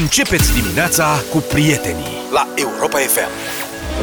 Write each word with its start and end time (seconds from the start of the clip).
Începeți 0.00 0.54
dimineața 0.60 1.22
cu 1.30 1.38
prietenii 1.38 2.16
la 2.32 2.48
Europa 2.54 2.98
FM. 2.98 3.30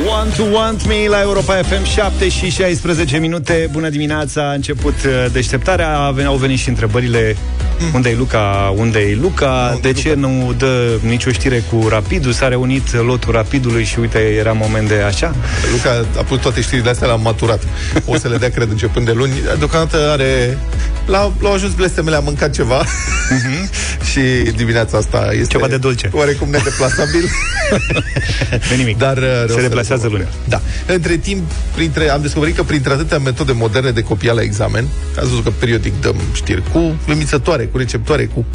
Want 0.07 0.35
to 0.35 0.43
Want 0.43 0.87
Me 0.87 1.07
la 1.07 1.21
Europa 1.21 1.53
FM 1.53 1.83
7 1.83 2.29
și 2.29 2.49
16 2.49 3.17
minute 3.17 3.69
Bună 3.71 3.89
dimineața, 3.89 4.49
a 4.49 4.53
început 4.53 4.93
uh, 5.05 5.25
deșteptarea 5.31 5.97
Au 6.25 6.35
venit 6.35 6.59
și 6.59 6.69
întrebările 6.69 7.35
mm. 7.81 7.93
Unde 7.93 8.09
e 8.09 8.15
Luca, 8.15 8.73
unde 8.75 8.99
e 8.99 9.17
Luca? 9.21 9.71
Unde 9.73 9.91
De 9.91 9.99
ce 9.99 10.13
Luca? 10.13 10.27
nu 10.27 10.53
dă 10.57 10.99
nicio 11.01 11.31
știre 11.31 11.63
cu 11.71 11.87
Rapidul? 11.89 12.31
S-a 12.31 12.47
reunit 12.47 12.93
lotul 12.93 13.31
Rapidului 13.31 13.83
și 13.83 13.99
uite, 13.99 14.17
era 14.19 14.51
moment 14.51 14.87
de 14.87 14.95
așa. 14.95 15.35
Luca 15.71 16.05
a 16.17 16.21
pus 16.21 16.39
toate 16.39 16.61
știrile 16.61 16.89
astea 16.89 17.07
la 17.07 17.15
maturat. 17.15 17.63
O 18.05 18.17
să 18.17 18.27
le 18.27 18.37
dea, 18.37 18.49
cred, 18.49 18.69
începând 18.69 19.05
de 19.05 19.11
luni. 19.11 19.31
Deocamdată 19.57 20.09
are 20.11 20.57
L-au, 21.05 21.33
l-au 21.41 21.53
ajuns 21.53 21.73
blestemele, 21.73 22.15
a 22.15 22.19
mâncat 22.19 22.51
ceva. 22.53 22.83
Mm-hmm. 22.83 23.69
Și 24.11 24.51
dimineața 24.55 24.97
asta 24.97 25.29
este 25.31 25.47
Ceva 25.47 25.67
de 25.67 25.77
dulce. 25.77 26.09
Oarecum 26.13 26.49
nedeplasabil. 26.49 27.29
De 28.69 28.75
nimic. 28.77 28.97
Dar 28.97 29.17
uh, 29.17 29.43
se 29.47 29.61
deplasează 29.61 30.07
lunea 30.07 30.27
Da. 30.47 30.61
Între 30.85 31.15
timp, 31.15 31.51
printre, 31.75 32.09
am 32.09 32.21
descoperit 32.21 32.55
că 32.55 32.63
printre 32.63 32.93
atâtea 32.93 33.17
metode 33.17 33.51
moderne 33.51 33.91
de 33.91 34.01
copia 34.01 34.33
la 34.33 34.41
examen 34.41 34.87
Ați 35.17 35.29
văzut 35.29 35.43
că 35.43 35.49
periodic 35.49 36.01
dăm 36.01 36.15
știri 36.33 36.63
Cu 36.71 36.95
limițătoare, 37.05 37.65
cu 37.71 37.77
receptoare 37.77 38.25
Cu 38.25 38.45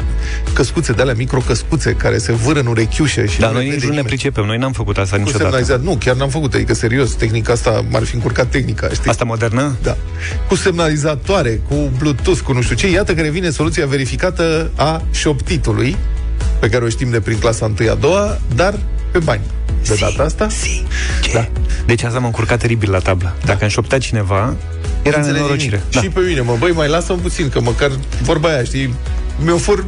căscuțe 0.53 0.91
de 0.91 1.01
alea, 1.01 1.13
microcăscuțe 1.17 1.93
Care 1.93 2.17
se 2.17 2.31
vâră 2.31 2.59
în 2.59 2.65
urechiușe 2.65 3.27
și 3.27 3.39
Dar 3.39 3.51
noi 3.51 3.69
nici 3.69 3.83
nu 3.83 3.93
ne 3.93 4.03
pricepem, 4.03 4.45
noi 4.45 4.57
n-am 4.57 4.71
făcut 4.71 4.97
asta 4.97 5.15
cu 5.15 5.21
niciodată 5.21 5.79
Nu, 5.83 5.95
chiar 5.99 6.15
n-am 6.15 6.29
făcut, 6.29 6.53
adică 6.53 6.73
serios 6.73 7.13
Tehnica 7.13 7.53
asta 7.53 7.85
m-ar 7.89 8.03
fi 8.03 8.15
încurcat 8.15 8.47
tehnica, 8.47 8.89
știi? 8.89 9.09
Asta 9.09 9.23
modernă? 9.23 9.75
Da 9.81 9.97
Cu 10.47 10.55
semnalizatoare, 10.55 11.61
cu 11.69 11.91
Bluetooth, 11.97 12.39
cu 12.39 12.53
nu 12.53 12.61
știu 12.61 12.75
ce 12.75 12.89
Iată 12.89 13.13
că 13.13 13.21
revine 13.21 13.49
soluția 13.49 13.85
verificată 13.85 14.71
a 14.75 15.03
șoptitului 15.11 15.95
pe 16.59 16.69
care 16.69 16.83
o 16.83 16.89
știm 16.89 17.09
de 17.09 17.19
prin 17.19 17.37
clasa 17.37 17.71
1 17.79 17.89
a 17.91 17.93
doua, 17.93 18.37
dar 18.55 18.79
pe 19.11 19.19
bani. 19.19 19.41
De 19.87 19.93
si, 19.93 19.99
data 19.99 20.23
asta? 20.23 20.49
Si. 20.49 20.83
Ce? 21.21 21.31
Da. 21.33 21.47
Deci 21.85 22.03
asta 22.03 22.19
m-a 22.19 22.25
încurcat 22.25 22.59
teribil 22.59 22.91
la 22.91 22.99
tablă. 22.99 23.35
Da. 23.39 23.45
Dacă 23.45 23.61
îmi 23.61 23.71
șoptea 23.71 23.97
cineva, 23.97 24.55
era 25.07 25.25
nenorocire. 25.25 25.81
Da. 25.91 26.01
Și 26.01 26.07
pe 26.07 26.19
mine, 26.19 26.41
mă, 26.41 26.55
băi, 26.59 26.71
mai 26.71 26.87
lasă-mi 26.87 27.19
puțin, 27.19 27.49
că 27.49 27.61
măcar 27.61 27.91
vorba 28.21 28.49
aia, 28.49 28.63
știi, 28.63 28.93
mi-o 29.43 29.57
fur 29.57 29.85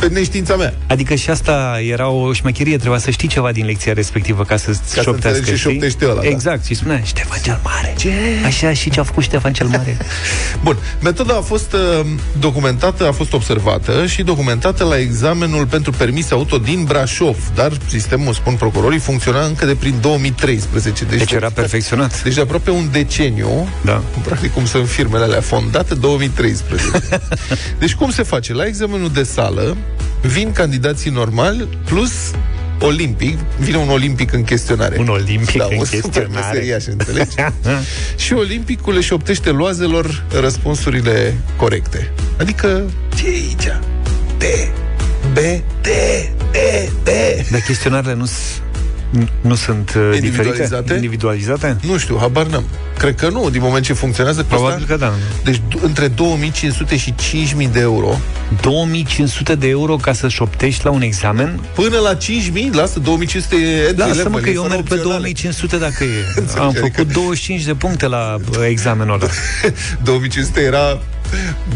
pe 0.00 0.08
neștiința 0.08 0.56
mea. 0.56 0.74
Adică 0.86 1.14
și 1.14 1.30
asta 1.30 1.78
era 1.90 2.08
o 2.08 2.32
șmecherie, 2.32 2.76
trebuia 2.76 2.98
să 2.98 3.10
știi 3.10 3.28
ceva 3.28 3.52
din 3.52 3.66
lecția 3.66 3.92
respectivă 3.92 4.44
ca 4.44 4.56
să 4.56 4.76
ca 4.94 5.02
șoptească, 5.02 5.44
să 5.44 5.54
șoptește 5.54 6.04
ăla, 6.04 6.20
da. 6.20 6.28
Exact, 6.28 6.58
da. 6.58 6.66
și 6.66 6.74
spunea 6.74 7.00
Ștefan 7.00 7.38
cel 7.42 7.60
Mare. 7.64 7.94
Ce? 7.98 8.12
Așa 8.44 8.72
și 8.72 8.90
ce 8.90 9.00
a 9.00 9.02
făcut 9.02 9.22
Ștefan 9.22 9.52
cel 9.52 9.66
Mare. 9.66 9.96
Bun, 10.64 10.76
metoda 11.02 11.36
a 11.36 11.40
fost 11.40 11.72
uh, 11.72 12.06
documentată, 12.38 13.06
a 13.06 13.12
fost 13.12 13.32
observată 13.32 14.06
și 14.06 14.22
documentată 14.22 14.84
la 14.84 14.98
examenul 14.98 15.66
pentru 15.66 15.90
permis 15.90 16.30
auto 16.30 16.58
din 16.58 16.84
Brașov, 16.84 17.36
dar 17.54 17.72
sistemul, 17.86 18.32
spun 18.32 18.54
procurorii, 18.54 18.98
funcționa 18.98 19.44
încă 19.44 19.66
de 19.66 19.74
prin 19.74 19.94
2013. 20.00 21.04
Deci, 21.04 21.18
deci 21.18 21.32
era 21.32 21.50
perfecționat. 21.50 22.22
Deci 22.22 22.34
de 22.34 22.40
aproape 22.40 22.70
un 22.70 22.88
deceniu, 22.92 23.68
da. 23.84 24.02
practic 24.24 24.52
cum 24.52 24.66
sunt 24.66 24.88
firmele 24.88 25.24
alea 25.24 25.40
fondate, 25.40 25.94
2013. 25.94 26.88
deci 27.78 27.94
cum 27.94 28.10
se 28.10 28.22
face? 28.22 28.54
La 28.54 28.64
examenul 28.66 29.10
de 29.12 29.22
sală, 29.22 29.76
vin 30.22 30.52
candidații 30.52 31.10
normali 31.10 31.68
plus 31.84 32.12
olimpic, 32.80 33.38
vine 33.58 33.76
un 33.76 33.88
olimpic 33.88 34.32
în 34.32 34.44
chestionare. 34.44 34.96
Un 34.98 35.08
olimpic 35.08 35.56
da, 35.56 35.66
în 35.70 35.76
o 35.78 35.82
chestionare. 35.82 36.28
Meseriaș, 36.34 36.86
înțelegi? 36.86 37.34
și 38.24 38.32
olimpicul 38.32 38.94
le 38.94 39.00
șoptește 39.00 39.50
loazelor 39.50 40.24
răspunsurile 40.40 41.34
corecte. 41.56 42.10
Adică, 42.38 42.90
ce 43.16 43.26
e 43.26 43.30
aici? 43.30 43.80
D, 44.38 44.44
B, 45.32 45.36
D, 45.82 45.88
D, 46.50 46.56
D. 47.02 47.08
Dar 47.50 47.60
chestionarele 47.60 48.14
nu 48.14 48.30
nu 49.40 49.54
sunt 49.54 49.94
uh, 49.96 50.10
individualizate? 50.14 50.64
Diferite? 50.64 50.94
individualizate? 50.94 51.76
Nu 51.86 51.98
știu, 51.98 52.16
habar 52.20 52.46
n-am. 52.46 52.64
Cred 52.98 53.14
că 53.14 53.28
nu, 53.28 53.50
din 53.50 53.60
moment 53.62 53.84
ce 53.84 53.92
funcționează 53.92 54.42
Probabil 54.42 54.84
că 54.86 54.96
da. 54.96 55.12
Deci 55.44 55.60
între 55.82 56.08
2500 56.08 56.96
și 56.96 57.14
5000 57.14 57.68
de 57.68 57.80
euro. 57.80 58.18
2500 58.60 59.54
de 59.54 59.68
euro 59.68 59.96
ca 59.96 60.12
să 60.12 60.28
șoptești 60.28 60.84
la 60.84 60.90
un 60.90 61.02
examen? 61.02 61.60
Până 61.74 61.98
la 61.98 62.14
5000, 62.14 62.70
lasă 62.72 62.98
2500 62.98 63.56
e 63.56 63.94
Lasă-mă 63.96 64.38
că 64.38 64.50
eu 64.50 64.62
merg 64.62 64.88
pe 64.88 64.94
2500 64.94 65.76
dacă 65.76 66.04
e. 66.04 66.42
Am 66.58 66.68
adică... 66.68 66.80
făcut 66.80 67.12
25 67.12 67.62
de 67.62 67.74
puncte 67.74 68.06
la 68.06 68.36
uh, 68.50 68.66
examenul 68.68 69.14
ăla. 69.14 69.30
2500 70.04 70.60
era 70.60 70.98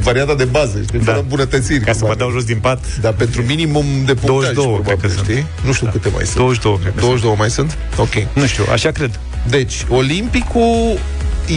varianta 0.02 0.34
de 0.34 0.44
bază, 0.44 0.82
știi, 0.82 0.98
da. 0.98 1.04
fără 1.04 1.24
bunătățiri. 1.28 1.84
Ca 1.84 1.92
să 1.92 2.04
mă 2.06 2.14
dau 2.14 2.30
jos 2.30 2.44
din 2.44 2.58
pat. 2.58 2.98
Dar 3.00 3.12
pentru 3.12 3.42
minimum 3.42 3.84
de 4.06 4.14
punctaj, 4.14 4.52
22, 4.52 4.82
cred 4.84 5.00
că 5.00 5.06
știi? 5.06 5.34
Sunt. 5.34 5.46
Nu 5.64 5.72
știu 5.72 5.86
da. 5.86 5.92
câte 5.92 6.08
mai 6.08 6.24
sunt. 6.24 6.36
22, 6.36 6.78
cred 6.80 6.94
22 6.94 7.34
mai 7.38 7.50
sunt? 7.50 7.78
Ok. 7.96 8.14
Nu 8.32 8.46
știu, 8.46 8.64
așa 8.72 8.90
cred. 8.90 9.20
Deci, 9.48 9.84
Olimpicul 9.88 10.98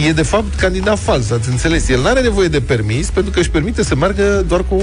e 0.06 0.12
de 0.12 0.22
fapt 0.22 0.54
candidat 0.54 0.98
fals, 0.98 1.30
ați 1.30 1.48
înțeles? 1.48 1.88
El 1.88 2.00
nu 2.00 2.06
are 2.06 2.20
nevoie 2.20 2.48
de 2.48 2.60
permis 2.60 3.10
pentru 3.10 3.32
că 3.32 3.38
își 3.38 3.50
permite 3.50 3.82
să 3.82 3.94
meargă 3.96 4.44
doar 4.48 4.64
cu 4.64 4.82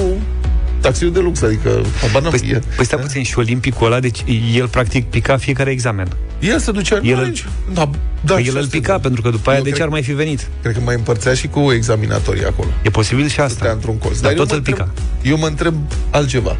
taxiul 0.82 1.12
de 1.12 1.20
lux, 1.20 1.42
adică 1.42 1.82
habar 2.02 2.30
păi, 2.30 2.50
e. 2.52 2.62
păi 2.76 2.86
stai 2.86 3.00
puțin, 3.00 3.24
și 3.24 3.38
olimpicul 3.38 3.86
ăla, 3.86 4.00
deci 4.00 4.24
el 4.53 4.68
practic 4.68 5.09
pica 5.09 5.38
fiecare 5.38 5.72
examen. 5.72 6.08
El 6.46 6.60
se 6.60 6.72
ducea 6.72 7.00
el 7.04 7.20
îl, 7.20 7.34
da, 7.74 7.90
da, 8.22 8.34
păi 8.34 8.46
el 8.48 8.58
îl 8.58 8.68
pica, 8.68 9.00
pentru 9.00 9.22
că 9.22 9.30
după 9.30 9.50
aia 9.50 9.62
de 9.62 9.72
ce 9.72 9.82
ar 9.82 9.88
mai 9.88 10.04
fi 10.04 10.12
venit? 10.12 10.48
Cred 10.62 10.74
că 10.74 10.80
mai 10.84 10.96
împărțea 10.96 11.34
și 11.34 11.48
cu 11.48 11.72
examinatorii 11.72 12.46
acolo. 12.46 12.70
E 12.82 12.90
posibil 12.90 13.28
și 13.28 13.40
asta. 13.40 13.70
într-un 13.74 13.98
colț. 13.98 14.20
Dar, 14.20 14.34
Dar 14.34 14.46
tot 14.46 14.56
îl 14.56 14.62
pica. 14.62 14.84
Întreb, 14.84 15.32
eu 15.32 15.38
mă 15.38 15.48
întreb 15.48 15.74
altceva. 16.10 16.58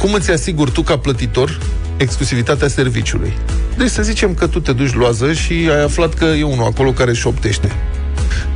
Cum 0.00 0.12
îți 0.12 0.30
asiguri 0.30 0.70
tu 0.70 0.82
ca 0.82 0.98
plătitor 0.98 1.60
exclusivitatea 1.96 2.68
serviciului? 2.68 3.32
Deci 3.76 3.90
să 3.90 4.02
zicem 4.02 4.34
că 4.34 4.46
tu 4.46 4.60
te 4.60 4.72
duci 4.72 4.94
loază 4.94 5.32
și 5.32 5.52
ai 5.52 5.82
aflat 5.82 6.14
că 6.14 6.24
e 6.24 6.42
unul 6.42 6.64
acolo 6.64 6.92
care 6.92 7.12
șoptește. 7.12 7.72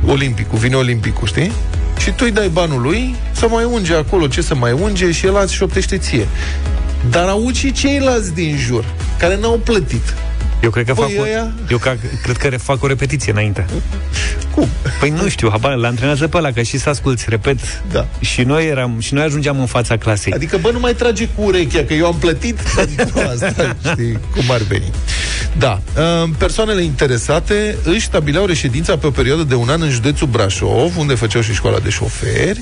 Olimpicul, 0.05 0.57
vine 0.57 0.75
Olimpicul, 0.75 1.27
știi? 1.27 1.51
și 1.99 2.11
tu 2.11 2.23
îi 2.25 2.31
dai 2.31 2.47
banul 2.47 2.81
lui 2.81 3.15
să 3.31 3.47
mai 3.47 3.63
unge 3.63 3.95
acolo 3.95 4.27
ce 4.27 4.41
să 4.41 4.55
mai 4.55 4.71
unge 4.71 5.11
și 5.11 5.25
el 5.25 5.37
azi 5.37 5.53
șoptește 5.53 5.97
ție. 5.97 6.27
Dar 7.09 7.27
auzi 7.27 7.59
și 7.59 7.71
ceilalți 7.71 8.33
din 8.33 8.57
jur, 8.57 8.85
care 9.17 9.37
n-au 9.37 9.59
plătit. 9.63 10.13
Eu 10.61 10.69
cred 10.69 10.85
că 10.85 10.93
păi 10.93 11.13
fac 11.15 11.25
aia... 11.25 11.43
o, 11.43 11.65
eu 11.69 11.77
ca, 11.77 11.97
cred 12.23 12.37
că 12.37 12.57
fac 12.57 12.83
o 12.83 12.87
repetiție 12.87 13.31
înainte. 13.31 13.65
Cum? 14.53 14.67
Păi 14.99 15.09
nu 15.09 15.27
știu, 15.27 15.49
habar, 15.49 15.75
l 15.75 15.83
antrenează 15.83 16.27
pe 16.27 16.37
ăla, 16.37 16.51
că 16.51 16.61
și 16.61 16.77
să 16.77 16.89
asculți, 16.89 17.25
repet. 17.29 17.59
Da. 17.91 18.07
Și 18.19 18.41
noi 18.41 18.67
eram, 18.67 18.99
și 18.99 19.13
noi 19.13 19.23
ajungeam 19.23 19.59
în 19.59 19.65
fața 19.65 19.97
clasei. 19.97 20.33
Adică, 20.33 20.57
bă, 20.57 20.71
nu 20.71 20.79
mai 20.79 20.93
trage 20.93 21.27
cu 21.27 21.43
urechea, 21.43 21.83
că 21.83 21.93
eu 21.93 22.05
am 22.05 22.15
plătit 22.15 22.59
asta, 23.31 23.75
știi, 23.91 24.19
cum 24.35 24.51
ar 24.51 24.61
veni. 24.61 24.91
Da. 25.59 25.81
Ă, 25.97 26.27
persoanele 26.37 26.83
interesate 26.83 27.77
își 27.83 28.05
stabileau 28.05 28.45
reședința 28.45 28.97
pe 28.97 29.07
o 29.07 29.11
perioadă 29.11 29.43
de 29.43 29.55
un 29.55 29.69
an 29.69 29.81
în 29.81 29.89
județul 29.89 30.27
Brașov, 30.27 30.97
unde 30.97 31.15
făceau 31.15 31.41
și 31.41 31.53
școala 31.53 31.79
de 31.79 31.89
șoferi. 31.89 32.61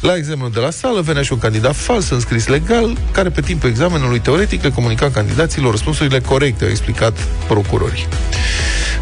La 0.00 0.16
examenul 0.16 0.50
de 0.50 0.60
la 0.60 0.70
sală 0.70 1.00
venea 1.00 1.22
și 1.22 1.32
un 1.32 1.38
candidat 1.38 1.76
fals 1.76 2.10
înscris 2.10 2.46
legal, 2.46 2.96
care 3.12 3.28
pe 3.28 3.40
timpul 3.40 3.68
examenului 3.68 4.20
teoretic 4.20 4.62
le 4.62 4.70
comunica 4.70 5.10
candidaților 5.10 5.70
răspunsurile 5.70 6.20
corecte, 6.20 6.64
au 6.64 6.70
explicat 6.70 7.18
procurorii. 7.46 8.08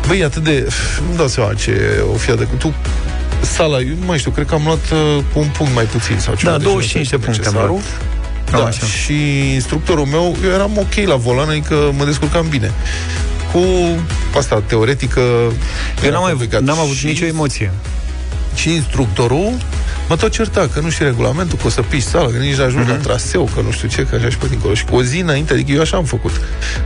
Băi, 0.06 0.25
atât 0.25 0.44
de... 0.44 0.69
Nu 1.10 1.16
dau 1.16 1.28
seama 1.28 1.54
ce 1.54 2.03
o 2.12 2.16
fi 2.16 2.31
adecvat. 2.31 2.59
Tu 2.59 2.75
sala, 3.41 3.81
eu 3.81 3.94
nu 4.00 4.06
mai 4.06 4.19
știu, 4.19 4.31
cred 4.31 4.47
că 4.47 4.54
am 4.54 4.62
luat 4.65 4.91
uh, 4.93 5.22
cu 5.32 5.38
un 5.38 5.48
punct 5.56 5.75
mai 5.75 5.84
puțin 5.84 6.19
sau 6.19 6.34
ceva. 6.34 6.50
Da, 6.50 6.59
25 6.59 7.09
de 7.09 7.19
puncte 7.19 7.48
am 7.48 7.54
luat. 7.54 7.82
Da, 8.50 8.65
așa. 8.65 8.87
și 8.87 9.53
instructorul 9.54 10.04
meu, 10.04 10.37
eu 10.44 10.50
eram 10.50 10.71
ok 10.77 11.06
la 11.06 11.16
volan, 11.16 11.48
adică 11.48 11.93
mă 11.97 12.04
descurcam 12.04 12.47
bine. 12.48 12.72
Cu 13.53 13.60
asta 14.38 14.62
teoretică... 14.66 15.20
Eu 16.04 16.10
n-am, 16.10 16.22
mai, 16.22 16.48
n-am 16.60 16.78
avut 16.78 16.97
și, 16.97 17.06
nicio 17.06 17.25
emoție. 17.25 17.72
Și 18.54 18.75
instructorul 18.75 19.53
mă 20.09 20.16
tot 20.16 20.31
certa 20.31 20.69
că 20.72 20.81
nu 20.81 20.91
știu 20.91 21.04
regulamentul, 21.04 21.59
că 21.59 21.66
o 21.66 21.70
să 21.70 21.82
piși 21.82 22.06
sala, 22.06 22.26
că 22.26 22.36
nici 22.36 22.54
nu 22.54 22.64
ajungi 22.64 22.84
uh-huh. 22.84 22.91
la 22.91 22.94
mhm. 22.94 23.03
traseu, 23.03 23.50
că 23.54 23.60
nu 23.60 23.70
știu 23.70 23.88
ce, 23.88 24.06
că 24.06 24.14
așa 24.14 24.28
și 24.28 24.36
pe 24.36 24.47
dincolo. 24.48 24.75
Și 24.75 24.84
cu 24.84 24.97
o 24.97 25.03
zi 25.03 25.19
înainte, 25.19 25.53
adică 25.53 25.72
eu 25.72 25.81
așa 25.81 25.97
am 25.97 26.04
făcut, 26.04 26.41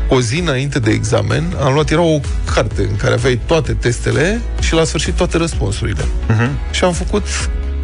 cu 0.09 0.15
o 0.15 0.21
zi 0.21 0.39
înainte 0.39 0.79
de 0.79 0.91
examen, 0.91 1.45
am 1.63 1.73
luat, 1.73 1.91
era 1.91 2.01
o 2.01 2.21
carte 2.55 2.83
în 2.83 2.97
care 2.97 3.15
aveai 3.15 3.41
toate 3.47 3.73
testele 3.73 4.41
și 4.61 4.75
la 4.75 4.85
sfârșit 4.85 5.15
toate 5.15 5.37
răspunsurile. 5.37 6.03
Uh-huh. 6.03 6.71
Și 6.71 6.85
am 6.85 6.93
făcut 6.93 7.27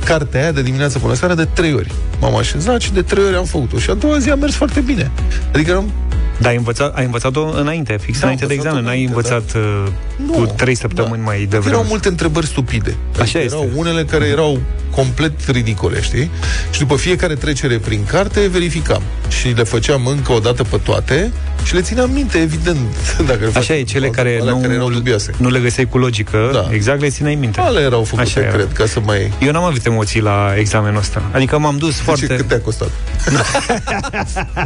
cartea 0.04 0.40
aia 0.40 0.52
de 0.52 0.62
dimineață 0.62 0.98
până 0.98 1.14
seara 1.14 1.34
de 1.34 1.44
trei 1.44 1.74
ori. 1.74 1.92
M-am 2.20 2.36
așezat 2.36 2.80
și 2.80 2.92
de 2.92 3.02
trei 3.02 3.24
ori 3.24 3.36
am 3.36 3.44
făcut-o. 3.44 3.78
Și 3.78 3.90
a 3.90 3.94
doua 3.94 4.18
zi 4.18 4.30
a 4.30 4.34
mers 4.34 4.54
foarte 4.54 4.80
bine. 4.80 5.10
Adică 5.52 5.76
am 5.76 5.92
dar 6.38 6.50
ai 6.50 6.56
învățat, 6.56 6.96
ai 6.96 7.04
învățat-o 7.04 7.46
înainte, 7.46 7.96
fix 7.96 8.18
da, 8.18 8.22
înainte 8.22 8.46
de 8.46 8.54
examen, 8.54 8.84
n-ai 8.84 9.04
învățat 9.04 9.52
da. 9.52 9.58
Uh, 9.58 10.36
cu 10.36 10.46
trei 10.46 10.74
săptămâni 10.74 11.22
da. 11.22 11.24
mai 11.24 11.38
devreme. 11.38 11.74
Erau 11.74 11.84
multe 11.88 12.08
întrebări 12.08 12.46
stupide. 12.46 12.96
Așa 13.20 13.38
erau 13.38 13.62
este. 13.62 13.78
unele 13.78 14.04
care 14.04 14.26
erau 14.26 14.58
complet 14.98 15.48
ridicole, 15.50 16.00
știi? 16.00 16.30
Și 16.70 16.78
după 16.78 16.96
fiecare 16.96 17.34
trecere 17.34 17.78
prin 17.78 18.04
carte 18.04 18.46
verificam. 18.48 19.02
Și 19.28 19.48
le 19.48 19.62
făceam 19.62 20.06
încă 20.06 20.32
o 20.32 20.38
dată 20.38 20.62
pe 20.64 20.76
toate 20.84 21.32
Și 21.64 21.74
le 21.74 21.80
țineam 21.80 22.10
minte, 22.10 22.38
evident. 22.38 22.78
Dacă 23.28 23.38
le 23.44 23.50
Așa 23.54 23.74
e, 23.74 23.82
cele 23.82 24.08
care, 24.08 24.40
nu, 24.44 24.58
care 24.60 24.74
erau 24.74 24.90
dubioase. 24.90 25.32
nu 25.36 25.48
le 25.48 25.58
găseai 25.58 25.86
cu 25.86 25.98
logică, 25.98 26.50
Da. 26.52 26.68
exact 26.70 27.00
le 27.00 27.08
țineai 27.08 27.34
minte. 27.34 27.60
Ale 27.60 27.80
erau 27.80 28.02
făcute, 28.04 28.28
Așa 28.28 28.40
era. 28.40 28.50
cred, 28.50 28.72
ca 28.72 28.86
să 28.86 29.00
mai... 29.04 29.32
Eu 29.40 29.50
n-am 29.52 29.62
avut 29.64 29.86
emoții 29.86 30.20
la 30.20 30.52
examenul 30.56 30.98
ăsta. 30.98 31.22
Adică 31.32 31.58
m-am 31.58 31.76
dus 31.78 31.94
Foarte... 31.96 32.26
foarte... 32.26 32.42
Ce, 32.42 32.48
cât 32.48 32.48
te-a 32.48 32.60
costat? 32.64 32.90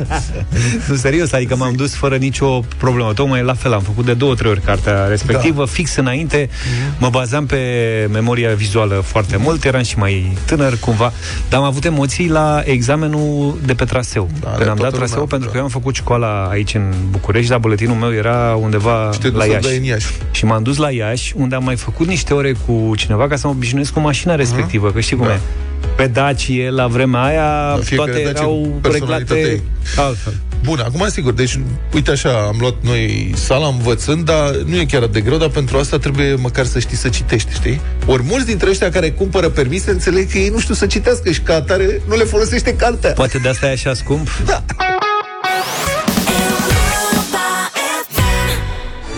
Nu, 0.88 0.96
serios, 0.96 1.32
adică 1.32 1.56
m-am 1.56 1.73
dus 1.75 1.94
fără 1.94 2.17
nicio 2.17 2.61
problemă. 2.76 3.12
Tocmai 3.12 3.43
la 3.43 3.55
fel, 3.55 3.73
am 3.73 3.81
făcut 3.81 4.05
de 4.05 4.14
două, 4.14 4.34
trei 4.34 4.50
ori 4.50 4.61
cartea 4.61 5.06
respectivă, 5.06 5.64
da. 5.64 5.70
fix 5.70 5.96
înainte. 5.96 6.49
Mă 6.99 7.08
bazam 7.11 7.46
pe 7.46 7.58
memoria 8.12 8.55
vizuală 8.55 9.02
foarte 9.06 9.37
mult, 9.37 9.64
eram 9.64 9.82
și 9.82 9.99
mai 9.99 10.22
tânăr 10.47 10.77
cumva, 10.81 11.13
dar 11.49 11.61
am 11.61 11.67
avut 11.67 11.85
emoții 11.85 12.29
la 12.29 12.63
examenul 12.65 13.59
de 13.65 13.75
pe 13.75 13.85
traseu. 13.85 14.29
Da, 14.41 14.49
Când 14.49 14.61
are 14.61 14.71
am 14.71 14.77
toată 14.77 14.83
dat 14.91 14.99
traseu, 14.99 15.15
lumea, 15.15 15.29
pentru 15.31 15.47
da. 15.47 15.53
că 15.53 15.57
eu 15.59 15.65
am 15.65 15.71
făcut 15.71 15.95
școala 15.95 16.45
aici 16.51 16.75
în 16.75 16.93
București, 17.11 17.51
dar 17.51 17.59
buletinul 17.59 17.97
meu 17.97 18.13
era 18.13 18.59
undeva 18.61 19.11
Și 19.13 19.19
te 19.19 19.29
duci 19.29 19.39
la 19.39 19.45
să 19.45 19.51
Iași. 19.51 19.63
dai 19.67 19.77
în 19.77 19.85
Iași. 19.85 20.07
Și 20.31 20.45
m-am 20.45 20.63
dus 20.63 20.77
la 20.77 20.91
Iași, 20.91 21.33
unde 21.37 21.55
am 21.55 21.65
mai 21.65 21.77
făcut 21.77 22.07
niște 22.07 22.35
ore 22.35 22.55
cu 22.67 22.93
cineva 22.97 23.29
ca 23.29 23.37
să 23.37 23.47
mă 23.47 23.53
obișnuiesc 23.53 23.93
cu 23.93 24.01
mașina 24.01 24.35
respectivă, 24.35 24.91
că 24.91 25.01
știi 25.01 25.17
cum 25.17 25.27
Da. 25.27 25.33
e. 25.33 25.39
Pe 25.97 26.07
Dacie, 26.07 26.71
la 26.71 26.87
vremea 26.87 27.23
aia, 27.23 27.79
fiecare 27.83 28.11
toate 28.11 28.25
Dacie 28.25 28.29
erau 28.47 28.79
personalitatea 28.81 29.37
reglate 29.43 29.63
ei. 29.97 30.05
altfel. 30.05 30.33
Bun, 30.62 30.79
acum 30.79 31.09
sigur, 31.09 31.32
deci 31.32 31.59
uite 31.94 32.11
așa, 32.11 32.44
am 32.47 32.56
luat 32.61 32.75
noi 32.81 33.32
sala 33.37 33.67
învățând, 33.67 34.25
dar 34.25 34.50
nu 34.50 34.76
e 34.76 34.85
chiar 34.85 35.03
atât 35.03 35.12
de 35.12 35.20
greu, 35.20 35.38
dar 35.38 35.49
pentru 35.49 35.79
asta 35.79 35.99
trebuie 35.99 36.35
măcar 36.35 36.64
să 36.64 36.79
știi 36.79 36.97
să 36.97 37.09
citești, 37.09 37.53
știi? 37.53 37.81
Ori 38.06 38.23
mulți 38.23 38.47
dintre 38.47 38.70
ăștia 38.70 38.91
care 38.91 39.11
cumpără 39.11 39.49
permise 39.49 39.91
înțeleg 39.91 40.31
că 40.31 40.38
ei 40.38 40.49
nu 40.49 40.59
știu 40.59 40.75
să 40.75 40.87
citească 40.87 41.31
și 41.31 41.41
ca 41.41 41.55
atare 41.55 42.03
nu 42.09 42.17
le 42.17 42.25
folosește 42.25 42.76
cartea. 42.76 43.12
Poate 43.12 43.38
de 43.38 43.49
asta 43.49 43.67
e 43.67 43.73
așa 43.73 43.94
scump? 43.94 44.29
Da. 44.47 44.64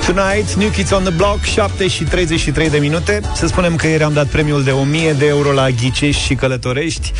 Tonight, 0.06 0.52
New 0.54 0.68
Kids 0.68 0.90
on 0.90 1.02
the 1.02 1.12
Block, 1.12 1.42
7 1.42 1.88
și 1.88 2.04
33 2.04 2.70
de 2.70 2.78
minute. 2.78 3.20
Să 3.34 3.46
spunem 3.46 3.76
că 3.76 3.86
ieri 3.86 4.02
am 4.02 4.12
dat 4.12 4.26
premiul 4.26 4.62
de 4.62 4.70
1000 4.70 5.12
de 5.12 5.26
euro 5.26 5.52
la 5.52 5.70
Ghicești 5.70 6.22
și 6.22 6.34
Călătorești. 6.34 7.12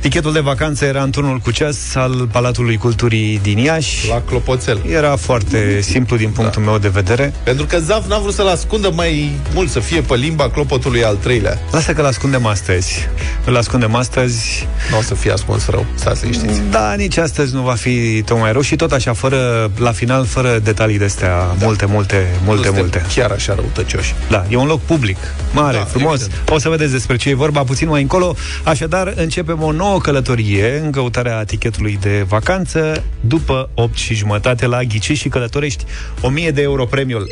Tichetul 0.00 0.32
de 0.32 0.40
vacanță 0.40 0.84
era 0.84 1.02
în 1.02 1.10
turnul 1.10 1.38
cu 1.38 1.50
ceas 1.50 1.94
al 1.94 2.28
Palatului 2.32 2.76
Culturii 2.76 3.38
din 3.42 3.58
Iași. 3.58 4.08
La 4.08 4.22
clopoțel. 4.26 4.80
Era 4.90 5.16
foarte 5.16 5.80
simplu 5.80 6.16
din 6.16 6.30
punctul 6.30 6.62
meu 6.62 6.78
de 6.78 6.88
vedere. 6.88 7.32
Pentru 7.44 7.66
că 7.66 7.78
Zaf 7.78 8.08
n-a 8.08 8.18
vrut 8.18 8.34
să-l 8.34 8.48
ascundă 8.48 8.90
mai 8.94 9.30
mult, 9.54 9.70
să 9.70 9.80
fie 9.80 10.00
pe 10.00 10.14
limba 10.14 10.50
clopotului 10.50 11.04
al 11.04 11.16
treilea. 11.16 11.58
Lasă 11.70 11.92
că-l 11.92 12.06
ascundem 12.06 12.46
astăzi. 12.46 13.08
Îl 13.44 13.56
ascundem 13.56 13.94
astăzi. 13.94 14.66
Nu 14.90 14.98
o 14.98 15.02
să 15.02 15.14
fie 15.14 15.32
ascuns 15.32 15.68
rău, 15.68 15.86
stați 15.94 16.22
liniștiți. 16.22 16.60
Da, 16.70 16.94
nici 16.94 17.16
astăzi 17.16 17.54
nu 17.54 17.62
va 17.62 17.74
fi 17.74 18.22
tocmai 18.22 18.52
rău 18.52 18.60
și 18.60 18.76
tot 18.76 18.92
așa, 18.92 19.12
fără, 19.12 19.70
la 19.76 19.92
final, 19.92 20.24
fără 20.24 20.58
detalii 20.58 20.98
de 20.98 21.04
astea, 21.04 21.36
da. 21.58 21.66
multe, 21.66 21.86
multe, 21.86 22.11
multe, 22.44 22.44
Nu 22.44 22.54
suntem 22.54 22.74
multe. 22.74 23.04
Chiar 23.14 23.30
așa 23.30 23.54
răutăcioși. 23.54 24.14
Da, 24.30 24.44
e 24.48 24.56
un 24.56 24.66
loc 24.66 24.80
public, 24.80 25.16
mare, 25.52 25.72
Da, 25.76 25.78
da, 25.78 25.84
frumos. 25.84 26.12
evident. 26.12 26.32
Evident. 26.32 26.50
O 26.56 26.58
să 26.58 26.68
vedeți 26.68 26.92
despre 26.92 27.16
ce 27.16 27.28
e 27.28 27.34
vorba 27.34 27.62
puțin 27.64 27.88
mai 27.88 28.00
încolo. 28.00 28.34
Așadar, 28.64 29.12
începem 29.16 29.62
o 29.62 29.72
nouă 29.72 30.00
călătorie 30.00 30.80
în 30.84 30.90
căutarea 30.90 31.44
tichetului 31.44 31.98
de 32.00 32.24
vacanță 32.28 33.02
după 33.20 33.68
8 33.74 33.96
și 33.96 34.14
jumătate 34.14 34.66
la 34.66 34.82
Ghici 34.82 35.12
și 35.16 35.28
Călătorești 35.28 35.84
1000 36.20 36.50
de 36.50 36.62
euro 36.62 36.84
premiul. 36.84 37.26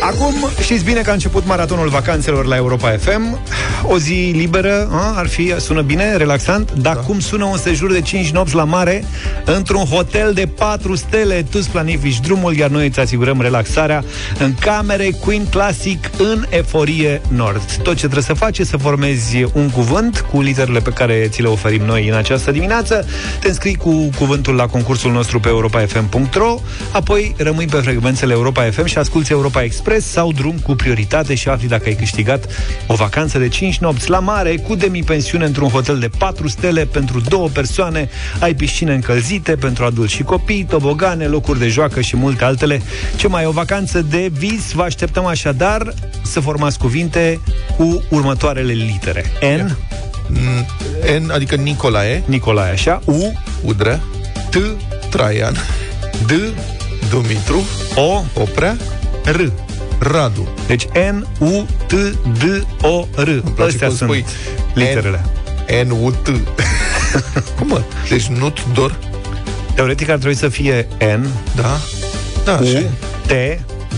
Acum 0.00 0.34
știți 0.62 0.84
bine 0.84 1.00
că 1.00 1.10
a 1.10 1.12
început 1.12 1.46
maratonul 1.46 1.88
vacanțelor 1.88 2.44
la 2.44 2.56
Europa 2.56 2.90
FM. 2.90 3.38
O 3.82 3.98
zi 3.98 4.32
liberă, 4.34 4.88
a, 4.90 5.14
ar 5.16 5.26
fi, 5.26 5.54
sună 5.58 5.80
bine, 5.82 6.16
relaxant, 6.16 6.72
dar 6.72 6.94
da. 6.94 7.00
cum 7.00 7.20
sună 7.20 7.44
un 7.44 7.56
sejur 7.58 7.92
de 7.92 8.00
5 8.00 8.30
nopți 8.30 8.54
la 8.54 8.64
mare 8.64 9.04
într-un 9.44 9.84
hotel 9.84 10.32
de 10.32 10.46
4 10.46 10.94
stele? 10.94 11.42
Tu 11.50 11.56
îți 11.60 11.70
planifici 11.70 12.20
drumul, 12.20 12.56
iar 12.56 12.70
noi 12.70 12.86
îți 12.86 13.00
asigurăm 13.00 13.40
relaxarea 13.40 14.04
în 14.38 14.54
camere 14.54 15.10
Queen 15.10 15.46
Classic 15.46 16.10
în 16.18 16.44
Eforie 16.48 17.20
Nord. 17.28 17.72
Tot 17.82 17.92
ce 17.92 18.00
trebuie 18.00 18.22
să 18.22 18.34
faci 18.34 18.58
e 18.58 18.64
să 18.64 18.76
formezi 18.76 19.44
un 19.52 19.70
cuvânt 19.70 20.20
cu 20.30 20.40
literele 20.40 20.78
pe 20.78 20.90
care 20.90 21.26
ți 21.28 21.42
le 21.42 21.48
oferim 21.48 21.82
noi 21.84 22.08
în 22.08 22.14
această 22.14 22.50
dimineață, 22.50 23.06
te 23.40 23.48
înscrii 23.48 23.74
cu 23.74 24.10
cuvântul 24.18 24.54
la 24.54 24.66
concursul 24.66 25.12
nostru 25.12 25.40
pe 25.40 25.48
europafm.ro, 25.48 26.60
apoi 26.92 27.34
rămâi 27.38 27.66
pe 27.66 27.76
frecvențele 27.76 28.32
Europa 28.32 28.62
FM 28.70 28.84
și 28.84 28.98
asculti 28.98 29.32
Europa 29.32 29.62
Express 29.62 30.06
sau 30.06 30.32
drum 30.32 30.58
cu 30.62 30.74
prioritate 30.74 31.34
și 31.34 31.48
afli 31.48 31.68
dacă 31.68 31.82
ai 31.86 31.94
câștigat 31.94 32.46
o 32.86 32.94
vacanță 32.94 33.38
de 33.38 33.48
5 33.48 33.78
nopți 33.78 34.10
la 34.10 34.18
mare 34.18 34.56
cu 34.56 34.74
demi-pensiune 34.74 35.44
într-un 35.44 35.68
hotel 35.68 35.98
de 35.98 36.10
4 36.18 36.48
stele 36.48 36.84
pentru 36.84 37.20
două 37.20 37.48
persoane, 37.48 38.08
ai 38.38 38.54
piscine 38.54 38.94
încălzite 38.94 39.56
pentru 39.56 39.84
adulți 39.84 40.14
și 40.14 40.22
copii, 40.22 40.64
tobogane, 40.64 41.26
locuri 41.26 41.58
de 41.58 41.68
joacă 41.68 42.00
și 42.00 42.16
multe 42.16 42.44
altele. 42.44 42.82
Ce 43.16 43.28
mai 43.28 43.42
e 43.42 43.46
o 43.46 43.50
vacanță 43.50 44.02
de 44.10 44.30
vis? 44.32 44.72
Vă 44.72 44.82
așteptăm 44.82 45.24
așadar 45.26 45.94
să 46.22 46.40
formați 46.40 46.78
cuvinte 46.78 47.40
cu 47.76 48.02
următoarele 48.10 48.72
litere. 48.72 49.24
N, 49.40 49.76
Mm, 50.28 50.66
N, 51.26 51.30
adică 51.30 51.54
Nicolae, 51.54 52.22
Nicolae, 52.26 52.72
așa, 52.72 53.00
U, 53.04 53.32
Udrea, 53.64 54.00
T, 54.50 54.56
Traian, 55.10 55.56
D, 56.26 56.30
Dumitru, 57.10 57.62
O, 57.94 58.22
Oprea, 58.40 58.76
R. 59.24 59.40
Radu. 59.98 60.48
Deci 60.66 60.86
N, 61.12 61.26
U, 61.38 61.66
T, 61.86 61.92
D, 62.38 62.66
O, 62.82 63.06
R. 63.16 63.40
place 63.40 63.72
Astea 63.72 63.86
cum 63.86 63.96
sunt 63.96 64.08
spui. 64.10 64.24
literele. 64.74 65.24
N, 65.86 65.90
U, 65.90 66.10
T. 66.10 66.26
Cum 67.58 67.66
mă? 67.66 67.82
Deci 68.08 68.26
Nut, 68.26 68.58
Dor, 68.74 68.98
Teoretic 69.74 70.08
ar 70.08 70.16
trebui 70.16 70.36
să 70.36 70.48
fie 70.48 70.88
N, 71.18 71.26
da? 71.56 71.78
Da, 72.44 72.58
U, 72.62 72.64
și 72.64 72.86
T, 73.26 73.30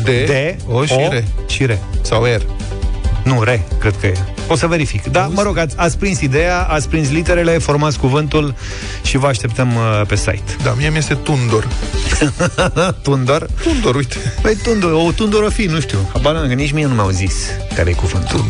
D, 0.09 0.27
D, 0.27 0.57
O 0.73 0.85
și 0.85 0.95
R. 0.95 1.25
și 1.51 1.65
R. 1.65 1.71
Sau 2.03 2.25
R. 2.25 2.43
Nu, 3.25 3.43
R, 3.43 3.61
cred 3.79 3.95
că 4.01 4.07
e. 4.07 4.13
O 4.49 4.57
să 4.57 4.67
verific. 4.67 5.05
Da, 5.05 5.27
mă 5.27 5.43
rog, 5.43 5.59
ați, 5.59 5.75
ați 5.79 5.99
prins 5.99 6.21
ideea, 6.21 6.63
ați 6.63 6.89
prins 6.89 7.11
literele, 7.11 7.59
formați 7.59 7.99
cuvântul 7.99 8.55
și 9.03 9.17
vă 9.17 9.27
așteptăm 9.27 9.69
uh, 9.75 10.03
pe 10.07 10.17
site. 10.17 10.57
Da, 10.63 10.75
mie 10.77 10.89
mi-este 10.89 11.15
Tundor. 11.15 11.69
Tundor? 13.03 13.47
Tundor, 13.63 13.95
uite. 13.95 14.17
Păi 14.43 14.55
Tundor, 14.63 14.93
o 14.93 15.11
Tundor 15.13 15.43
o 15.43 15.49
fi, 15.51 15.65
nu 15.65 15.81
știu. 15.81 15.99
Habar 16.13 16.35
n-am, 16.35 16.49
că 16.49 16.55
nici 16.55 16.73
mie 16.73 16.87
nu 16.87 16.95
mi-au 16.95 17.11
zis 17.11 17.35
care 17.75 17.91
e 17.91 17.93
cuvântul. 17.93 18.45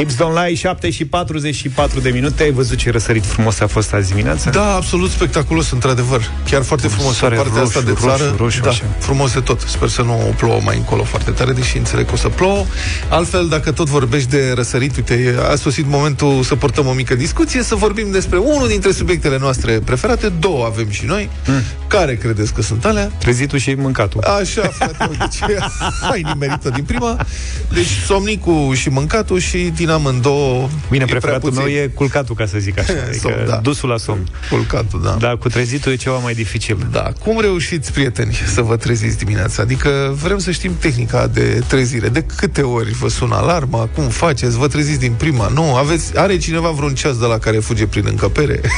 Hips 0.00 0.14
Don't 0.14 0.44
Lie, 0.44 0.54
7 0.54 0.90
și 0.90 1.04
44 1.04 2.00
de 2.00 2.10
minute. 2.10 2.42
Ai 2.42 2.50
văzut 2.50 2.78
ce 2.78 2.90
răsărit 2.90 3.24
frumos 3.24 3.60
a 3.60 3.66
fost 3.66 3.92
azi 3.92 4.08
dimineața? 4.08 4.50
Da, 4.50 4.74
absolut 4.74 5.10
spectaculos, 5.10 5.70
într-adevăr. 5.70 6.30
Chiar 6.50 6.62
foarte 6.62 6.88
frumos. 6.88 7.16
Soare 7.16 7.36
în 7.36 7.42
partea 7.42 7.60
roșu, 7.60 7.78
asta 7.78 7.92
de 7.92 7.96
roșu, 8.00 8.16
țară. 8.16 8.34
roșu, 8.38 8.60
da, 8.60 8.68
așa. 8.68 8.84
frumos 8.98 9.32
de 9.32 9.40
tot. 9.40 9.60
Sper 9.60 9.88
să 9.88 10.02
nu 10.02 10.34
plouă 10.36 10.60
mai 10.64 10.76
încolo 10.76 11.02
foarte 11.04 11.30
tare, 11.30 11.52
deși 11.52 11.76
înțeleg 11.76 12.06
că 12.06 12.12
o 12.12 12.16
să 12.16 12.28
plouă. 12.28 12.64
Altfel, 13.08 13.48
dacă 13.48 13.72
tot 13.72 13.88
vorbești 13.88 14.30
de 14.30 14.52
răsărit, 14.54 14.96
uite, 14.96 15.34
a 15.52 15.54
sosit 15.54 15.86
momentul 15.88 16.42
să 16.42 16.54
portăm 16.54 16.86
o 16.86 16.92
mică 16.92 17.14
discuție, 17.14 17.62
să 17.62 17.74
vorbim 17.74 18.10
despre 18.10 18.38
unul 18.38 18.68
dintre 18.68 18.92
subiectele 18.92 19.38
noastre 19.40 19.72
preferate. 19.84 20.28
Două 20.28 20.64
avem 20.64 20.90
și 20.90 21.04
noi. 21.04 21.30
Mm. 21.46 21.62
Care 21.86 22.16
credeți 22.16 22.52
că 22.52 22.62
sunt 22.62 22.84
alea? 22.84 23.10
Trezitul 23.18 23.58
și 23.58 23.74
mâncatul. 23.74 24.20
Așa, 24.40 24.62
frate, 24.62 25.06
uite 25.10 25.28
ce 25.32 25.58
ai 26.12 26.22
nimerit 26.22 26.62
din 26.74 26.84
prima. 26.84 27.26
Deci, 27.72 27.88
somnicul 28.06 28.74
și 28.74 28.88
mâncatul 28.88 29.38
și 29.38 29.58
din 29.58 29.88
amândouă 29.90 30.68
Bine, 30.90 31.02
e 31.02 31.06
prea 31.06 31.18
preferatul 31.18 31.50
meu 31.52 31.62
puțin. 31.62 31.78
e 31.78 31.86
culcatul, 31.86 32.34
ca 32.34 32.46
să 32.46 32.58
zic 32.58 32.78
așa. 32.78 32.92
Adică 33.08 33.28
Somn, 33.28 33.46
da. 33.48 33.56
dusul 33.56 33.88
la 33.88 33.96
somn. 33.96 34.28
Culcatul, 34.50 35.02
da. 35.02 35.16
Dar 35.18 35.36
cu 35.36 35.48
trezitul 35.48 35.92
e 35.92 35.96
ceva 35.96 36.16
mai 36.16 36.34
dificil. 36.34 36.86
Da, 36.92 37.12
cum 37.24 37.40
reușiți, 37.40 37.92
prieteni, 37.92 38.34
să 38.46 38.62
vă 38.62 38.76
treziți 38.76 39.16
dimineața? 39.18 39.62
Adică 39.62 40.16
vrem 40.22 40.38
să 40.38 40.50
știm 40.50 40.72
tehnica 40.80 41.26
de 41.26 41.62
trezire. 41.66 42.08
De 42.08 42.24
câte 42.36 42.62
ori 42.62 42.90
vă 42.92 43.08
sună 43.08 43.34
alarma? 43.34 43.88
Cum 43.94 44.04
faceți? 44.08 44.56
Vă 44.58 44.66
treziți 44.66 44.98
din 44.98 45.12
prima? 45.12 45.48
Nu? 45.48 45.74
Aveți, 45.74 46.18
are 46.18 46.36
cineva 46.38 46.68
vreun 46.68 46.94
ceas 46.94 47.18
de 47.18 47.26
la 47.26 47.38
care 47.38 47.58
fuge 47.58 47.86
prin 47.86 48.04
încăpere? 48.08 48.60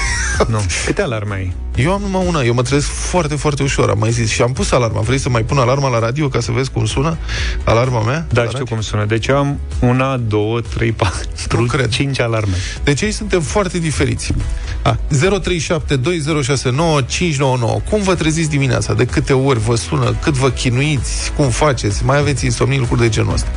Nu. 0.49 0.61
Câte 0.87 1.03
alarme 1.03 1.35
ai? 1.35 1.53
Eu 1.75 1.93
am 1.93 2.01
numai 2.01 2.25
una, 2.27 2.43
eu 2.43 2.55
mă 2.55 2.63
trezesc 2.63 2.87
foarte, 2.89 3.35
foarte 3.35 3.63
ușor, 3.63 3.91
am 3.91 3.99
mai 3.99 4.11
zis. 4.11 4.31
Și 4.31 4.43
am 4.43 4.53
pus 4.53 4.71
alarma. 4.73 5.01
Vrei 5.01 5.19
să 5.19 5.29
mai 5.29 5.43
pun 5.43 5.59
alarma 5.59 5.89
la 5.89 5.99
radio 5.99 6.29
ca 6.29 6.41
să 6.41 6.53
vezi 6.53 6.71
cum 6.71 6.85
sună 6.87 7.17
alarma 7.65 8.01
mea? 8.03 8.27
Da, 8.33 8.41
La 8.43 8.47
știu 8.49 8.59
radio? 8.59 8.75
cum 8.75 8.81
sună. 8.83 9.05
Deci 9.05 9.27
eu 9.27 9.37
am 9.37 9.59
una, 9.81 10.17
două, 10.17 10.61
trei, 10.61 10.92
Nu 10.99 11.09
patru, 11.09 11.77
cred. 11.77 11.89
cinci 11.89 12.21
alarme. 12.21 12.55
Deci 12.85 13.01
ei 13.01 13.13
suntem 13.13 13.41
foarte 13.41 13.79
diferiți. 13.79 14.33
A, 14.83 14.99
0372069599. 14.99 14.99
Cum 17.91 18.03
vă 18.03 18.15
treziți 18.15 18.49
dimineața? 18.51 18.95
De 18.95 19.05
câte 19.05 19.33
ori 19.33 19.59
vă 19.59 19.75
sună? 19.75 20.17
Cât 20.23 20.33
vă 20.35 20.51
chinuiți? 20.51 21.33
Cum 21.37 21.49
faceți? 21.49 22.05
Mai 22.05 22.19
aveți 22.19 22.45
insomnii, 22.45 22.79
lucruri 22.79 23.01
de 23.01 23.09
genul 23.09 23.33
ăsta. 23.33 23.49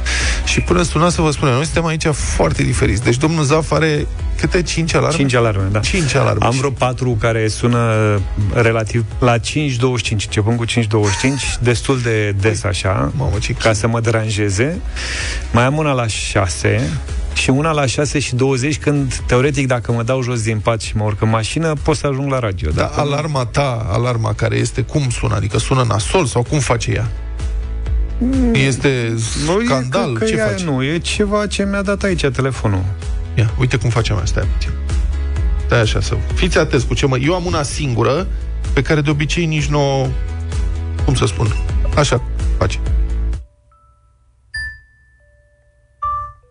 Și 0.46 0.62
până 0.62 0.82
sunați 0.82 1.16
să 1.16 1.22
vă 1.22 1.32
spunem, 1.32 1.54
noi 1.54 1.64
suntem 1.64 1.86
aici 1.86 2.06
foarte 2.12 2.64
diferiți. 2.64 3.04
Deci 3.04 3.18
domnul 3.18 3.44
Zaf 3.44 3.72
are 3.72 4.08
câte? 4.40 4.62
5 4.62 4.94
alarme? 4.94 5.18
Cinci 5.18 5.34
alarme, 5.34 5.68
da. 5.72 5.80
5 5.80 6.16
alarme. 6.16 6.46
Am 6.46 6.56
vreo 6.58 6.70
patru 6.70 7.18
care 7.20 7.48
sună 7.48 7.94
relativ 8.54 9.06
la 9.20 9.38
5.25, 9.38 9.42
începând 10.10 10.58
cu 10.58 10.66
5.25, 10.66 10.76
destul 11.62 12.00
de 12.02 12.32
des 12.32 12.64
așa, 12.64 13.12
Mamă, 13.16 13.38
ce 13.40 13.54
ca 13.54 13.74
să 13.74 13.88
mă 13.88 14.00
deranjeze. 14.00 14.82
Mai 15.52 15.64
am 15.64 15.78
una 15.78 15.92
la 15.92 16.08
6, 16.08 16.90
și 17.36 17.50
una 17.50 17.72
la 17.72 17.86
6 17.86 18.20
și 18.20 18.36
20 18.36 18.78
când, 18.78 19.16
teoretic, 19.26 19.68
dacă 19.68 19.92
mă 19.92 20.04
dau 20.04 20.22
jos 20.22 20.42
din 20.44 20.60
pat 20.60 20.82
și 20.82 20.98
mă 20.98 21.04
urc 21.04 21.22
în 21.22 21.30
mașină, 21.30 21.74
pot 21.84 21.96
să 21.96 22.08
ajung 22.08 22.32
la 22.32 22.40
radio. 22.40 22.70
Da, 22.72 22.82
Dacă 22.82 23.00
alarma 23.00 23.46
ta, 23.46 23.88
alarma 23.92 24.34
care 24.34 24.56
este, 24.56 24.82
cum 24.82 25.10
sună? 25.10 25.36
Adică 25.36 25.58
sună 25.58 25.84
nasol 25.88 26.26
sau 26.26 26.44
cum 26.44 26.60
face 26.60 26.92
ea? 26.92 27.12
Este 28.54 29.14
nu, 29.46 29.60
e 29.60 29.66
scandal? 29.66 30.14
că, 30.14 30.20
că 30.20 30.26
Ce 30.26 30.36
ea, 30.36 30.48
face? 30.48 30.64
Nu, 30.64 30.84
e 30.84 30.98
ceva 30.98 31.48
ce 31.48 31.66
mi-a 31.66 31.82
dat 31.82 32.04
aici 32.04 32.26
telefonul. 32.26 32.84
Ia, 33.38 33.54
uite 33.60 33.78
cum 33.78 33.90
facem 33.90 34.16
asta, 34.16 34.26
stai 34.28 34.48
puțin. 34.54 34.72
Stai 35.66 35.80
așa 35.80 36.02
să... 36.02 36.16
Fiți 36.34 36.58
atenți 36.58 36.88
cu 36.88 36.94
ce 36.94 37.06
mă... 37.06 37.18
Eu 37.18 37.34
am 37.34 37.46
una 37.46 37.64
singură, 37.64 38.28
pe 38.74 38.82
care 38.82 39.02
de 39.02 39.10
obicei 39.10 39.46
nici 39.46 39.66
nu... 39.66 40.12
Cum 41.06 41.16
să 41.16 41.26
spun? 41.26 41.56
Așa 41.96 42.22
face. 42.58 42.80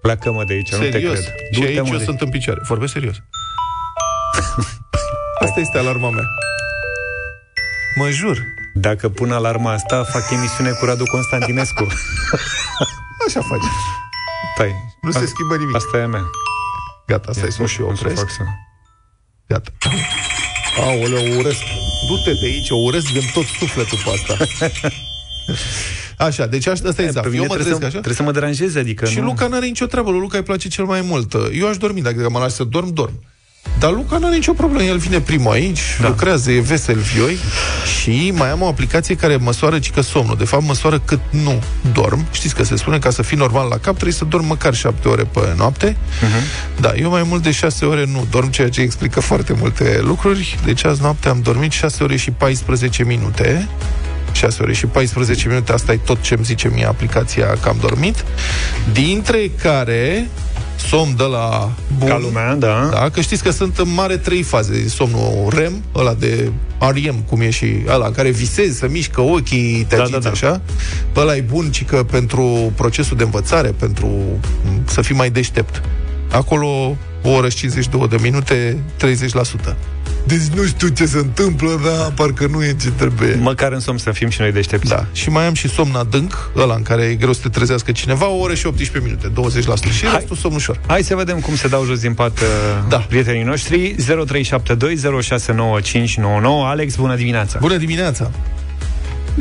Pleacă-mă 0.05 0.45
de 0.45 0.53
aici, 0.53 0.73
nu 0.73 0.79
te 0.79 0.91
Serios. 0.91 1.19
cred. 1.19 1.25
Și 1.53 1.61
Du-te, 1.61 1.67
aici 1.67 1.81
mă, 1.81 1.89
eu 1.93 1.99
de- 1.99 2.05
sunt 2.05 2.21
în 2.21 2.29
picioare. 2.31 2.61
Vorbesc 2.69 2.93
serios. 2.93 3.17
Asta 5.45 5.61
este 5.61 5.79
alarma 5.79 6.11
mea. 6.11 6.25
Mă 7.97 8.09
jur. 8.11 8.39
Dacă 8.75 9.09
pun 9.09 9.33
alarma 9.33 9.73
asta, 9.73 10.05
fac 10.05 10.31
emisiune 10.31 10.71
cu 10.71 10.85
Radu 10.85 11.05
Constantinescu. 11.05 11.83
Așa 13.27 13.41
face. 13.41 13.67
Stai. 14.55 14.73
Nu 15.03 15.11
se 15.11 15.27
schimbă 15.27 15.57
nimic. 15.57 15.75
Asta 15.77 15.97
e 15.97 16.03
a 16.03 16.07
mea. 16.07 16.25
Gata, 17.07 17.33
stai 17.33 17.51
să 17.53 17.67
și 17.67 17.81
eu 17.81 17.87
Cum 17.87 17.95
să 17.97 18.03
opresc. 18.05 18.21
fac 18.21 18.31
să... 18.31 18.43
Gata. 19.47 19.71
Aoleu, 20.81 21.33
o 21.33 21.37
urăsc. 21.39 21.63
Du-te 22.09 22.33
de 22.33 22.47
aici, 22.47 22.71
o 22.71 22.77
urăsc 22.77 23.13
din 23.13 23.31
tot 23.35 23.45
sufletul 23.45 23.99
pe 24.05 24.11
asta. 24.11 24.45
Așa, 26.17 26.47
deci 26.47 26.67
asta, 26.67 26.89
asta 26.89 27.03
e 27.03 27.05
Pe 27.05 27.11
zaf. 27.11 27.25
mine 27.25 27.37
Eu 27.37 27.43
mă 27.43 27.55
trebuie, 27.55 27.65
trezesc 27.65 27.81
să, 27.81 27.87
așa. 27.87 28.01
trebuie 28.01 28.15
să 28.15 28.23
mă 28.23 28.33
deranjeze, 28.33 28.79
adică 28.79 29.05
Și 29.05 29.19
nu... 29.19 29.25
Luca 29.25 29.47
n-are 29.47 29.67
nicio 29.67 29.87
treabă, 29.87 30.11
lui 30.11 30.21
Luca 30.21 30.37
îi 30.37 30.43
place 30.43 30.69
cel 30.69 30.85
mai 30.85 31.01
mult. 31.01 31.35
Eu 31.53 31.69
aș 31.69 31.77
dormi, 31.77 32.03
dacă 32.03 32.31
mă 32.31 32.39
lași 32.39 32.55
să 32.55 32.65
dorm, 32.65 32.93
dorm. 32.93 33.21
Dar 33.79 33.93
Luca 33.93 34.19
n-are 34.19 34.35
nicio 34.35 34.53
problemă, 34.53 34.89
el 34.89 34.97
vine 34.97 35.21
primul 35.21 35.53
aici, 35.53 35.81
da. 36.01 36.09
lucrează, 36.09 36.51
e 36.51 36.61
vesel 36.61 36.99
vioi 37.15 37.39
și 38.01 38.33
mai 38.37 38.51
am 38.51 38.63
o 38.63 38.67
aplicație 38.67 39.15
care 39.15 39.37
măsoară 39.37 39.79
cică 39.79 40.01
somnul. 40.01 40.37
De 40.37 40.45
fapt, 40.45 40.67
măsoară 40.67 40.99
cât 40.99 41.21
nu 41.31 41.63
dorm. 41.93 42.27
Știți 42.33 42.55
că 42.55 42.65
se 42.65 42.77
spune, 42.77 42.99
ca 42.99 43.11
să 43.11 43.23
fii 43.23 43.37
normal 43.37 43.69
la 43.69 43.77
cap, 43.77 43.93
trebuie 43.95 44.13
să 44.13 44.25
dormi 44.25 44.47
măcar 44.47 44.75
șapte 44.75 45.09
ore 45.09 45.23
pe 45.23 45.55
noapte. 45.57 45.93
Uh-huh. 45.93 46.81
Da, 46.81 46.93
eu 46.95 47.11
mai 47.11 47.23
mult 47.23 47.43
de 47.43 47.51
șase 47.51 47.85
ore 47.85 48.05
nu 48.07 48.27
dorm, 48.31 48.51
ceea 48.51 48.69
ce 48.69 48.81
explică 48.81 49.21
foarte 49.21 49.55
multe 49.59 50.01
lucruri. 50.03 50.59
Deci 50.65 50.85
azi 50.85 51.01
noapte 51.03 51.29
am 51.29 51.41
dormit 51.43 51.73
6 51.73 52.03
ore 52.05 52.17
și 52.17 52.31
14 52.31 53.05
minute. 53.05 53.69
6 54.35 54.63
ore 54.63 54.73
și 54.73 54.87
14 54.87 55.49
minute, 55.49 55.73
asta 55.73 55.93
e 55.93 55.97
tot 56.05 56.21
ce 56.21 56.35
îmi 56.35 56.45
zice 56.45 56.69
mie 56.75 56.85
aplicația 56.87 57.47
că 57.63 57.69
am 57.69 57.77
dormit, 57.81 58.25
dintre 58.93 59.51
care 59.63 60.29
somn 60.89 61.17
de 61.17 61.23
la 61.23 61.71
bun, 61.99 62.09
Ca 62.09 62.19
lumea, 62.19 62.55
da. 62.55 62.89
da, 62.93 63.09
că 63.09 63.21
știți 63.21 63.43
că 63.43 63.51
sunt 63.51 63.79
în 63.79 63.95
mare 63.95 64.17
trei 64.17 64.43
faze. 64.43 64.89
Somnul 64.89 65.53
REM, 65.57 65.83
ăla 65.95 66.15
de 66.15 66.51
REM, 66.79 67.15
cum 67.29 67.41
e 67.41 67.51
și 67.51 67.67
ăla, 67.89 68.07
în 68.07 68.13
care 68.13 68.31
visezi, 68.31 68.79
să 68.79 68.87
mișcă 68.91 69.21
ochii, 69.21 69.87
te 69.89 69.97
Da, 69.97 70.03
agiți 70.03 70.19
da, 70.19 70.25
da. 70.25 70.31
așa. 70.31 70.61
Ăla 71.17 71.37
e 71.37 71.41
bun, 71.41 71.71
ci 71.71 71.85
că 71.85 72.05
pentru 72.11 72.73
procesul 72.75 73.17
de 73.17 73.23
învățare, 73.23 73.69
pentru 73.69 74.07
m, 74.65 74.83
să 74.85 75.03
fii 75.03 75.15
mai 75.15 75.31
deștept. 75.31 75.83
Acolo 76.31 76.97
o 77.23 77.31
oră 77.31 77.49
și 77.49 77.57
52 77.57 78.09
de 78.09 78.17
minute, 78.21 78.79
30%. 78.97 79.77
Deci 80.27 80.41
nu 80.55 80.65
știu 80.65 80.89
ce 80.89 81.07
se 81.07 81.19
întâmplă, 81.19 81.81
dar 81.85 82.13
parcă 82.17 82.47
nu 82.51 82.65
e 82.65 82.77
ce 82.83 82.91
trebuie. 82.91 83.35
Măcar 83.41 83.73
în 83.73 83.81
somn 83.81 83.99
să 83.99 84.11
fim 84.11 84.29
și 84.29 84.41
noi 84.41 84.53
deștepți. 84.53 84.89
Da, 84.89 85.07
și 85.13 85.29
mai 85.31 85.47
am 85.47 85.55
și 85.55 85.69
somn 85.69 85.95
adânc, 85.95 86.51
ăla 86.57 86.75
în 86.75 86.83
care 86.83 87.03
e 87.03 87.15
greu 87.15 87.33
să 87.33 87.41
te 87.43 87.49
trezească 87.49 87.93
cineva, 87.93 88.29
o 88.29 88.37
oră 88.39 88.55
și 88.55 88.67
18 88.67 89.11
minute, 89.11 89.29
20%. 89.29 89.93
Și 89.93 90.07
Hai. 90.07 90.15
restul 90.19 90.37
somn 90.37 90.55
ușor. 90.55 90.81
Hai 90.87 91.03
să 91.03 91.15
vedem 91.15 91.39
cum 91.41 91.57
se 91.57 91.69
dau 91.69 91.85
jos 91.85 92.01
din 92.01 92.15
pat 92.15 92.39
uh, 92.41 92.47
Da. 92.89 92.97
prietenii 92.97 93.43
noștri. 93.43 93.95
0372069599. 93.99 94.05
Alex, 96.65 96.97
bună 96.97 97.15
dimineața! 97.17 97.59
Bună 97.61 97.77
dimineața! 97.77 98.31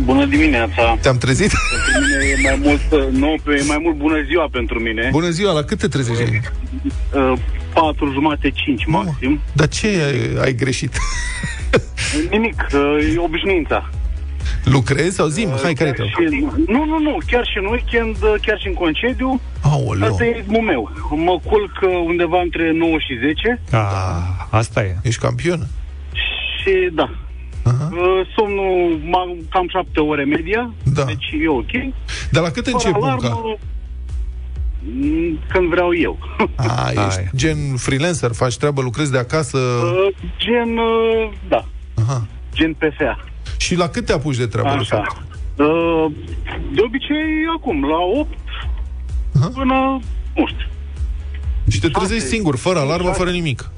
Bună 0.03 0.25
dimineața! 0.25 0.97
Te-am 1.01 1.17
trezit? 1.17 1.51
Pentru 1.93 2.01
mine 2.09 2.25
e 2.37 2.41
mai 2.41 2.59
mult, 2.63 3.11
nu, 3.11 3.33
e 3.53 3.63
mai 3.67 3.77
mult 3.81 3.95
bună 3.97 4.23
ziua 4.27 4.47
pentru 4.51 4.79
mine. 4.79 5.07
Bună 5.11 5.29
ziua, 5.29 5.51
la 5.53 5.63
cât 5.63 5.77
te 5.79 5.87
trezești? 5.87 6.23
Uh, 7.13 7.33
patru 7.73 8.11
jumate, 8.11 8.49
cinci 8.49 8.85
maxim. 8.85 9.39
Dar 9.53 9.67
ce 9.67 9.87
ai, 9.87 10.43
ai 10.43 10.53
greșit? 10.55 10.97
Nimic, 12.31 12.67
uh, 12.73 13.13
e 13.15 13.19
obișnuința. 13.19 13.89
Lucrezi 14.63 15.15
sau 15.15 15.27
zim? 15.27 15.49
Hai, 15.63 15.73
care 15.73 15.91
Chiar 15.91 16.07
te 16.07 16.25
și, 16.35 16.45
Nu, 16.67 16.85
nu, 16.85 16.99
nu, 16.99 17.17
chiar 17.27 17.45
și 17.45 17.57
în 17.57 17.65
weekend, 17.65 18.15
uh, 18.23 18.33
chiar 18.45 18.59
și 18.59 18.67
în 18.67 18.73
concediu, 18.73 19.41
Aoleu, 19.61 20.09
asta 20.11 20.25
e 20.25 20.31
ritmul 20.31 20.61
meu. 20.61 20.91
Mă 21.09 21.39
culc 21.49 21.71
uh, 21.81 21.89
undeva 22.05 22.41
între 22.41 22.71
9 22.71 22.91
și 22.91 23.13
10 23.25 23.61
Ah, 23.71 24.47
asta 24.49 24.83
e. 24.83 24.95
ești 25.03 25.21
campion? 25.21 25.59
și 26.61 26.89
da. 26.93 27.09
Aha. 27.63 27.89
Uh, 27.91 28.27
somnul 28.35 28.99
ma- 28.99 29.49
cam 29.49 29.67
7 29.69 29.99
ore 29.99 30.23
media, 30.23 30.73
Da. 30.83 31.03
deci 31.03 31.29
e 31.43 31.47
ok. 31.47 31.71
Dar 32.31 32.43
la 32.43 32.49
cât 32.49 32.63
Fără 32.63 32.75
începi 32.75 32.97
munca? 32.99 33.41
Alarmă, 34.85 35.09
mm, 35.09 35.39
când 35.49 35.69
vreau 35.69 35.95
eu. 35.95 36.17
A, 36.55 36.89
ești 36.91 37.19
Ai. 37.19 37.29
gen 37.35 37.57
freelancer, 37.75 38.31
faci 38.33 38.57
treabă, 38.57 38.81
lucrezi 38.81 39.11
de 39.11 39.17
acasă? 39.17 39.57
Uh, 39.57 40.15
gen, 40.37 40.77
uh, 40.77 41.31
da, 41.47 41.65
Aha. 42.01 42.27
gen 42.53 42.73
PFA. 42.73 43.23
Și 43.57 43.75
la 43.75 43.87
cât 43.87 44.05
te 44.05 44.13
apuci 44.13 44.37
de 44.37 44.45
treabă, 44.45 44.75
de 44.77 44.83
fapt? 44.83 45.07
Așa. 45.07 45.25
Uh, 45.63 46.11
De 46.73 46.81
obicei, 46.85 47.25
acum, 47.57 47.83
la 47.85 47.97
8 48.19 48.37
Aha. 49.35 49.51
până, 49.53 49.99
nu 50.35 50.47
știu, 50.47 50.67
Și 51.69 51.79
te 51.79 51.87
trezești 51.89 52.21
șase. 52.23 52.33
singur, 52.33 52.55
fără 52.57 52.79
alarmă, 52.79 53.11
fără 53.11 53.29
nimic. 53.29 53.69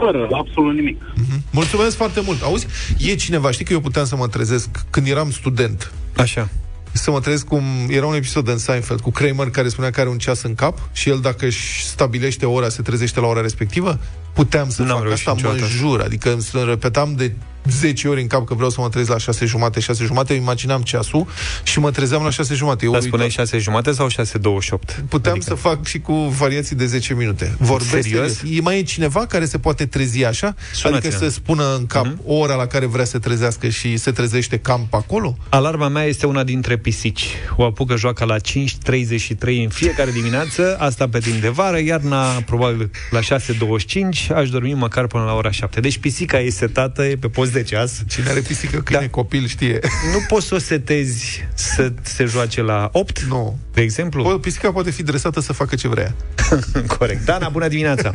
fără 0.00 0.28
absolut 0.32 0.74
nimic. 0.74 1.02
Mulțumesc 1.50 1.96
foarte 1.96 2.20
mult. 2.24 2.42
Auzi, 2.42 2.66
e 2.98 3.14
cineva, 3.14 3.50
știi 3.50 3.64
că 3.64 3.72
eu 3.72 3.80
puteam 3.80 4.04
să 4.04 4.16
mă 4.16 4.28
trezesc 4.28 4.68
când 4.90 5.06
eram 5.06 5.30
student, 5.30 5.92
Așa. 6.16 6.48
Să 6.92 7.10
mă 7.10 7.20
trezesc 7.20 7.46
cum 7.46 7.62
era 7.88 8.06
un 8.06 8.14
episod 8.14 8.48
în 8.48 8.58
Seinfeld 8.58 9.00
cu 9.00 9.10
Kramer 9.10 9.50
care 9.50 9.68
spunea 9.68 9.90
că 9.90 10.00
are 10.00 10.08
un 10.08 10.18
ceas 10.18 10.42
în 10.42 10.54
cap 10.54 10.78
și 10.92 11.08
el 11.08 11.20
dacă 11.20 11.46
își 11.46 11.84
stabilește 11.84 12.46
ora, 12.46 12.68
se 12.68 12.82
trezește 12.82 13.20
la 13.20 13.26
ora 13.26 13.40
respectivă. 13.40 13.98
Puteam 14.32 14.68
să 14.70 14.82
N-am 14.82 14.96
fac 14.96 15.02
reușit 15.06 15.28
asta, 15.28 15.32
mă 15.48 15.52
niciodată. 15.52 15.76
jur. 15.76 16.00
Adică 16.00 16.32
îmi 16.32 16.42
să 16.42 16.64
repetam 16.68 17.14
de 17.16 17.32
10 17.70 18.08
ori 18.08 18.20
în 18.20 18.26
cap 18.26 18.44
că 18.46 18.54
vreau 18.54 18.70
să 18.70 18.80
mă 18.80 18.88
trezesc 18.88 19.10
la 19.12 19.18
6 19.18 19.44
jumate, 19.46 19.80
6 19.80 20.04
jumate, 20.04 20.32
imaginam 20.34 20.80
ceasul 20.82 21.26
și 21.62 21.78
mă 21.78 21.90
trezeam 21.90 22.22
la 22.22 22.30
6 22.30 22.54
jumate. 22.54 22.84
Eu 22.84 22.90
Dar 22.92 23.00
uitam. 23.02 23.18
spuneai 23.18 23.30
6 23.46 23.58
jumate 23.58 23.92
sau 23.92 24.08
6.28? 24.08 25.04
Puteam 25.08 25.34
Adică- 25.34 25.50
să 25.50 25.54
fac 25.54 25.86
și 25.86 25.98
cu 26.00 26.12
variații 26.14 26.76
de 26.76 26.86
10 26.86 27.14
minute. 27.14 27.54
Vorbesc 27.58 27.90
Serios? 27.90 28.32
serios. 28.36 28.56
E 28.58 28.60
mai 28.60 28.78
e 28.78 28.82
cineva 28.82 29.26
care 29.26 29.44
se 29.44 29.58
poate 29.58 29.86
trezi 29.86 30.24
așa? 30.24 30.54
Sunați-ne. 30.72 31.08
Adică 31.14 31.24
să 31.24 31.30
spună 31.30 31.74
în 31.78 31.86
cap 31.86 32.04
Mhm. 32.04 32.14
uh-huh. 32.20 32.26
ora 32.26 32.54
la 32.54 32.66
care 32.66 32.86
vrea 32.86 33.04
să 33.04 33.18
trezească 33.18 33.68
și 33.68 33.96
se 33.96 34.10
trezește 34.10 34.58
cam 34.58 34.86
pe 34.90 34.96
acolo? 34.96 35.36
Alarma 35.48 35.88
mea 35.88 36.04
este 36.04 36.26
una 36.26 36.42
dintre 36.44 36.76
pisici. 36.78 37.24
O 37.56 37.64
apucă 37.64 37.96
joaca 37.96 38.24
la 38.24 38.38
5.33 38.38 39.62
în 39.62 39.68
fiecare 39.68 40.10
dimineață, 40.10 40.76
asta 40.78 41.08
pe 41.08 41.18
timp 41.18 41.40
de 41.40 41.48
vară, 41.48 41.78
iarna 41.80 42.24
probabil 42.26 42.90
la 43.10 43.20
6.25, 43.20 44.21
aș 44.30 44.50
dormi 44.50 44.72
măcar 44.74 45.06
până 45.06 45.24
la 45.24 45.32
ora 45.34 45.50
7. 45.50 45.80
Deci 45.80 45.98
pisica 45.98 46.38
e 46.40 46.48
setată, 46.50 47.02
e 47.04 47.16
pe 47.16 47.28
post 47.28 47.52
de 47.52 47.62
ceas. 47.62 48.04
Cine 48.08 48.28
are 48.28 48.40
pisică 48.40 48.80
câine, 48.80 49.02
Da. 49.02 49.08
copil, 49.10 49.46
știe. 49.46 49.78
Nu 50.12 50.18
poți 50.28 50.46
să 50.46 50.54
o 50.54 50.58
setezi 50.58 51.44
să 51.54 51.92
se 52.02 52.24
joace 52.24 52.62
la 52.62 52.88
8, 52.92 53.20
Nu. 53.20 53.58
de 53.74 53.80
exemplu? 53.80 54.24
O, 54.24 54.38
pisica 54.38 54.72
poate 54.72 54.90
fi 54.90 55.02
dresată 55.02 55.40
să 55.40 55.52
facă 55.52 55.74
ce 55.74 55.88
vrea. 55.88 56.14
Corect. 56.98 57.24
Dana, 57.24 57.48
bună 57.48 57.68
dimineața! 57.68 58.10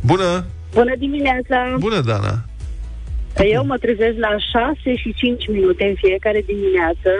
Bună! 0.00 0.44
Bună 0.72 0.94
dimineața! 0.98 1.74
Bună, 1.78 2.00
Dana! 2.00 2.44
Eu 3.56 3.64
mă 3.66 3.76
trezesc 3.84 4.16
la 4.26 4.32
6 4.82 4.96
și 5.02 5.14
5 5.16 5.48
minute 5.48 5.84
în 5.84 5.94
fiecare 6.04 6.40
dimineață. 6.52 7.10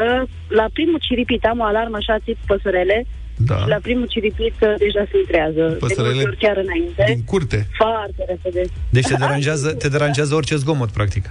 La 0.49 0.67
primul 0.73 0.99
ciripit 1.09 1.45
am 1.45 1.59
o 1.59 1.65
alarmă 1.65 1.97
așa 1.97 2.17
tip 2.25 2.39
păsărele 2.47 3.07
Da. 3.47 3.57
și 3.63 3.69
la 3.69 3.79
primul 3.83 4.07
ciripit 4.07 4.55
uh, 4.61 4.75
deja 4.79 5.03
se 5.11 5.17
întrează. 5.23 5.63
Păsărele 5.85 6.09
De 6.09 6.15
multe 6.15 6.29
ori 6.29 6.37
chiar 6.45 6.57
înainte. 6.65 7.03
Din 7.07 7.25
curte. 7.25 7.69
Foarte 7.77 8.23
repede. 8.29 8.63
Deci 8.91 9.07
te 9.07 9.15
deranjează, 9.15 9.69
te 9.83 9.89
deranjează 9.89 10.35
orice 10.35 10.57
zgomot, 10.57 10.91
practic. 10.91 11.25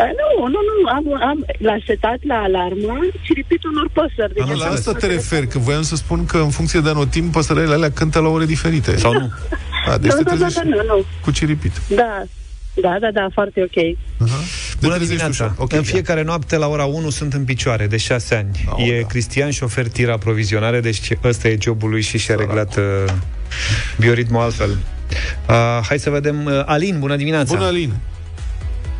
Uh, 0.00 0.10
Nu, 0.20 0.46
nu, 0.54 0.58
nu, 0.68 0.88
am, 0.96 1.28
am 1.28 1.44
la 1.58 1.76
setat 1.86 2.18
la 2.26 2.34
alarmă 2.34 2.98
ciripitul 3.22 3.70
unor 3.70 3.88
păsări. 3.92 4.34
Deci 4.34 4.44
Nu, 4.44 4.54
la 4.56 4.64
așa 4.64 4.72
asta 4.72 4.90
te 4.90 4.94
păsările- 4.96 5.18
refer, 5.20 5.46
că 5.46 5.58
voiam 5.58 5.82
să 5.82 5.96
spun 5.96 6.24
că 6.26 6.38
în 6.38 6.50
funcție 6.50 6.80
de 6.80 6.88
anotimp, 6.88 7.32
păsărele 7.32 7.74
alea 7.74 7.90
cântă 7.90 8.18
la 8.18 8.28
ore 8.28 8.44
diferite. 8.44 8.96
Sau 8.96 9.12
nu? 9.12 9.30
A, 9.86 9.98
deci 9.98 10.10
Nu, 10.10 10.16
te 10.16 10.22
da, 10.22 10.30
da, 10.30 10.36
trezești 10.36 10.68
da, 10.68 10.74
nu, 10.76 10.82
nu. 10.86 11.04
cu 11.24 11.30
ciripit. 11.30 11.72
Da, 11.88 12.22
da, 12.74 12.96
da, 13.00 13.10
da, 13.12 13.26
foarte 13.32 13.62
ok. 13.62 13.76
Aha. 13.76 14.36
Te 14.70 14.76
Bună 14.86 14.94
trezești 14.94 15.06
dimineața! 15.22 15.44
ușor. 15.44 15.54
Ok, 15.58 15.72
în 15.72 15.78
ia. 15.78 15.84
fiecare 15.84 16.22
noapte 16.22 16.56
la 16.56 16.66
ora 16.68 16.84
1 16.84 17.10
sunt 17.10 17.32
în 17.32 17.44
picioare, 17.44 17.86
de 17.86 17.96
6 17.96 18.34
ani. 18.34 18.64
Aolea. 18.68 18.86
e 18.96 19.02
Cristian, 19.08 19.50
șofer 19.50 19.88
tir 19.88 20.08
aprovizionare, 20.10 20.80
deci 20.80 21.08
ăsta 21.24 21.48
e 21.48 21.56
jobul 21.60 21.90
lui 21.90 22.00
și 22.02 22.18
și-a 22.18 22.34
Săracu. 22.34 22.46
reglat 22.54 22.76
uh, 22.76 23.12
bioritmul 23.98 24.40
altfel. 24.40 24.70
Uh, 24.70 25.54
hai 25.88 25.98
să 25.98 26.10
vedem. 26.10 26.44
Uh, 26.44 26.62
Alin, 26.64 26.98
bună 26.98 27.16
dimineața! 27.16 27.54
Bună, 27.54 27.66
Alin! 27.66 27.92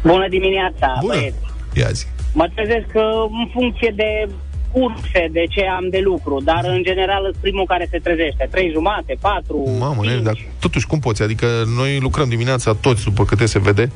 Bună 0.03 0.29
dimineața, 0.29 0.97
Bună! 1.01 1.15
băieți. 1.15 1.37
Ia 1.75 1.89
zi. 1.93 2.07
Mă 2.33 2.49
trezesc 2.55 2.87
uh, 2.95 3.03
în 3.43 3.49
funcție 3.53 3.93
de 3.97 4.29
curse 4.73 5.29
de 5.33 5.45
ce 5.49 5.67
am 5.67 5.89
de 5.91 6.01
lucru, 6.05 6.41
dar 6.45 6.61
în 6.65 6.83
general 6.83 7.23
sunt 7.23 7.37
primul 7.41 7.65
care 7.67 7.89
se 7.91 7.99
trezește. 7.99 8.49
Trei 8.51 8.71
jumate, 8.71 9.17
patru, 9.21 9.77
Mamă, 9.79 10.03
cinci. 10.03 10.15
ne, 10.15 10.21
dar 10.21 10.37
totuși 10.61 10.87
cum 10.87 10.99
poți? 10.99 11.23
Adică 11.23 11.47
noi 11.77 11.99
lucrăm 12.01 12.29
dimineața 12.29 12.75
toți, 12.75 13.05
după 13.05 13.25
câte 13.25 13.47
se 13.47 13.59
vede, 13.59 13.91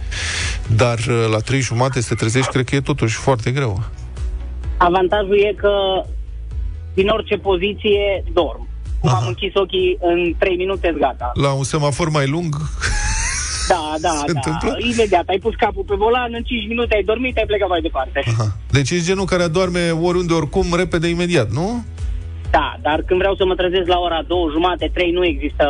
dar 0.76 0.98
uh, 0.98 1.26
la 1.30 1.38
trei 1.38 1.60
jumate 1.60 2.00
să 2.00 2.08
te 2.08 2.14
trezești, 2.14 2.50
cred 2.50 2.64
că 2.64 2.74
e 2.74 2.80
totuși 2.80 3.16
foarte 3.16 3.50
greu. 3.50 3.82
Avantajul 4.76 5.38
e 5.38 5.54
că 5.56 5.72
din 6.94 7.08
orice 7.08 7.36
poziție 7.36 8.24
dorm. 8.32 8.68
Cum 9.00 9.08
Aha. 9.12 9.18
am 9.18 9.26
închis 9.26 9.50
ochii 9.54 9.98
în 10.00 10.34
3 10.38 10.56
minute, 10.56 10.94
gata. 10.98 11.30
La 11.34 11.52
un 11.52 11.64
semafor 11.64 12.08
mai 12.08 12.26
lung, 12.28 12.54
Da, 13.68 13.94
da, 14.00 14.14
Se 14.26 14.32
da. 14.32 14.38
întâmplă? 14.38 14.76
Imediat, 14.92 15.26
ai 15.28 15.38
pus 15.38 15.54
capul 15.54 15.84
pe 15.86 15.94
volan, 15.98 16.30
în 16.38 16.42
5 16.42 16.68
minute 16.68 16.94
ai 16.94 17.02
dormit, 17.02 17.36
ai 17.36 17.44
plecat 17.46 17.68
mai 17.68 17.80
departe. 17.80 18.22
aha. 18.26 18.56
deci 18.70 18.90
ești 18.90 19.04
genul 19.06 19.24
care 19.24 19.42
adorme 19.42 19.90
oriunde, 19.90 20.32
oricum, 20.32 20.66
repede, 20.76 21.08
imediat, 21.08 21.50
nu? 21.50 21.84
Da, 22.50 22.76
dar 22.82 23.02
când 23.06 23.18
vreau 23.18 23.34
să 23.36 23.44
mă 23.44 23.54
trezesc 23.54 23.86
la 23.86 23.98
ora 23.98 24.20
2, 24.26 24.38
jumate, 24.52 24.90
3, 24.94 25.10
nu 25.10 25.24
există 25.24 25.66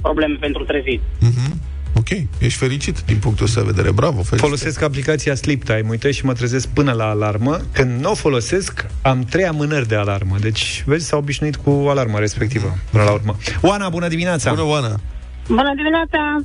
probleme 0.00 0.36
pentru 0.40 0.64
trezit. 0.64 1.00
Mhm. 1.20 1.60
Ok, 1.96 2.08
ești 2.38 2.58
fericit 2.58 3.00
din 3.00 3.18
punctul 3.18 3.44
ăsta 3.46 3.60
de 3.60 3.66
vedere. 3.66 3.92
Bravo, 3.92 4.12
felicitări. 4.12 4.42
Folosesc 4.42 4.82
aplicația 4.82 5.34
Sleep 5.34 5.62
Time, 5.64 5.84
uite, 5.90 6.10
și 6.10 6.24
mă 6.24 6.32
trezesc 6.32 6.68
până 6.68 6.92
la 6.92 7.04
alarmă. 7.08 7.56
Când 7.72 8.00
nu 8.00 8.10
o 8.10 8.14
folosesc, 8.14 8.86
am 9.02 9.24
trei 9.24 9.46
amânări 9.46 9.88
de 9.88 9.94
alarmă. 9.94 10.36
Deci, 10.40 10.82
vezi, 10.86 11.06
s-au 11.06 11.18
obișnuit 11.18 11.56
cu 11.56 11.70
alarma 11.88 12.18
respectivă, 12.18 12.74
până 12.90 13.02
la 13.04 13.10
urmă. 13.12 13.36
Oana, 13.62 13.88
bună 13.88 14.08
dimineața! 14.08 14.50
Bună, 14.50 14.66
Oana! 14.66 15.00
Bună 15.48 15.72
dimineața! 15.76 16.40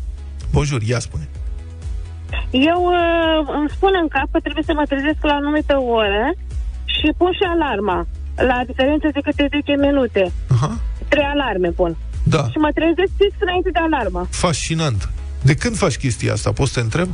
Bonjour, 0.52 0.82
ia 0.82 1.00
spune. 1.00 1.28
Eu 2.52 2.80
uh, 2.86 3.48
îmi 3.60 3.70
spun 3.70 3.92
în 4.02 4.08
cap 4.08 4.28
că 4.32 4.40
trebuie 4.40 4.64
să 4.64 4.74
mă 4.76 4.84
trezesc 4.92 5.18
la 5.22 5.34
o 5.34 5.36
anumită 5.36 5.76
oră 5.78 6.26
și 6.86 7.08
pun 7.18 7.32
și 7.34 7.44
alarma, 7.56 8.08
la 8.36 8.58
diferență 8.66 9.08
de 9.14 9.20
câte 9.24 9.48
10 9.52 9.72
minute. 9.88 10.32
Aha. 10.56 10.80
Trei 11.08 11.24
alarme 11.24 11.70
pun. 11.70 11.96
Da, 12.24 12.44
Și 12.52 12.58
mă 12.58 12.70
trezesc 12.74 13.12
fix 13.18 13.32
înainte 13.40 13.70
de 13.72 13.80
alarmă. 13.80 14.28
fascinant. 14.30 15.10
De 15.42 15.56
când 15.56 15.76
faci 15.78 15.98
chestia 15.98 16.34
asta? 16.34 16.52
Poți 16.52 16.72
să 16.72 16.80
te 16.80 16.84
întreb? 16.86 17.10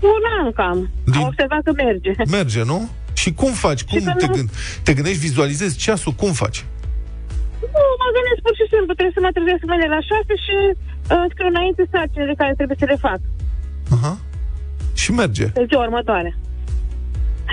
Un 0.00 0.24
an 0.42 0.52
cam. 0.52 0.90
Din- 1.04 1.14
Am 1.20 1.22
observat 1.26 1.62
că 1.64 1.72
merge. 1.76 2.10
Merge, 2.30 2.62
nu? 2.64 2.88
Și 3.12 3.32
cum 3.32 3.52
faci? 3.52 3.82
Cum 3.84 4.00
că 4.04 4.12
te, 4.18 4.26
nu- 4.26 4.32
gând- 4.34 4.50
te 4.82 4.94
gândești, 4.94 5.18
vizualizezi 5.18 5.76
ceasul? 5.78 6.12
Cum 6.12 6.32
faci? 6.32 6.64
Nu, 7.74 7.82
mă 8.00 8.08
gândesc 8.16 8.40
pur 8.46 8.54
și 8.60 8.66
simplu. 8.72 8.92
Trebuie 8.98 9.16
să 9.18 9.22
mă 9.26 9.30
trezesc 9.36 9.62
mâine 9.70 9.88
la 9.96 10.00
6 10.00 10.34
și 10.46 10.56
uh, 10.70 11.24
scriu 11.32 11.48
înainte 11.54 11.82
sarcinile 11.92 12.34
care 12.42 12.52
trebuie 12.58 12.80
să 12.82 12.86
le 12.92 12.98
fac 13.06 13.20
Aha. 13.96 14.12
Și 15.00 15.08
merge. 15.20 15.46
pe 15.58 15.64
ziua 15.70 15.82
următoare. 15.88 16.30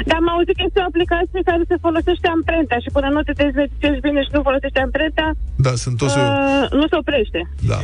Dar 0.08 0.18
am 0.22 0.30
auzit 0.36 0.56
că 0.58 0.64
este 0.68 0.80
o 0.82 0.88
aplicație 0.92 1.48
care 1.50 1.62
se 1.72 1.84
folosește 1.86 2.28
amprenta 2.36 2.76
și 2.84 2.90
până 2.96 3.08
nu 3.16 3.22
te 3.28 3.34
trezești 3.40 4.04
bine 4.08 4.22
și 4.26 4.34
nu 4.36 4.42
folosești 4.50 4.80
amprenta, 4.86 5.28
Da, 5.66 5.72
sunt 5.84 5.96
toți... 6.02 6.18
Uh... 6.18 6.24
uh, 6.24 6.72
nu 6.80 6.86
se 6.92 6.96
oprește. 7.02 7.40
Da. 7.72 7.80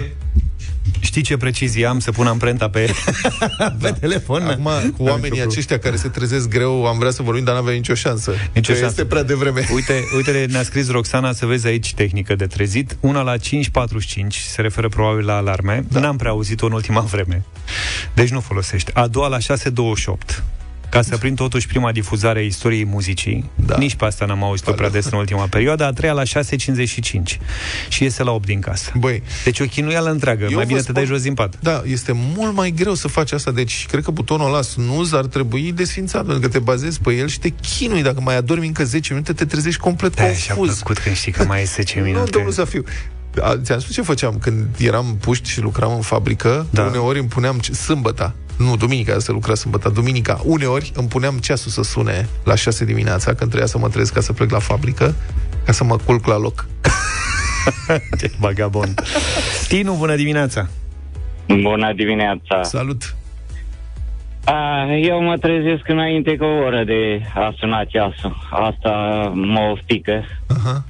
Știi 1.00 1.22
ce 1.22 1.38
precizie 1.38 1.86
am 1.86 2.00
să 2.00 2.12
pun 2.12 2.27
amprenta 2.27 2.70
pe, 2.70 2.94
pe 3.82 3.91
telefon? 4.00 4.41
Acum, 4.41 4.63
cu 4.98 5.03
N-am 5.03 5.12
oamenii 5.12 5.39
nicio 5.39 5.50
aceștia 5.50 5.79
care 5.79 5.96
se 5.96 6.08
trezesc 6.08 6.50
greu, 6.50 6.86
am 6.86 6.98
vrea 6.98 7.12
să 7.12 7.22
vorbim, 7.24 7.44
dar 7.44 7.56
n-avem 7.56 7.74
nicio 7.74 7.94
șansă. 7.94 8.32
Nicio 8.53 8.74
Că 8.74 8.79
șansă. 8.79 8.86
Este 8.86 9.06
prea 9.06 9.24
devreme. 9.24 9.67
Uite, 9.74 10.03
uite, 10.15 10.46
ne-a 10.50 10.63
scris 10.63 10.89
Roxana 10.89 11.34
să 11.34 11.46
vezi 11.46 11.67
aici 11.67 11.94
tehnică 11.94 12.36
de 12.36 12.46
trezit. 12.46 12.98
Una 13.00 13.22
la 13.22 13.36
5.45, 13.38 13.39
se 14.29 14.62
referă 14.62 14.89
probabil 14.89 15.25
la 15.25 15.36
alarme. 15.36 15.86
Da. 15.89 16.00
N-am 16.00 16.17
prea 16.17 16.32
auzit-o 16.32 16.65
în 16.65 16.72
ultima 16.72 17.01
vreme. 17.01 17.44
Deci 18.13 18.29
nu 18.29 18.39
folosești. 18.39 18.91
A 18.94 19.08
doua 19.08 19.27
la 19.27 19.38
6.28. 19.38 20.44
Ca 20.89 21.01
să 21.01 21.17
prind 21.17 21.36
totuși 21.36 21.67
prima 21.67 21.91
difuzare 21.91 22.39
a 22.39 22.41
istoriei 22.41 22.86
muzicii. 22.86 23.50
Da. 23.56 23.77
Nici 23.77 23.96
pe 23.96 24.06
asta 24.06 24.25
n-am 24.25 24.44
auzit-o 24.44 24.72
prea 24.72 24.89
des 24.89 25.06
în 25.06 25.17
ultima 25.17 25.48
perioadă. 25.48 25.86
A 25.86 25.91
treia 25.91 26.13
la 26.13 26.22
6.55. 26.24 27.38
Și 27.89 28.03
iese 28.03 28.24
la 28.24 28.32
8 28.32 28.46
din 28.46 28.60
casă. 28.60 28.91
Băi, 28.96 29.24
Deci 29.44 29.60
o 29.60 29.65
chinuială 29.65 30.10
întreagă. 30.10 30.44
Eu 30.44 30.50
Mai 30.50 30.62
vă 30.62 30.65
bine 30.67 30.79
te 30.79 30.84
spun- 30.84 30.94
dai 30.94 31.06
jos 31.06 31.22
din 31.22 31.34
pat. 31.34 31.56
Da, 31.60 31.82
este 31.86 32.12
mult 32.36 32.53
mai 32.56 32.72
greu 32.72 32.94
să 32.94 33.08
faci 33.08 33.32
asta, 33.32 33.51
deci 33.51 33.86
cred 33.89 34.03
că 34.03 34.12
butonul 34.12 34.48
ăla 34.48 34.62
snooze 34.62 35.15
ar 35.15 35.25
trebui 35.25 35.72
desfințat, 35.72 36.24
pentru 36.25 36.41
că 36.41 36.48
te 36.48 36.60
bazezi 36.60 37.00
pe 37.01 37.12
el 37.13 37.27
și 37.27 37.39
te 37.39 37.50
chinui. 37.50 38.01
Dacă 38.01 38.22
mai 38.22 38.36
adormi 38.38 38.67
încă 38.67 38.84
10 38.84 39.13
minute, 39.13 39.34
te 39.34 39.46
trezești 39.46 39.79
complet 39.79 40.15
Da, 40.15 40.32
și-a 40.34 40.53
confuz. 40.56 40.75
plăcut 40.75 40.98
când 41.03 41.15
știi 41.15 41.32
că 41.32 41.44
mai 41.44 41.62
e 41.62 41.65
10 41.65 42.00
minute. 42.01 42.20
Nu, 42.20 42.25
domnul 42.25 42.51
Zafiu. 42.51 42.84
A, 43.41 43.56
Ți-am 43.63 43.79
spus 43.79 43.94
ce 43.94 44.01
făceam 44.01 44.38
când 44.39 44.65
eram 44.77 45.17
puști 45.20 45.50
și 45.50 45.62
lucram 45.62 45.94
în 45.96 46.01
fabrică. 46.01 46.65
Da. 46.70 46.84
Uneori 46.84 47.20
îmi 47.20 47.27
puneam 47.27 47.58
ce- 47.60 47.73
sâmbăta, 47.73 48.34
nu, 48.58 48.76
duminica 48.76 49.20
să 49.20 49.32
lucra 49.32 49.56
sâmbăta, 49.56 49.89
duminica. 49.89 50.39
Uneori 50.43 50.91
îmi 50.96 51.08
puneam 51.08 51.38
ceasul 51.38 51.72
să 51.72 51.82
sune 51.82 52.28
la 52.43 52.56
6 52.56 52.86
dimineața, 52.86 53.26
când 53.26 53.39
trebuia 53.39 53.65
să 53.65 53.78
mă 53.78 53.89
trezesc 53.89 54.13
ca 54.13 54.22
să 54.22 54.34
plec 54.34 54.52
la 54.52 54.60
fabrică, 54.60 55.15
ca 55.65 55.72
să 55.72 55.84
mă 55.84 55.98
culc 56.06 56.26
la 56.26 56.38
loc. 56.38 56.65
Ce 58.20 58.32
vagabond. 58.39 59.02
Tinu, 59.67 59.93
bună 59.93 60.15
dimineața! 60.15 60.67
Bună 61.62 61.93
dimineața! 61.96 62.63
Salut! 62.63 63.15
A, 64.43 64.86
eu 65.02 65.24
mă 65.24 65.38
trezesc 65.38 65.88
înainte 65.88 66.36
cu 66.38 66.43
o 66.43 66.63
oră 66.65 66.84
de 66.84 67.22
a 67.36 67.54
suna 67.58 67.84
ceasul. 67.84 68.48
Asta 68.52 68.91
mă 69.34 69.60
oftică. 69.60 70.24
Aha. 70.48 70.84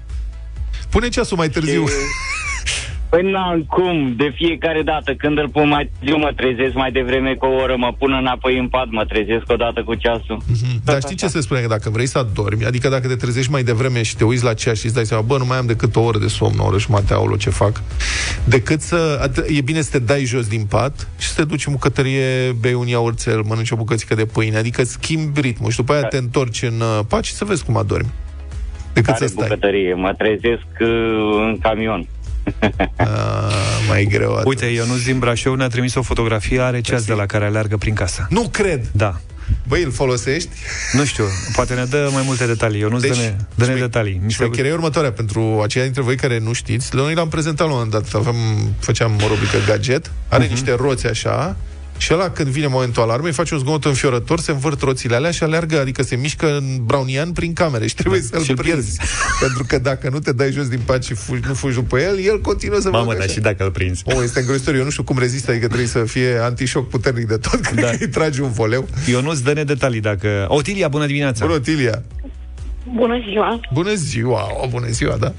Pune 0.89 1.07
ceasul 1.07 1.37
mai 1.37 1.49
târziu. 1.49 1.83
Păi 1.83 1.93
n-am 3.11 3.63
cum, 3.69 4.13
de 4.15 4.31
fiecare 4.35 4.81
dată 4.81 5.13
când 5.13 5.37
îl 5.37 5.49
pun 5.49 5.67
mai 5.67 5.89
târziu 5.99 6.17
mă 6.17 6.31
trezesc 6.35 6.73
mai 6.73 6.91
devreme 6.91 7.33
cu 7.33 7.45
o 7.45 7.55
oră, 7.61 7.75
mă 7.77 7.93
pun 7.99 8.13
înapoi 8.13 8.57
în 8.57 8.67
pat, 8.67 8.87
mă 8.89 9.05
trezesc 9.05 9.43
odată 9.51 9.83
cu 9.83 9.93
ceasul. 9.93 10.37
Mhm. 10.47 10.81
Dar 10.83 11.01
știi 11.01 11.15
ce 11.15 11.27
se 11.27 11.41
spune? 11.41 11.59
Că 11.59 11.67
dacă 11.67 11.89
vrei 11.89 12.05
să 12.05 12.17
adormi, 12.17 12.65
adică 12.65 12.89
dacă 12.89 13.07
te 13.07 13.15
trezești 13.15 13.51
mai 13.51 13.63
devreme 13.63 14.01
și 14.03 14.15
te 14.15 14.23
uiți 14.23 14.43
la 14.43 14.53
ceas 14.53 14.79
și 14.79 14.85
îți 14.85 14.95
dai 14.95 15.05
seama, 15.05 15.23
bă, 15.23 15.37
nu 15.37 15.45
mai 15.45 15.57
am 15.57 15.65
decât 15.65 15.95
o 15.95 16.01
oră 16.01 16.17
de 16.17 16.27
somn, 16.27 16.59
o 16.59 16.65
oră 16.65 16.77
și 16.77 16.85
jumătate, 16.85 17.13
aolo, 17.13 17.35
ce 17.35 17.49
fac, 17.49 17.81
decât 18.43 18.81
să... 18.81 19.29
at- 19.29 19.45
E 19.57 19.61
bine 19.61 19.81
să 19.81 19.89
te 19.91 19.99
dai 19.99 20.23
jos 20.23 20.47
din 20.47 20.65
pat 20.69 21.07
și 21.17 21.27
să 21.27 21.41
te 21.41 21.47
duci 21.47 21.65
în 21.65 21.71
bucătărie, 21.73 22.51
bei 22.59 22.73
un 22.73 22.87
iaurțel, 22.87 23.41
mănânci 23.41 23.71
o 23.71 23.75
bucățică 23.75 24.15
de 24.15 24.25
pâine, 24.25 24.57
adică 24.57 24.83
schimbi 24.83 25.41
ritmul 25.41 25.71
și 25.71 25.77
după 25.77 25.93
aia 25.93 26.01
te 26.03 26.17
întorci 26.17 26.61
în 26.61 26.79
uh, 26.79 26.99
pat 27.07 27.23
și 27.23 27.33
să 27.33 27.45
vezi 27.45 27.65
cum 27.65 27.77
adormi. 27.77 28.09
Decât 28.93 29.13
Care 29.13 29.25
să 29.27 29.31
stai. 29.33 29.47
bucătărie? 29.47 29.93
Mă 29.93 30.13
trezesc 30.17 30.65
uh, 30.79 30.87
în 31.47 31.57
camion. 31.61 32.07
A, 32.97 33.05
mai 33.87 34.03
greu 34.05 34.29
atunci. 34.31 34.45
Uite, 34.47 34.65
Ionuț 34.65 35.01
din 35.01 35.19
Brașov 35.19 35.55
ne-a 35.57 35.67
trimis 35.67 35.95
o 35.95 36.01
fotografie, 36.01 36.61
are 36.61 36.81
ceas 36.81 37.05
de 37.05 37.13
la 37.13 37.25
care 37.25 37.45
aleargă 37.45 37.77
prin 37.77 37.93
casă. 37.93 38.27
Nu 38.29 38.47
cred! 38.51 38.85
Da. 38.91 39.19
Băi, 39.67 39.83
îl 39.83 39.91
folosești? 39.91 40.49
Nu 40.91 41.05
știu, 41.05 41.23
poate 41.55 41.73
ne 41.73 41.83
dă 41.83 42.09
mai 42.13 42.23
multe 42.25 42.45
detalii. 42.45 42.79
Ionuț, 42.79 43.01
deci, 43.01 43.15
dă-ne, 43.15 43.35
dă-ne 43.55 43.69
șme- 43.71 43.79
detalii. 43.79 44.21
Mi 44.23 44.31
se... 44.31 44.43
Șmecheria 44.43 44.73
următoarea 44.73 45.11
pentru 45.11 45.59
aceia 45.63 45.83
dintre 45.83 46.01
voi 46.01 46.15
care 46.15 46.39
nu 46.39 46.53
știți. 46.53 46.95
Noi 46.95 47.13
l-am 47.13 47.27
prezentat 47.29 47.67
la 47.67 47.73
un 47.73 47.77
moment 47.83 47.91
dat. 48.03 48.13
Aveam, 48.21 48.35
făceam 48.79 49.11
o 49.23 49.27
rubrică 49.27 49.57
gadget. 49.67 50.11
Are 50.27 50.43
Mhm. 50.43 50.47
uh-huh. 50.47 50.51
niște 50.55 50.75
roți 50.79 51.07
așa. 51.07 51.55
Și 51.97 52.13
ăla, 52.13 52.29
când 52.29 52.47
vine 52.47 52.67
momentul 52.67 53.01
alarmei, 53.01 53.31
face 53.31 53.53
un 53.53 53.59
zgomot 53.59 53.85
înfiorător, 53.85 54.39
se 54.39 54.51
învârt 54.51 54.81
roțile 54.81 55.15
alea 55.15 55.31
și 55.31 55.43
aleargă, 55.43 55.79
adică 55.79 56.03
se 56.03 56.15
mișcă 56.15 56.55
în 56.57 56.63
brownian 56.85 57.31
prin 57.31 57.53
camere 57.53 57.87
și 57.87 57.95
trebuie 57.95 58.21
să-l 58.21 58.43
și-l 58.43 58.55
prinzi. 58.55 58.99
Pentru 59.41 59.63
că 59.67 59.79
dacă 59.79 60.09
nu 60.09 60.19
te 60.19 60.31
dai 60.31 60.51
jos 60.51 60.67
din 60.67 60.79
pat 60.85 61.03
și 61.03 61.13
fugi, 61.13 61.41
nu 61.47 61.53
fugi 61.53 61.75
după 61.75 61.99
el, 61.99 62.19
el 62.19 62.41
continuă 62.41 62.79
să 62.79 62.89
Mamă, 62.89 63.03
facă 63.05 63.17
dar 63.17 63.25
așa. 63.25 63.33
și 63.33 63.39
dacă 63.39 63.63
îl 63.63 63.71
prinzi. 63.71 64.03
O, 64.05 64.23
este 64.23 64.39
îngrozitor. 64.39 64.75
Eu 64.75 64.83
nu 64.83 64.89
știu 64.89 65.03
cum 65.03 65.17
rezistă, 65.19 65.51
adică 65.51 65.65
trebuie 65.65 65.87
să 65.87 66.03
fie 66.03 66.37
antișoc 66.41 66.89
puternic 66.89 67.27
de 67.27 67.37
tot. 67.37 67.59
Cred 67.67 67.83
Da. 67.83 67.89
că 67.89 67.97
îi 67.99 68.07
tragi 68.09 68.41
un 68.41 68.51
voleu. 68.51 68.87
Ionuț, 69.09 69.37
dă-ne 69.39 69.63
detalii 69.63 70.01
dacă... 70.01 70.45
Otilia, 70.47 70.87
bună 70.87 71.05
dimineața! 71.05 71.45
Bună, 71.45 71.57
Otilia! 71.57 72.03
Bună 72.95 73.15
ziua! 73.29 73.59
Bună 73.73 73.93
ziua! 73.93 74.47
O, 74.63 74.67
bună 74.67 74.87
ziua, 74.89 75.15
da? 75.19 75.33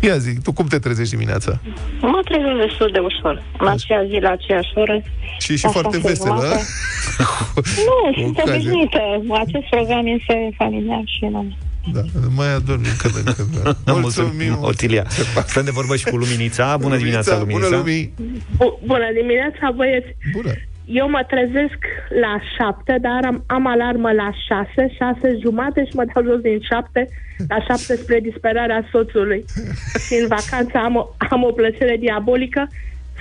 Ia 0.00 0.16
zic, 0.16 0.42
tu 0.42 0.52
cum 0.52 0.66
te 0.66 0.78
trezești 0.78 1.12
dimineața? 1.14 1.60
Mă 2.00 2.20
trezesc 2.24 2.56
destul 2.66 2.88
de 2.92 2.98
ușor. 2.98 3.42
În 3.58 3.66
aceea 3.68 4.04
zi, 4.08 4.18
la 4.20 4.30
aceeași 4.30 4.70
oră. 4.74 5.02
Și 5.38 5.56
și 5.56 5.64
La 5.64 5.70
foarte 5.70 5.96
șase 5.96 6.08
veselă, 6.08 6.28
jumate. 6.34 6.54
a? 6.54 6.58
Nu, 7.88 8.22
sunt 8.22 8.38
Ocazia. 8.38 8.54
obișnuită. 8.54 9.00
Acest 9.44 9.66
program 9.70 10.06
este 10.06 10.34
familiar 10.56 11.02
și 11.04 11.24
nu. 11.24 11.52
Da, 11.92 12.00
mai 12.36 12.52
adorm 12.54 12.82
din 12.82 12.96
când 12.98 13.14
în 13.16 13.32
când. 13.36 13.48
da. 13.84 13.92
Mulțumim, 14.06 14.58
Otilia. 14.60 15.04
Stăm 15.46 15.64
de 15.64 15.70
vorbă 15.70 15.96
și 15.96 16.04
cu 16.04 16.16
Luminița. 16.16 16.76
Bună 16.76 16.96
dimineața, 16.96 17.38
Luminița. 17.38 17.66
Bună 17.68 17.76
lumii! 17.78 18.12
Bu- 18.56 18.80
Bună 18.86 19.06
dimineața, 19.20 19.70
băieți! 19.76 20.06
Bună! 20.32 20.52
Eu 20.92 21.10
mă 21.10 21.24
trezesc 21.28 21.78
la 22.20 22.38
șapte, 22.56 22.98
dar 23.00 23.24
am, 23.24 23.44
am 23.46 23.66
alarmă 23.66 24.12
la 24.12 24.30
șase, 24.46 24.94
șase 24.98 25.38
jumate 25.40 25.84
și 25.84 25.94
mă 25.94 26.04
dau 26.14 26.22
jos 26.24 26.40
din 26.40 26.60
șapte 26.60 27.08
la 27.48 27.60
șapte 27.60 27.96
spre 27.96 28.20
disperarea 28.20 28.88
soțului. 28.90 29.44
și 30.06 30.14
în 30.20 30.26
vacanță 30.26 30.78
am 30.78 30.96
o, 30.96 31.08
am 31.30 31.42
o 31.42 31.52
plăcere 31.52 31.96
diabolică 31.96 32.68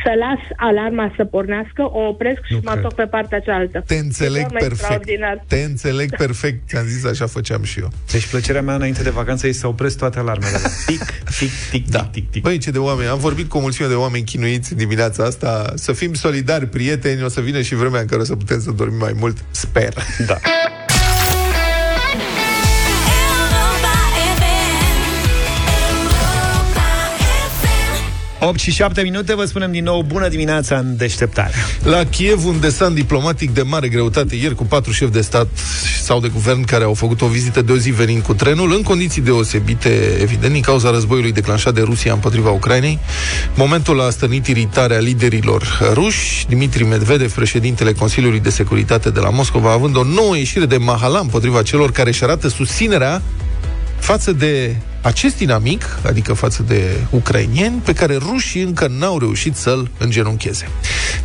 să 0.04 0.12
las 0.26 0.42
alarma 0.56 1.14
să 1.18 1.24
pornească, 1.26 1.82
o 1.82 2.00
opresc 2.08 2.40
și 2.44 2.54
Nu 2.54 2.60
mă 2.64 2.70
cred. 2.72 2.76
întorc 2.84 2.96
pe 2.96 3.08
partea 3.16 3.40
cealaltă. 3.40 3.84
Te 3.88 3.96
înțeleg 3.96 4.42
Dorm 4.42 4.52
perfect. 4.54 4.72
extraordinar. 4.80 5.44
Te 5.48 5.56
înțeleg 5.62 6.16
perfect. 6.18 6.68
Ți-am 6.68 6.86
zis, 6.86 7.06
așa 7.06 7.26
făceam 7.26 7.64
și 7.64 7.80
eu. 7.80 7.90
Deci 8.12 8.28
plăcerea 8.28 8.62
mea 8.62 8.76
înainte 8.76 9.04
de 9.04 9.10
vacanță 9.10 9.48
e 9.48 9.52
să 9.52 9.68
opresc 9.68 9.98
toate 9.98 10.20
alarmele. 10.20 10.58
Tic, 10.86 11.02
tic, 11.40 11.52
tic, 11.72 11.90
Da. 11.90 12.00
tic, 12.00 12.12
tic, 12.12 12.30
tic. 12.32 12.42
Băi, 12.44 12.58
ce 12.58 12.72
de 12.72 12.78
oameni. 12.78 13.10
Am 13.10 13.20
vorbit 13.20 13.50
cu 13.50 13.58
o 13.58 13.62
mulțime 13.62 13.88
de 13.88 13.94
oameni 13.94 14.24
chinuiți 14.24 14.76
dimineața 14.76 15.24
asta. 15.24 15.72
Să 15.76 15.92
fim 15.94 16.14
solidari, 16.14 16.66
prieteni. 16.68 17.24
O 17.24 17.28
să 17.28 17.42
vină 17.42 17.62
și 17.62 17.76
vremea 17.76 18.00
în 18.00 18.08
care 18.08 18.22
o 18.22 18.24
să 18.24 18.36
putem 18.36 18.60
să 18.60 18.72
dormim 18.72 18.98
mai 18.98 19.14
mult. 19.20 19.38
Sper. 19.52 19.94
Da. 20.28 20.38
8 28.40 28.60
și 28.60 28.72
7 28.72 29.02
minute, 29.02 29.36
vă 29.36 29.46
spunem 29.46 29.72
din 29.72 29.84
nou 29.84 30.02
bună 30.02 30.28
dimineața 30.28 30.78
în 30.78 30.98
deșteptare. 30.98 31.54
La 31.84 32.04
Kiev, 32.04 32.46
un 32.46 32.60
desant 32.60 32.96
diplomatic 32.96 33.54
de 33.54 33.62
mare 33.62 33.88
greutate 33.88 34.36
ieri 34.36 34.56
cu 34.56 34.64
patru 34.64 34.92
șefi 34.92 35.12
de 35.12 35.22
stat 35.22 35.48
sau 36.02 36.20
de 36.20 36.28
guvern 36.28 36.64
care 36.64 36.84
au 36.84 36.94
făcut 36.94 37.22
o 37.22 37.28
vizită 37.28 37.62
de 37.62 37.72
o 37.72 37.78
zi 37.78 37.90
venind 37.90 38.22
cu 38.22 38.34
trenul, 38.34 38.74
în 38.74 38.82
condiții 38.82 39.22
deosebite, 39.22 40.18
evident, 40.22 40.54
din 40.54 40.62
cauza 40.62 40.92
războiului 40.92 41.32
declanșat 41.32 41.74
de 41.74 41.82
Rusia 41.82 42.14
împotriva 42.14 42.50
Ucrainei. 42.50 43.00
Momentul 43.56 44.02
a 44.02 44.10
stănit 44.10 44.48
iritarea 44.48 44.98
liderilor 44.98 45.92
ruși. 45.94 46.46
Dimitri 46.48 46.84
Medvedev, 46.84 47.34
președintele 47.34 47.94
Consiliului 47.94 48.40
de 48.40 48.50
Securitate 48.50 49.10
de 49.10 49.20
la 49.20 49.30
Moscova, 49.30 49.72
având 49.72 49.96
o 49.96 50.04
nouă 50.04 50.38
ieșire 50.38 50.66
de 50.66 50.78
mahala 50.78 51.20
împotriva 51.20 51.62
celor 51.62 51.92
care 51.92 52.10
își 52.10 52.24
arată 52.24 52.48
susținerea 52.48 53.22
față 54.00 54.32
de 54.32 54.76
acest 55.02 55.38
dinamic, 55.38 55.84
adică 56.06 56.34
față 56.34 56.64
de 56.64 57.00
ucrainieni, 57.10 57.80
pe 57.80 57.94
care 57.94 58.16
rușii 58.16 58.62
încă 58.62 58.88
n-au 58.88 59.20
reușit 59.20 59.56
să-l 59.56 59.92
îngenuncheze. 59.98 60.70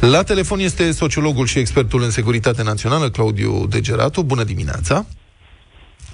La 0.01 0.23
telefon 0.23 0.59
este 0.59 0.93
sociologul 0.93 1.47
și 1.47 1.59
expertul 1.59 2.03
în 2.03 2.11
securitate 2.11 2.63
națională, 2.63 3.11
Claudiu 3.11 3.67
Degeratu. 3.67 4.23
Bună 4.23 4.45
dimineața! 4.45 5.07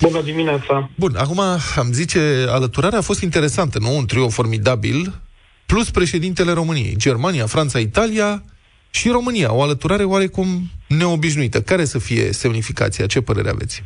Bună 0.01 0.23
dimineața! 0.23 0.91
Bun, 0.95 1.17
acum 1.17 1.41
am 1.77 1.93
zice, 1.93 2.47
alăturarea 2.49 2.99
a 2.99 3.03
fost 3.03 3.23
interesantă, 3.23 3.79
nu? 3.79 3.97
Un 3.97 4.07
trio 4.07 4.29
formidabil, 4.29 5.21
plus 5.67 5.91
președintele 5.91 6.53
României. 6.53 6.95
Germania, 6.97 7.47
Franța, 7.47 7.79
Italia 7.79 8.45
și 8.91 9.09
România. 9.09 9.53
O 9.53 9.63
alăturare 9.63 10.05
oarecum 10.05 10.71
neobișnuită. 10.87 11.61
Care 11.61 11.85
să 11.85 11.99
fie 11.99 12.33
semnificația? 12.33 13.07
Ce 13.07 13.21
părere 13.21 13.51
aveți? 13.51 13.83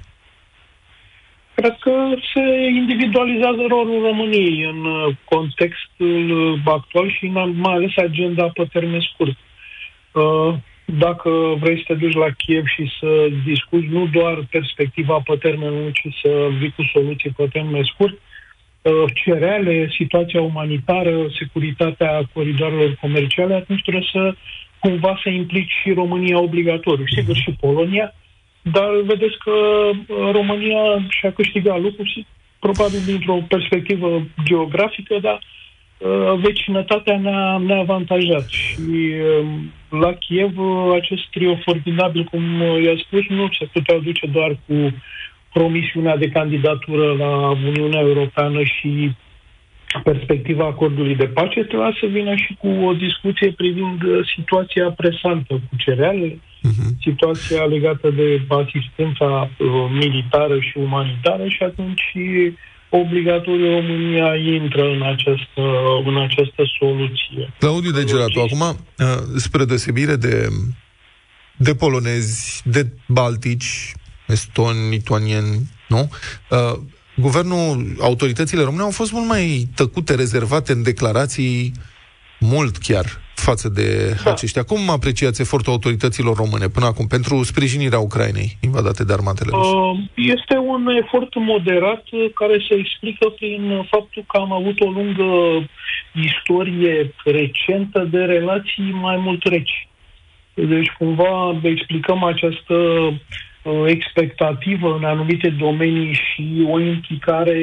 Cred 1.64 1.78
că 1.80 2.14
se 2.34 2.66
individualizează 2.80 3.62
rolul 3.68 4.02
României 4.02 4.64
în 4.64 4.84
uh, 4.84 5.14
contextul 5.24 6.30
uh, 6.30 6.58
actual 6.64 7.10
și 7.10 7.26
mai 7.26 7.74
ales 7.74 7.96
agenda 7.96 8.48
pe 8.48 8.64
termen 8.72 9.00
scurt. 9.00 9.36
Uh, 10.12 10.54
dacă 10.84 11.30
vrei 11.60 11.76
să 11.76 11.84
te 11.86 11.94
duci 11.94 12.14
la 12.14 12.30
Kiev 12.30 12.64
și 12.66 12.90
să 13.00 13.28
discuți 13.44 13.86
nu 13.86 14.06
doar 14.06 14.46
perspectiva 14.50 15.22
pe 15.24 15.36
termen 15.36 15.70
lung, 15.70 15.92
ci 15.92 16.08
să 16.22 16.48
vii 16.58 16.74
cu 16.76 16.82
soluții 16.92 17.34
pe 17.36 17.48
termen 17.52 17.84
scurt, 17.84 18.18
cereale, 19.14 19.88
situația 19.98 20.40
umanitară, 20.40 21.14
securitatea 21.38 22.22
coridoarelor 22.32 22.96
comerciale, 23.00 23.54
atunci 23.54 23.82
trebuie 23.82 24.08
să 24.12 24.34
cumva 24.78 25.20
să 25.22 25.28
implici 25.28 25.72
și 25.82 25.92
România 25.92 26.38
obligatoriu. 26.38 27.04
Sigur, 27.06 27.36
și 27.36 27.56
Polonia, 27.60 28.14
dar 28.72 28.90
vedeți 29.04 29.38
că 29.38 29.50
uh, 29.50 30.30
România 30.32 31.06
și-a 31.08 31.32
câștigat 31.32 31.80
lucruri, 31.80 32.26
probabil 32.58 33.00
dintr-o 33.06 33.44
perspectivă 33.48 34.22
geografică, 34.44 35.18
dar 35.20 35.38
uh, 35.38 36.38
vecinătatea 36.42 37.18
ne-a, 37.18 37.58
ne-a 37.58 37.78
avantajat. 37.78 38.48
Și 38.48 38.80
um, 39.40 39.72
la 40.00 40.12
Kiev 40.12 40.58
uh, 40.58 40.92
acest 40.94 41.22
trio 41.30 41.56
formidabil, 41.64 42.24
cum 42.24 42.42
i-a 42.84 42.96
spus, 42.96 43.26
nu 43.28 43.48
se 43.58 43.68
putea 43.72 43.98
duce 43.98 44.26
doar 44.26 44.58
cu 44.66 44.74
promisiunea 45.52 46.16
de 46.16 46.28
candidatură 46.28 47.12
la 47.12 47.50
Uniunea 47.50 48.00
Europeană 48.00 48.62
și 48.62 49.10
perspectiva 50.04 50.64
acordului 50.64 51.14
de 51.14 51.26
pace, 51.26 51.64
trebuia 51.64 51.96
să 52.00 52.06
vină 52.06 52.34
și 52.34 52.56
cu 52.58 52.68
o 52.68 52.92
discuție 52.92 53.52
privind 53.52 54.00
situația 54.36 54.90
presantă 54.90 55.52
cu 55.54 55.76
cerealele, 55.76 56.38
uh-huh. 56.68 56.90
situația 57.00 57.64
legată 57.64 58.10
de 58.10 58.42
asistența 58.48 59.50
uh, 59.58 59.68
militară 59.90 60.58
și 60.58 60.78
umanitară 60.78 61.48
și 61.48 61.62
atunci 61.62 62.02
obligatoriu 62.88 63.70
România 63.70 64.34
intră 64.34 64.82
în 64.82 65.02
această, 65.02 65.62
în 66.04 66.16
această 66.16 66.62
soluție. 66.78 67.52
Claudiu 67.58 67.90
Degeratu, 67.90 68.40
acum, 68.40 68.60
uh, 68.60 68.76
spre 69.36 69.64
deosebire 69.64 70.16
de, 70.16 70.48
de 71.56 71.74
polonezi, 71.74 72.62
de 72.64 72.86
baltici, 73.08 73.92
estoni, 74.26 74.90
lituanieni, 74.90 75.70
nu? 75.88 76.10
Uh, 76.50 76.78
guvernul, 77.16 77.96
autoritățile 78.00 78.62
române 78.62 78.82
au 78.82 78.90
fost 78.90 79.12
mult 79.12 79.28
mai 79.28 79.68
tăcute, 79.74 80.14
rezervate 80.14 80.72
în 80.72 80.82
declarații, 80.82 81.72
mult 82.52 82.76
chiar, 82.76 83.06
față 83.34 83.68
de 83.68 83.86
da. 84.24 84.30
aceștia. 84.30 84.62
Cum 84.62 84.90
apreciați 84.90 85.40
efortul 85.40 85.72
autorităților 85.72 86.36
române 86.36 86.66
până 86.76 86.86
acum 86.86 87.06
pentru 87.06 87.34
sprijinirea 87.42 87.98
Ucrainei 87.98 88.50
invadate 88.60 89.04
de 89.04 89.12
armatele 89.12 89.50
ruse? 89.52 89.76
Uh, 89.76 89.98
este 90.14 90.56
un 90.56 90.82
efort 91.02 91.32
moderat 91.34 92.04
care 92.34 92.56
se 92.68 92.74
explică 92.74 93.26
prin 93.38 93.86
faptul 93.90 94.24
că 94.28 94.36
am 94.36 94.52
avut 94.52 94.80
o 94.80 94.90
lungă 94.98 95.30
istorie 96.28 97.14
recentă 97.24 98.08
de 98.10 98.18
relații 98.18 98.90
mai 99.06 99.16
mult 99.16 99.42
reci. 99.44 99.88
Deci, 100.54 100.90
cumva, 100.98 101.60
explicăm 101.62 102.24
această 102.24 102.74
uh, 102.74 103.84
expectativă 103.86 104.94
în 104.98 105.04
anumite 105.04 105.48
domenii 105.48 106.12
și 106.12 106.66
o 106.70 106.80
implicare, 106.80 107.58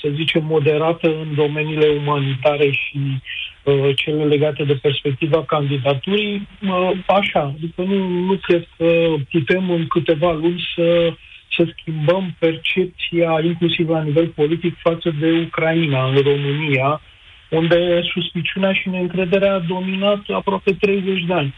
să 0.00 0.08
zicem, 0.14 0.44
moderată 0.44 1.06
în 1.06 1.34
domeniile 1.34 1.88
umanitare 2.02 2.70
și 2.70 2.98
uh, 2.98 3.57
cele 3.94 4.24
legate 4.24 4.64
de 4.64 4.78
perspectiva 4.82 5.44
candidaturii, 5.44 6.48
uh, 6.62 6.90
așa. 7.06 7.54
Adică 7.56 7.82
nu, 7.82 8.08
nu 8.08 8.34
cred 8.34 8.66
că 8.76 9.14
putem 9.30 9.70
în 9.70 9.86
câteva 9.86 10.32
luni 10.32 10.64
să 10.74 11.12
să 11.56 11.74
schimbăm 11.76 12.36
percepția, 12.38 13.40
inclusiv 13.42 13.88
la 13.88 14.02
nivel 14.02 14.28
politic, 14.28 14.76
față 14.78 15.14
de 15.20 15.30
Ucraina, 15.46 16.08
în 16.08 16.16
România, 16.16 17.00
unde 17.50 18.00
suspiciunea 18.12 18.72
și 18.72 18.88
neîncrederea 18.88 19.54
a 19.54 19.64
dominat 19.68 20.20
aproape 20.28 20.72
30 20.72 21.24
de 21.24 21.32
ani. 21.32 21.54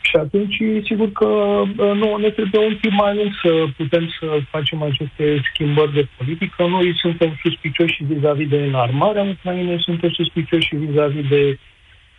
Și 0.00 0.16
atunci, 0.16 0.62
sigur 0.84 1.12
că 1.12 1.24
uh, 1.24 1.92
nu, 1.94 2.16
ne 2.16 2.30
trebuie 2.30 2.66
un 2.66 2.76
timp 2.80 2.92
mai 2.92 3.14
lung 3.14 3.30
să 3.42 3.64
putem 3.76 4.08
să 4.20 4.26
facem 4.50 4.82
aceste 4.82 5.40
schimbări 5.52 5.92
de 5.92 6.08
politică. 6.16 6.66
Noi 6.66 6.94
suntem 6.96 7.38
suspicioși 7.42 8.04
vis-a-vis 8.04 8.48
de 8.48 8.56
înarmarea 8.56 9.22
Ucrainei, 9.22 9.82
suntem 9.82 10.10
suspicioși 10.10 10.76
vis-a-vis 10.76 11.28
de 11.28 11.58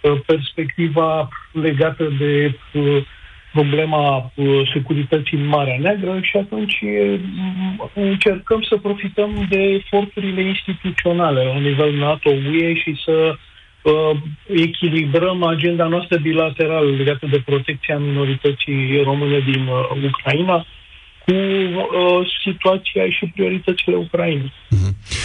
uh, 0.01 0.19
perspectiva 0.25 1.27
legată 1.51 2.13
de 2.19 2.55
uh, 2.73 3.03
problema 3.53 4.31
uh, 4.35 4.69
securității 4.73 5.37
în 5.37 5.45
Marea 5.45 5.77
Neagră 5.79 6.19
și 6.21 6.37
atunci 6.37 6.79
uh, 6.81 7.19
încercăm 7.93 8.61
să 8.61 8.77
profităm 8.77 9.45
de 9.49 9.59
eforturile 9.59 10.41
instituționale 10.41 11.43
la 11.43 11.57
nivel 11.59 11.93
NATO-UE 11.93 12.73
și 12.73 13.01
să 13.05 13.11
uh, 13.11 13.37
uh, 13.81 14.17
echilibrăm 14.47 15.43
agenda 15.43 15.85
noastră 15.85 16.17
bilaterală 16.17 16.89
legată 16.95 17.27
de 17.31 17.41
protecția 17.45 17.97
minorității 17.97 19.01
române 19.03 19.39
din 19.39 19.67
uh, 19.67 20.03
Ucraina 20.11 20.65
cu 21.25 21.33
uh, 21.33 22.27
situația 22.43 23.09
și 23.09 23.31
prioritățile 23.35 23.95
Ucrainei. 23.95 24.51
Mm-hmm. 24.75 25.21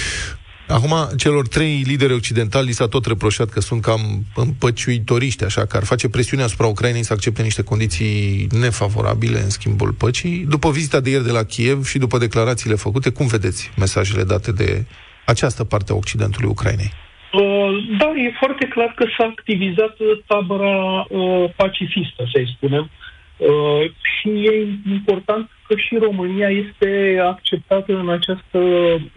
Acum, 0.68 0.94
celor 1.16 1.48
trei 1.48 1.82
lideri 1.86 2.12
occidentali 2.12 2.66
li 2.66 2.72
s-a 2.72 2.86
tot 2.86 3.06
reproșat 3.06 3.48
că 3.48 3.60
sunt 3.60 3.82
cam 3.82 4.24
împăciuitoriști, 4.34 5.44
așa, 5.44 5.64
că 5.64 5.76
ar 5.76 5.84
face 5.84 6.08
presiune 6.08 6.42
asupra 6.42 6.66
Ucrainei 6.66 7.04
să 7.04 7.12
accepte 7.12 7.42
niște 7.42 7.62
condiții 7.62 8.46
nefavorabile 8.60 9.38
în 9.38 9.50
schimbul 9.50 9.92
păcii. 9.92 10.46
După 10.48 10.70
vizita 10.70 11.00
de 11.00 11.10
ieri 11.10 11.24
de 11.24 11.30
la 11.30 11.44
Kiev 11.44 11.86
și 11.86 11.98
după 11.98 12.18
declarațiile 12.18 12.74
făcute, 12.74 13.10
cum 13.10 13.26
vedeți 13.26 13.70
mesajele 13.76 14.24
date 14.24 14.52
de 14.52 14.84
această 15.26 15.64
parte 15.64 15.92
a 15.92 15.96
Occidentului 15.96 16.48
Ucrainei? 16.48 16.92
Uh, 17.36 17.84
da, 17.98 18.12
e 18.16 18.30
foarte 18.38 18.66
clar 18.68 18.92
că 18.96 19.06
s-a 19.18 19.24
activizat 19.24 19.96
tabăra 20.26 21.06
uh, 21.08 21.44
pacifistă, 21.56 22.24
să-i 22.32 22.52
spunem. 22.56 22.90
Uh, 23.36 23.90
și 24.02 24.28
e 24.28 24.66
important 24.90 25.50
că 25.66 25.76
și 25.76 25.96
România 25.96 26.48
este 26.48 27.20
acceptată 27.24 27.98
în 27.98 28.08
această, 28.08 28.60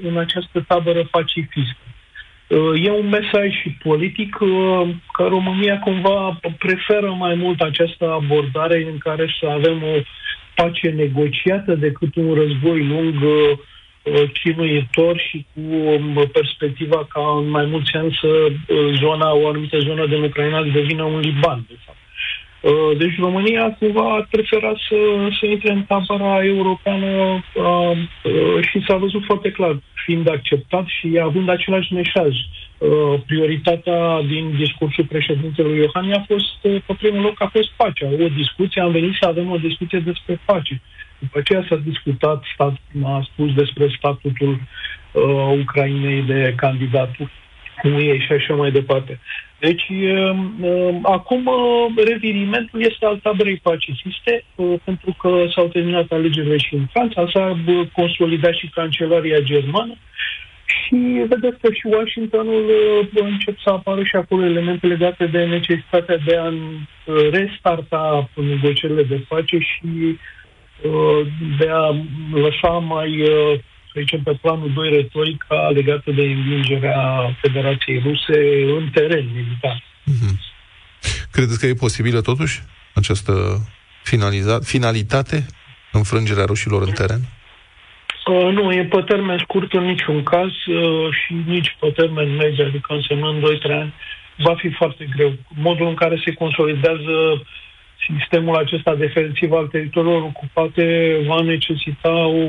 în 0.04 0.18
această 0.18 0.66
tabără 0.68 1.08
pacifistă. 1.12 1.84
Uh, 2.48 2.86
e 2.86 2.92
un 2.92 3.10
mesaj 3.10 3.52
și 3.62 3.70
politic 3.70 4.38
uh, 4.40 4.90
că 5.14 5.24
România 5.24 5.80
cumva 5.80 6.40
preferă 6.58 7.12
mai 7.12 7.36
mult 7.36 7.62
această 7.62 8.12
abordare 8.12 8.88
în 8.92 8.98
care 8.98 9.36
să 9.40 9.48
avem 9.48 9.84
o 9.84 10.02
pace 10.56 10.90
negociată 10.90 11.76
decât 11.76 12.16
un 12.16 12.34
război 12.34 12.86
lung 12.86 13.22
uh, 13.22 13.52
Uh, 13.52 13.58
chinuitor 14.44 15.20
și 15.30 15.46
cu 15.54 15.62
um, 15.62 16.30
perspectiva 16.32 17.08
ca 17.10 17.22
în 17.38 17.50
mai 17.50 17.66
mulți 17.66 17.96
ani 17.96 18.18
să 18.22 18.28
uh, 18.28 19.00
zona, 19.00 19.34
o 19.34 19.48
anumită 19.48 19.78
zonă 19.80 20.06
din 20.06 20.24
Ucraina 20.24 20.60
să 20.60 20.70
devină 20.74 21.04
un 21.04 21.20
Liban, 21.20 21.66
de 21.68 21.76
fapt. 21.86 21.98
Uh, 22.62 22.98
deci 22.98 23.20
România 23.20 23.76
cumva 23.80 24.16
ar 24.16 24.28
prefera 24.32 24.74
să, 24.88 24.96
să 25.40 25.46
intre 25.46 25.72
în 25.72 25.84
tabăra 25.84 26.46
europeană 26.46 27.44
și 28.72 28.84
s-a 28.88 28.96
văzut 28.96 29.24
foarte 29.26 29.52
clar, 29.52 29.80
fiind 30.06 30.30
acceptat 30.30 30.86
și 30.88 31.20
având 31.24 31.50
același 31.50 31.94
mesaj. 31.94 32.36
Prioritatea 33.26 34.22
din 34.22 34.56
discursul 34.58 35.06
președintelui 35.06 35.78
Iohannis 35.78 36.16
a 36.16 36.24
fost, 36.28 36.58
pe 36.62 36.94
primul 36.98 37.22
loc, 37.22 37.42
a 37.42 37.50
fost 37.52 37.70
pacea. 37.76 38.08
O 38.08 38.28
discuție, 38.36 38.82
am 38.82 38.92
venit 38.92 39.14
să 39.20 39.28
avem 39.28 39.52
o 39.52 39.58
discuție 39.58 40.00
despre 40.00 40.40
pace. 40.46 40.82
După 41.20 41.40
aceea 41.40 41.66
s-a 41.70 41.76
discutat, 41.76 42.44
stat, 42.54 42.74
a 43.04 43.28
spus 43.32 43.54
despre 43.54 43.88
statutul 43.98 44.60
uh, 45.12 45.60
Ucrainei 45.62 46.22
de 46.22 46.54
candidatul 46.56 47.30
UE 47.84 48.20
și 48.20 48.32
așa 48.32 48.54
mai 48.54 48.72
departe. 48.72 49.20
Deci, 49.60 49.90
uh, 49.90 50.38
uh, 50.62 50.96
acum 51.02 51.46
uh, 51.46 52.04
revirimentul 52.06 52.82
este 52.82 53.06
al 53.06 53.18
taberei 53.18 53.58
pacifiste, 53.58 54.44
uh, 54.56 54.74
pentru 54.84 55.16
că 55.22 55.46
s-au 55.56 55.68
terminat 55.68 56.12
alegerile 56.12 56.58
și 56.58 56.76
în 56.76 56.86
Franța, 56.92 57.30
s-a 57.34 57.60
uh, 57.68 57.88
consolidat 57.94 58.54
și 58.54 58.70
cancelaria 58.70 59.40
germană 59.40 59.96
și 60.66 61.26
vedeți 61.28 61.60
că 61.62 61.72
și 61.74 61.88
Washingtonul 61.88 62.66
uh, 62.66 63.08
încep 63.14 63.60
să 63.60 63.70
apară 63.70 64.04
și 64.04 64.16
acolo 64.16 64.46
elemente 64.46 64.88
legate 64.88 65.26
de 65.26 65.46
necesitatea 65.46 66.18
de 66.26 66.36
a 66.36 66.48
uh, 66.48 67.30
restarta 67.32 68.30
negocierile 68.36 69.04
de 69.04 69.26
pace 69.28 69.58
și 69.58 69.86
uh, 69.86 70.16
de 71.60 71.70
a 71.70 71.96
lăsa 72.34 72.70
mai, 72.70 73.22
uh, 73.22 73.60
să 73.94 74.00
zicem, 74.00 74.22
pe 74.24 74.38
planul 74.42 74.72
2 74.74 74.90
retorica 74.90 75.70
legată 75.74 76.12
de 76.12 76.22
învingerea 76.22 77.36
Federației 77.42 78.02
Ruse 78.06 78.64
în 78.78 78.90
teren 78.94 79.28
militar. 79.36 79.84
Credeți 81.32 81.60
că 81.60 81.66
e 81.66 81.74
posibilă 81.74 82.22
totuși 82.22 82.62
această 82.94 83.34
finaliza- 84.04 84.60
finalitate, 84.64 85.46
înfrângerea 85.92 86.46
rușilor 86.46 86.82
în 86.82 86.92
teren? 86.92 87.22
Uh, 88.26 88.54
nu, 88.54 88.72
e 88.72 88.86
pe 88.86 89.02
termen 89.02 89.38
scurt 89.38 89.74
în 89.74 89.84
niciun 89.84 90.24
caz 90.24 90.50
uh, 90.68 91.08
și 91.12 91.34
nici 91.46 91.78
pe 91.80 91.92
termen 91.92 92.36
mediu, 92.36 92.66
adică 92.66 92.94
însemnând 92.94 93.42
2-3 93.42 93.72
ani, 93.72 93.94
va 94.38 94.56
fi 94.56 94.70
foarte 94.70 95.10
greu. 95.16 95.34
Modul 95.48 95.88
în 95.88 95.96
care 95.96 96.22
se 96.26 96.34
consolidează 96.34 97.44
sistemul 98.08 98.56
acesta 98.56 98.96
defensiv 98.96 99.52
al 99.52 99.68
teritoriilor 99.68 100.22
ocupate 100.22 101.18
va 101.28 101.42
necesita 101.42 102.16
o 102.28 102.48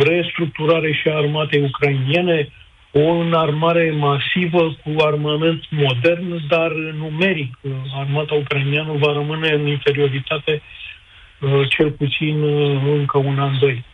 restructurare 0.00 0.92
și 0.92 1.08
a 1.08 1.16
armatei 1.16 1.62
ucrainiene, 1.62 2.48
o 2.92 3.10
înarmare 3.10 3.94
masivă 3.98 4.76
cu 4.82 4.90
armament 4.98 5.62
modern, 5.70 6.46
dar 6.48 6.72
numeric. 6.72 7.58
Armata 7.94 8.34
ucraineană 8.34 8.92
va 8.98 9.12
rămâne 9.12 9.48
în 9.52 9.66
inferioritate 9.66 10.62
uh, 11.40 11.68
cel 11.68 11.90
puțin 11.90 12.42
uh, 12.42 12.82
încă 12.98 13.18
un 13.18 13.38
an, 13.38 13.58
doi. 13.58 13.84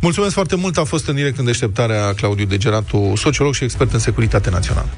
Mulțumesc 0.00 0.34
foarte 0.34 0.56
mult, 0.56 0.76
a 0.76 0.84
fost 0.84 1.08
în 1.08 1.14
direct 1.14 1.38
în 1.38 1.44
deșteptarea 1.44 2.12
Claudiu 2.14 2.44
Degeratu, 2.44 3.12
sociolog 3.16 3.54
și 3.54 3.64
expert 3.64 3.92
în 3.92 3.98
securitate 3.98 4.50
națională. 4.50 4.88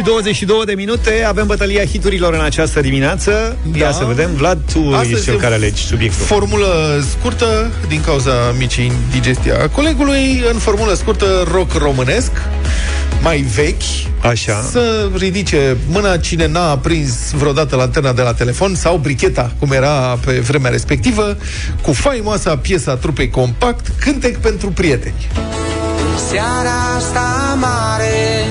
Și 0.00 0.06
22 0.06 0.62
de 0.64 0.72
minute, 0.72 1.24
avem 1.26 1.46
bătălia 1.46 1.84
hiturilor 1.84 2.34
în 2.34 2.40
această 2.40 2.80
dimineață. 2.80 3.56
Da. 3.72 3.78
Ia 3.78 3.92
să 3.92 4.04
vedem. 4.04 4.30
Vlad, 4.34 4.58
tu 4.72 4.90
Astăzi 4.92 5.12
ești 5.12 5.24
cel 5.24 5.34
e 5.34 5.36
care 5.36 5.54
alegi 5.54 5.82
subiectul. 5.82 6.24
Formulă 6.26 7.02
scurtă, 7.10 7.70
din 7.88 8.00
cauza 8.00 8.32
micii 8.58 8.84
indigestia 8.84 9.62
a 9.62 9.68
colegului, 9.68 10.44
în 10.52 10.58
formulă 10.58 10.94
scurtă, 10.94 11.48
rock 11.52 11.72
românesc, 11.72 12.30
mai 13.22 13.44
vechi, 13.54 13.82
Așa. 14.20 14.68
să 14.70 15.08
ridice 15.16 15.76
mâna 15.88 16.16
cine 16.16 16.46
n-a 16.46 16.70
aprins 16.70 17.30
vreodată 17.30 17.76
lanterna 17.76 18.12
de 18.12 18.22
la 18.22 18.34
telefon 18.34 18.74
sau 18.74 18.96
bricheta, 18.96 19.52
cum 19.58 19.72
era 19.72 20.18
pe 20.24 20.32
vremea 20.32 20.70
respectivă, 20.70 21.36
cu 21.82 21.92
faimoasa 21.92 22.56
piesa 22.56 22.96
trupei 22.96 23.30
compact, 23.30 23.86
cântec 24.00 24.36
pentru 24.36 24.68
prieteni. 24.68 25.26
Seara 26.30 26.94
asta 26.96 27.56
mare 27.60 28.44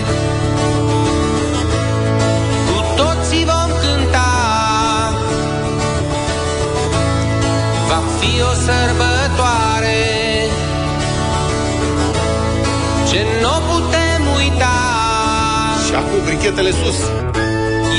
brichetele 16.39 16.71
sus. 16.71 16.99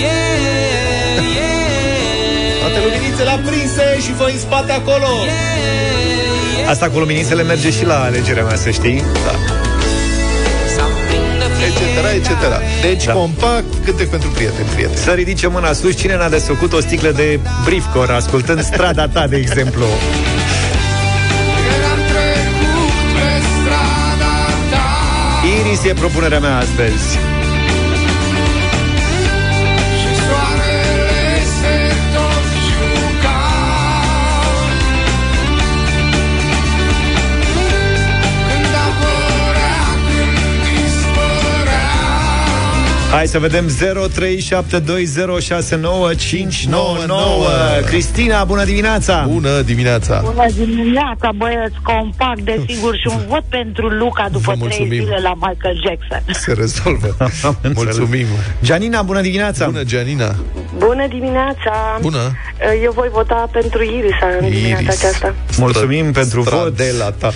Yeah, 0.03 0.37
yeah 1.37 2.59
Toate 2.61 2.79
luminițele 2.85 3.31
aprinse 3.31 4.00
și 4.05 4.12
fă 4.12 4.24
în 4.33 4.38
spate 4.38 4.72
acolo. 4.72 5.07
Asta 6.68 6.88
cu 6.88 6.98
luminițele 6.98 7.42
merge 7.42 7.70
și 7.70 7.85
la 7.85 8.03
alegerea 8.03 8.44
mea, 8.44 8.57
să 8.57 8.70
știi. 8.70 9.03
Da. 9.24 9.35
Etc, 11.66 11.81
etc. 12.14 12.29
Deci, 12.83 13.05
Da. 13.05 13.12
da. 13.12 13.18
compact, 13.18 13.64
cântec 13.85 14.09
pentru 14.09 14.29
prieteni, 14.29 14.68
prieteni. 14.68 14.96
Să 14.98 15.11
ridice 15.11 15.46
mâna 15.46 15.72
sus 15.72 15.96
cine 15.96 16.16
n-a 16.16 16.29
desfăcut 16.29 16.72
o 16.72 16.81
sticlă 16.81 17.11
de 17.11 17.40
Brifcor 17.64 18.11
ascultând 18.11 18.62
strada 18.62 19.09
ta, 19.09 19.26
de 19.26 19.37
exemplu. 19.37 19.85
Iris 25.61 25.85
e 25.85 25.92
propunerea 25.92 26.40
mea 26.40 26.57
astăzi. 26.57 27.30
Hai 43.11 43.27
să 43.27 43.38
vedem 43.38 43.66
0372069599 43.68 43.73
Cristina, 47.87 48.44
bună 48.44 48.64
dimineața! 48.64 49.27
Bună 49.29 49.61
dimineața! 49.61 50.20
Bună 50.25 50.46
dimineața, 50.57 51.31
băieți, 51.37 51.75
compact, 51.83 52.40
desigur, 52.40 52.94
și 52.96 53.07
un 53.09 53.20
vot 53.29 53.42
pentru 53.49 53.88
Luca 53.88 54.27
după 54.33 54.42
Vă 54.44 54.51
trei 54.53 54.59
mulțumim. 54.61 54.90
zile 55.05 55.18
la 55.23 55.33
Michael 55.35 55.81
Jackson. 55.85 56.23
Se 56.35 56.53
rezolvă. 56.53 57.16
Am 57.18 57.57
înțeles. 57.62 57.96
Mulțumim. 57.96 58.27
Gianina, 58.62 59.03
bună 59.03 59.20
dimineața! 59.20 59.64
Bună, 59.64 59.85
Gianina. 59.85 60.35
Bună 60.79 61.07
dimineața! 61.09 61.99
Bună. 62.01 62.37
Eu 62.83 62.92
voi 62.92 63.09
vota 63.12 63.49
pentru 63.53 63.83
Iris 63.83 64.16
în 64.40 64.49
dimineața 64.51 64.83
Iris. 64.83 64.99
aceasta. 65.05 65.35
Mulțumim 65.59 66.12
pentru 66.12 66.40
vot. 66.42 66.53
Stradela 66.53 67.11
ta. 67.11 67.33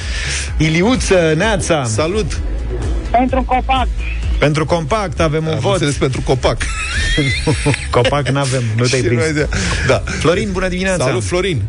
Iliuță, 0.59 1.33
Neața! 1.37 1.85
Salut! 1.85 2.41
Pentru 3.11 3.43
compact. 3.47 3.89
Pentru 4.45 4.65
compact 4.67 5.21
avem 5.21 5.47
un 5.47 5.53
Am 5.53 5.59
vot. 5.59 5.73
înțeles 5.73 5.95
pentru 5.95 6.21
copac. 6.21 6.63
Copac 7.91 8.29
n-avem, 8.29 8.63
nu 8.77 8.85
te-ai 8.87 9.01
Și 9.03 9.07
prins. 9.07 9.23
noi 9.23 9.33
de- 9.33 9.49
Da. 9.87 10.03
Florin, 10.07 10.49
bună 10.53 10.69
dimineața! 10.69 11.05
Salut, 11.05 11.25
Florin. 11.25 11.63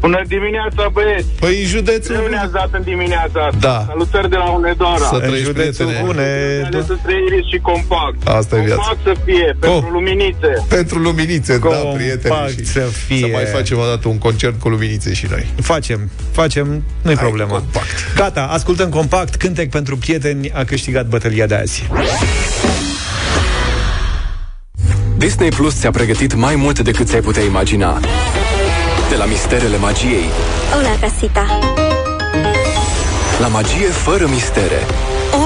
Bună 0.00 0.22
dimineața, 0.26 0.88
băieți! 0.92 1.26
Păi 1.40 1.60
în 1.62 1.66
județul... 1.66 2.14
Ce 2.14 2.28
ne-ați 2.30 2.52
dat 2.52 2.68
în 2.72 2.82
dimineața 2.82 3.40
asta? 3.46 3.58
Da. 3.60 3.84
Salutări 3.88 4.28
de 4.30 4.36
la 4.36 4.50
Unedora. 4.50 4.96
Să 5.10 5.14
În 5.14 5.20
trăiești, 5.20 5.44
județul 5.44 5.84
prietene. 5.86 6.06
Bune, 6.06 6.28
Ales 6.64 6.88
între 6.88 7.14
Iris 7.26 7.46
și 7.52 7.58
Compact. 7.62 8.18
Asta 8.28 8.56
e 8.56 8.60
viața. 8.60 8.74
Compact 8.82 9.00
să 9.04 9.14
fie, 9.24 9.56
pentru 9.60 9.70
Oh. 9.86 9.92
luminițe. 9.92 10.50
Pentru 10.68 10.98
luminițe, 10.98 11.52
da, 11.58 11.66
Compact 11.66 11.94
prieteni. 11.96 12.34
și 12.48 12.64
să 12.64 12.80
fie. 12.80 13.18
Să 13.18 13.26
mai 13.32 13.44
facem 13.44 13.78
o 13.78 13.84
dată 13.84 14.08
un 14.08 14.18
concert 14.18 14.60
cu 14.60 14.68
luminițe 14.68 15.12
și 15.14 15.26
noi. 15.30 15.46
Facem, 15.60 16.10
facem, 16.32 16.66
nu-i 17.02 17.14
Hai, 17.16 17.24
problemă. 17.24 17.50
compact. 17.52 17.86
Gata, 18.16 18.42
ascultăm 18.52 18.88
compact, 18.88 19.34
cântec 19.34 19.70
pentru 19.70 19.96
prieteni 19.96 20.50
a 20.54 20.64
câștigat 20.64 21.06
bătălia 21.06 21.46
de 21.46 21.54
azi. 21.54 21.88
Disney 25.16 25.48
Plus 25.48 25.74
ți-a 25.80 25.90
pregătit 25.90 26.34
mai 26.34 26.54
mult 26.56 26.78
decât 26.80 27.06
ți-ai 27.06 27.20
putea 27.20 27.42
imagina. 27.42 28.00
De 29.08 29.16
la 29.16 29.24
misterele 29.24 29.76
magiei, 29.76 30.28
Hola, 30.74 30.96
casita. 31.00 31.46
la 33.40 33.46
magie 33.46 33.86
fără 33.86 34.26
mistere, 34.28 34.86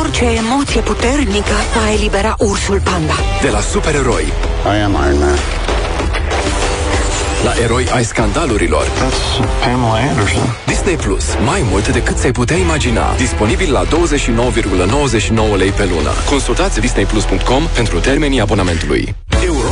Orice 0.00 0.24
emoție 0.24 0.80
puternică 0.80 1.52
va 1.74 1.92
elibera 1.92 2.34
ursul 2.38 2.80
panda. 2.84 3.14
de 3.42 3.48
la 3.48 3.60
supereroi 3.60 4.32
I 4.64 4.82
am 4.84 4.90
Iron 5.06 5.18
Man. 5.18 5.38
la 7.44 7.52
eroi 7.62 7.86
ai 7.94 8.04
scandalurilor. 8.04 8.84
That's 8.84 9.46
Pamela 9.60 10.08
Anderson. 10.08 10.56
Disney 10.66 10.94
Plus, 10.96 11.24
mai 11.44 11.62
mult 11.70 11.88
decât 11.88 12.16
ți-ai 12.18 12.32
putea 12.32 12.56
imagina. 12.56 13.14
Disponibil 13.16 13.72
la 13.72 13.84
29,99 13.84 15.56
lei 15.56 15.70
pe 15.70 15.84
lună. 15.94 16.10
Consultați 16.30 16.80
disneyplus.com 16.80 17.62
pentru 17.74 17.98
termenii 17.98 18.40
abonamentului. 18.40 19.14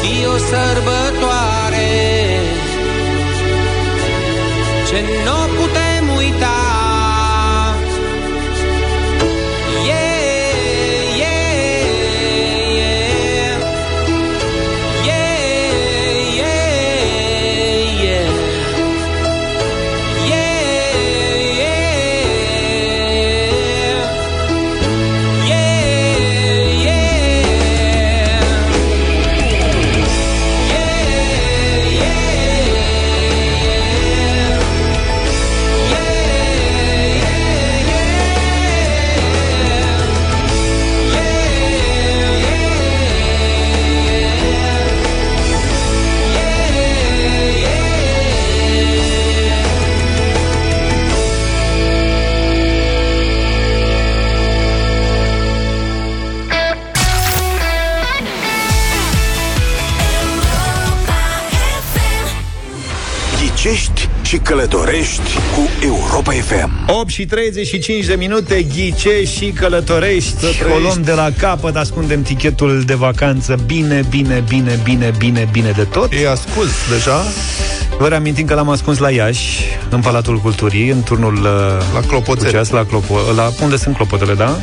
Fi 0.00 0.26
o 0.26 0.36
sărbătoare. 0.36 1.88
Ce 4.88 5.00
nu 5.24 5.38
putem 5.56 5.79
și 64.30 64.38
călătorești 64.38 65.34
cu 65.54 65.84
Europa 65.84 66.32
FM. 66.32 66.70
8 66.86 67.08
și 67.08 67.26
35 67.26 68.04
de 68.04 68.14
minute, 68.14 68.62
ghice 68.62 69.24
și 69.24 69.46
călătorești. 69.46 70.44
O 70.74 70.78
luăm 70.78 71.02
de 71.02 71.12
la 71.12 71.30
capăt, 71.38 71.76
ascundem 71.76 72.22
tichetul 72.22 72.82
de 72.86 72.94
vacanță 72.94 73.58
bine, 73.66 74.04
bine, 74.08 74.44
bine, 74.48 74.80
bine, 74.84 75.12
bine, 75.18 75.48
bine 75.52 75.70
de 75.70 75.82
tot. 75.82 76.12
E 76.12 76.28
ascuns 76.28 76.70
deja. 76.90 77.22
Vă 77.98 78.08
reamintim 78.08 78.46
că 78.46 78.54
l-am 78.54 78.68
ascuns 78.68 78.98
la 78.98 79.10
Iași, 79.10 79.64
în 79.88 80.00
Palatul 80.00 80.38
Culturii, 80.38 80.88
în 80.88 81.02
turnul 81.02 81.34
uh, 81.34 81.42
La 81.94 82.00
Clopoțel. 82.06 82.44
cu 82.44 82.50
ceas, 82.50 82.70
la, 82.70 82.84
clopo, 82.84 83.14
la 83.36 83.50
unde 83.62 83.76
sunt 83.76 83.94
clopotele, 83.94 84.34
da? 84.34 84.58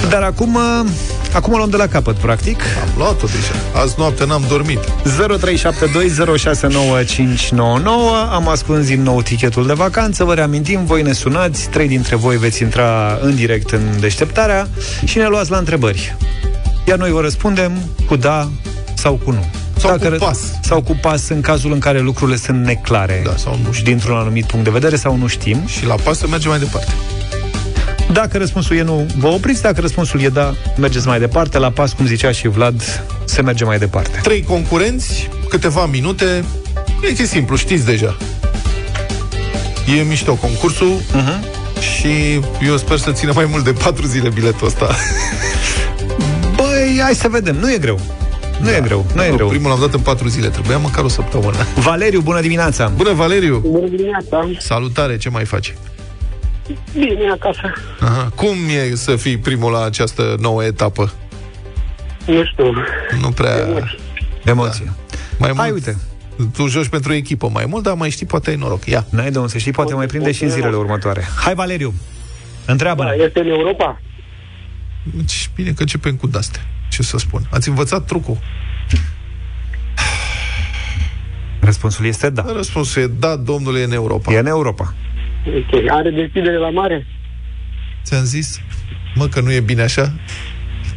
da. 0.00 0.08
Dar 0.08 0.22
acum, 0.22 0.54
uh, 0.54 0.90
acum 1.32 1.52
o 1.52 1.56
luăm 1.56 1.70
de 1.70 1.76
la 1.76 1.86
capăt, 1.86 2.16
practic. 2.16 2.62
Am 2.82 2.88
luat-o 2.96 3.26
deja. 3.26 3.80
Azi 3.82 3.94
noapte 3.98 4.24
n-am 4.24 4.44
dormit. 4.48 4.78
0372069599 4.78 4.84
Am 8.32 8.48
ascuns 8.48 8.86
din 8.86 9.02
nou 9.02 9.22
tichetul 9.22 9.66
de 9.66 9.72
vacanță 9.72 10.24
Vă 10.24 10.34
reamintim, 10.34 10.84
voi 10.84 11.02
ne 11.02 11.12
sunați 11.12 11.68
Trei 11.68 11.88
dintre 11.88 12.16
voi 12.16 12.36
veți 12.36 12.62
intra 12.62 13.18
în 13.20 13.34
direct 13.34 13.70
în 13.70 13.80
deșteptarea 14.00 14.68
Și 15.04 15.18
ne 15.18 15.26
luați 15.26 15.50
la 15.50 15.56
întrebări 15.56 16.16
Iar 16.86 16.98
noi 16.98 17.10
vă 17.10 17.20
răspundem 17.20 17.72
cu 18.06 18.16
da 18.16 18.48
sau 18.94 19.20
cu 19.24 19.30
nu 19.30 19.44
Sau 19.78 19.98
cu 19.98 20.08
pas. 20.18 20.38
Sau 20.62 20.82
cu 20.82 20.98
pas 21.00 21.28
în 21.28 21.40
cazul 21.40 21.72
în 21.72 21.78
care 21.78 22.00
lucrurile 22.00 22.36
sunt 22.36 22.64
neclare 22.64 23.22
Da, 23.24 23.36
sau 23.36 23.58
nu 23.64 23.72
știm. 23.72 23.84
Dintr-un 23.84 24.16
anumit 24.16 24.44
punct 24.44 24.64
de 24.64 24.70
vedere 24.70 24.96
sau 24.96 25.16
nu 25.16 25.26
știm 25.26 25.66
Și 25.66 25.86
la 25.86 25.94
pas 25.94 26.18
să 26.18 26.26
mergem 26.28 26.50
mai 26.50 26.58
departe. 26.58 26.92
Dacă 28.12 28.38
răspunsul 28.38 28.76
e 28.76 28.82
nu, 28.82 29.06
vă 29.16 29.28
opriți 29.28 29.62
Dacă 29.62 29.80
răspunsul 29.80 30.20
e 30.20 30.28
da, 30.28 30.54
mergeți 30.76 31.06
mai 31.06 31.18
departe 31.18 31.58
La 31.58 31.70
pas, 31.70 31.92
cum 31.92 32.06
zicea 32.06 32.32
și 32.32 32.48
Vlad, 32.48 33.04
se 33.24 33.42
merge 33.42 33.64
mai 33.64 33.78
departe 33.78 34.18
Trei 34.22 34.42
concurenți, 34.42 35.28
câteva 35.48 35.86
minute. 35.86 36.44
Deci 37.00 37.18
e 37.18 37.24
simplu, 37.24 37.56
știți 37.56 37.84
deja. 37.84 38.16
E 39.98 40.02
mișto 40.02 40.34
concursul 40.34 40.98
uh-huh. 40.98 41.40
și 41.80 42.40
eu 42.66 42.76
sper 42.76 42.98
să 42.98 43.12
țină 43.12 43.32
mai 43.34 43.44
mult 43.50 43.64
de 43.64 43.72
patru 43.72 44.06
zile 44.06 44.28
biletul 44.28 44.66
ăsta. 44.66 44.86
Băi, 46.56 46.98
hai 47.02 47.14
să 47.14 47.28
vedem, 47.28 47.56
nu 47.56 47.72
e 47.72 47.78
greu 47.78 48.00
Nu 48.60 48.64
da. 48.66 48.76
e 48.76 48.80
greu, 48.80 49.06
nu 49.14 49.24
e 49.24 49.30
greu 49.34 49.48
Primul 49.48 49.70
l-am 49.70 49.80
dat 49.80 49.94
în 49.94 50.00
patru 50.00 50.28
zile, 50.28 50.48
trebuia 50.48 50.78
măcar 50.78 51.04
o 51.04 51.08
săptămână. 51.08 51.56
Valeriu, 51.74 52.20
bună 52.20 52.40
dimineața 52.40 52.92
Bună, 52.96 53.12
Valeriu! 53.12 53.58
Bună 53.66 53.86
dimineața! 53.86 54.50
Salutare, 54.58 55.16
ce 55.16 55.28
mai 55.28 55.44
faci? 55.44 55.74
Bine, 56.98 57.30
acasă. 57.30 57.72
Aha. 58.00 58.32
Cum 58.34 58.56
e 58.68 58.94
să 58.94 59.16
fii 59.16 59.38
primul 59.38 59.72
la 59.72 59.84
această 59.84 60.36
nouă 60.40 60.64
etapă? 60.64 61.12
Nu 62.26 62.44
știu. 62.44 62.72
Nu 63.20 63.30
prea... 63.30 63.58
Emoții. 63.58 63.98
Emoții 64.44 64.84
Da. 64.84 64.92
Mai 65.38 65.52
Hai, 65.56 65.70
mult, 65.70 65.86
uite 65.86 65.98
Tu 66.52 66.66
joci 66.66 66.88
pentru 66.88 67.12
echipă 67.12 67.48
mai 67.48 67.64
mult, 67.68 67.82
dar 67.82 67.94
mai 67.94 68.10
știi, 68.10 68.26
poate 68.26 68.50
ai 68.50 68.56
noroc. 68.56 68.86
Ia. 68.86 69.06
N-ai 69.10 69.30
de 69.30 69.38
unde 69.38 69.50
să 69.50 69.58
știi, 69.58 69.72
poate 69.72 69.94
mai 69.94 70.06
prinde 70.06 70.32
și 70.32 70.42
în 70.42 70.50
zilele 70.50 70.76
următoare 70.76 71.24
Hai, 71.36 71.54
Valeriu, 71.54 71.94
întreabă 72.66 73.02
Da, 73.02 73.24
este 73.24 73.40
în 73.40 73.46
Europa? 73.46 74.00
Deci, 75.02 75.50
bine 75.54 75.70
că 75.70 75.80
începem 75.80 76.16
cu 76.16 76.26
daste. 76.26 76.66
Ce 76.90 77.02
să 77.02 77.18
spun? 77.18 77.42
Ați 77.50 77.68
învățat 77.68 78.04
trucul? 78.04 78.38
Răspunsul 81.60 82.06
este 82.06 82.30
da 82.30 82.44
Răspunsul 82.56 83.02
e 83.02 83.06
da, 83.06 83.36
domnule, 83.36 83.80
e 83.80 83.84
în 83.84 83.92
Europa. 83.92 84.32
E 84.32 84.38
în 84.38 84.46
Europa 84.46 84.94
Ok. 85.46 85.90
Are 85.90 86.10
deschidere 86.10 86.56
la 86.56 86.70
mare? 86.70 87.06
Ți-am 88.04 88.24
zis? 88.24 88.60
Mă, 89.14 89.26
că 89.26 89.40
nu 89.40 89.52
e 89.52 89.60
bine 89.60 89.82
așa? 89.82 90.12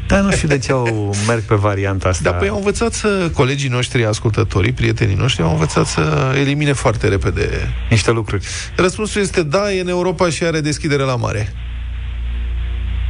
Dar 0.08 0.20
nu 0.20 0.32
știu 0.32 0.48
de 0.48 0.58
ce 0.58 0.72
au 0.72 1.16
merg 1.28 1.42
pe 1.42 1.56
varianta 1.56 2.10
asta 2.10 2.30
Da, 2.30 2.36
păi 2.36 2.48
au 2.48 2.56
învățat 2.56 2.94
să, 2.94 3.30
colegii 3.34 3.70
noștri, 3.70 4.06
ascultătorii, 4.06 4.72
prietenii 4.72 5.16
noștri, 5.16 5.44
au 5.44 5.52
învățat 5.52 5.86
să 5.86 6.34
elimine 6.40 6.74
foarte 6.74 7.08
repede. 7.08 7.74
Niște 7.90 8.12
lucruri 8.12 8.46
Răspunsul 8.76 9.22
este 9.22 9.44
da, 9.44 9.72
e 9.72 9.82
în 9.82 9.88
Europa 9.88 10.30
și 10.30 10.44
are 10.44 10.62
deschidere 10.62 11.04
la 11.04 11.16
mare. 11.16 11.54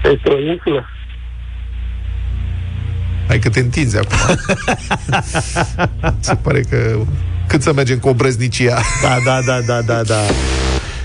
Este 0.04 0.30
o 0.30 0.40
insulă? 0.40 0.90
Hai 3.28 3.40
că 3.40 3.50
te 3.50 3.60
întinzi 3.60 3.98
acum. 3.98 4.36
Se 6.20 6.36
pare 6.36 6.62
că 6.62 6.98
cât 7.48 7.62
să 7.62 7.74
mergem 7.74 8.00
cu 8.00 8.08
obrăznicia. 8.08 8.80
Da, 9.02 9.18
da, 9.26 9.42
da, 9.42 9.62
da, 9.62 9.82
da, 9.82 10.04
da 10.04 10.20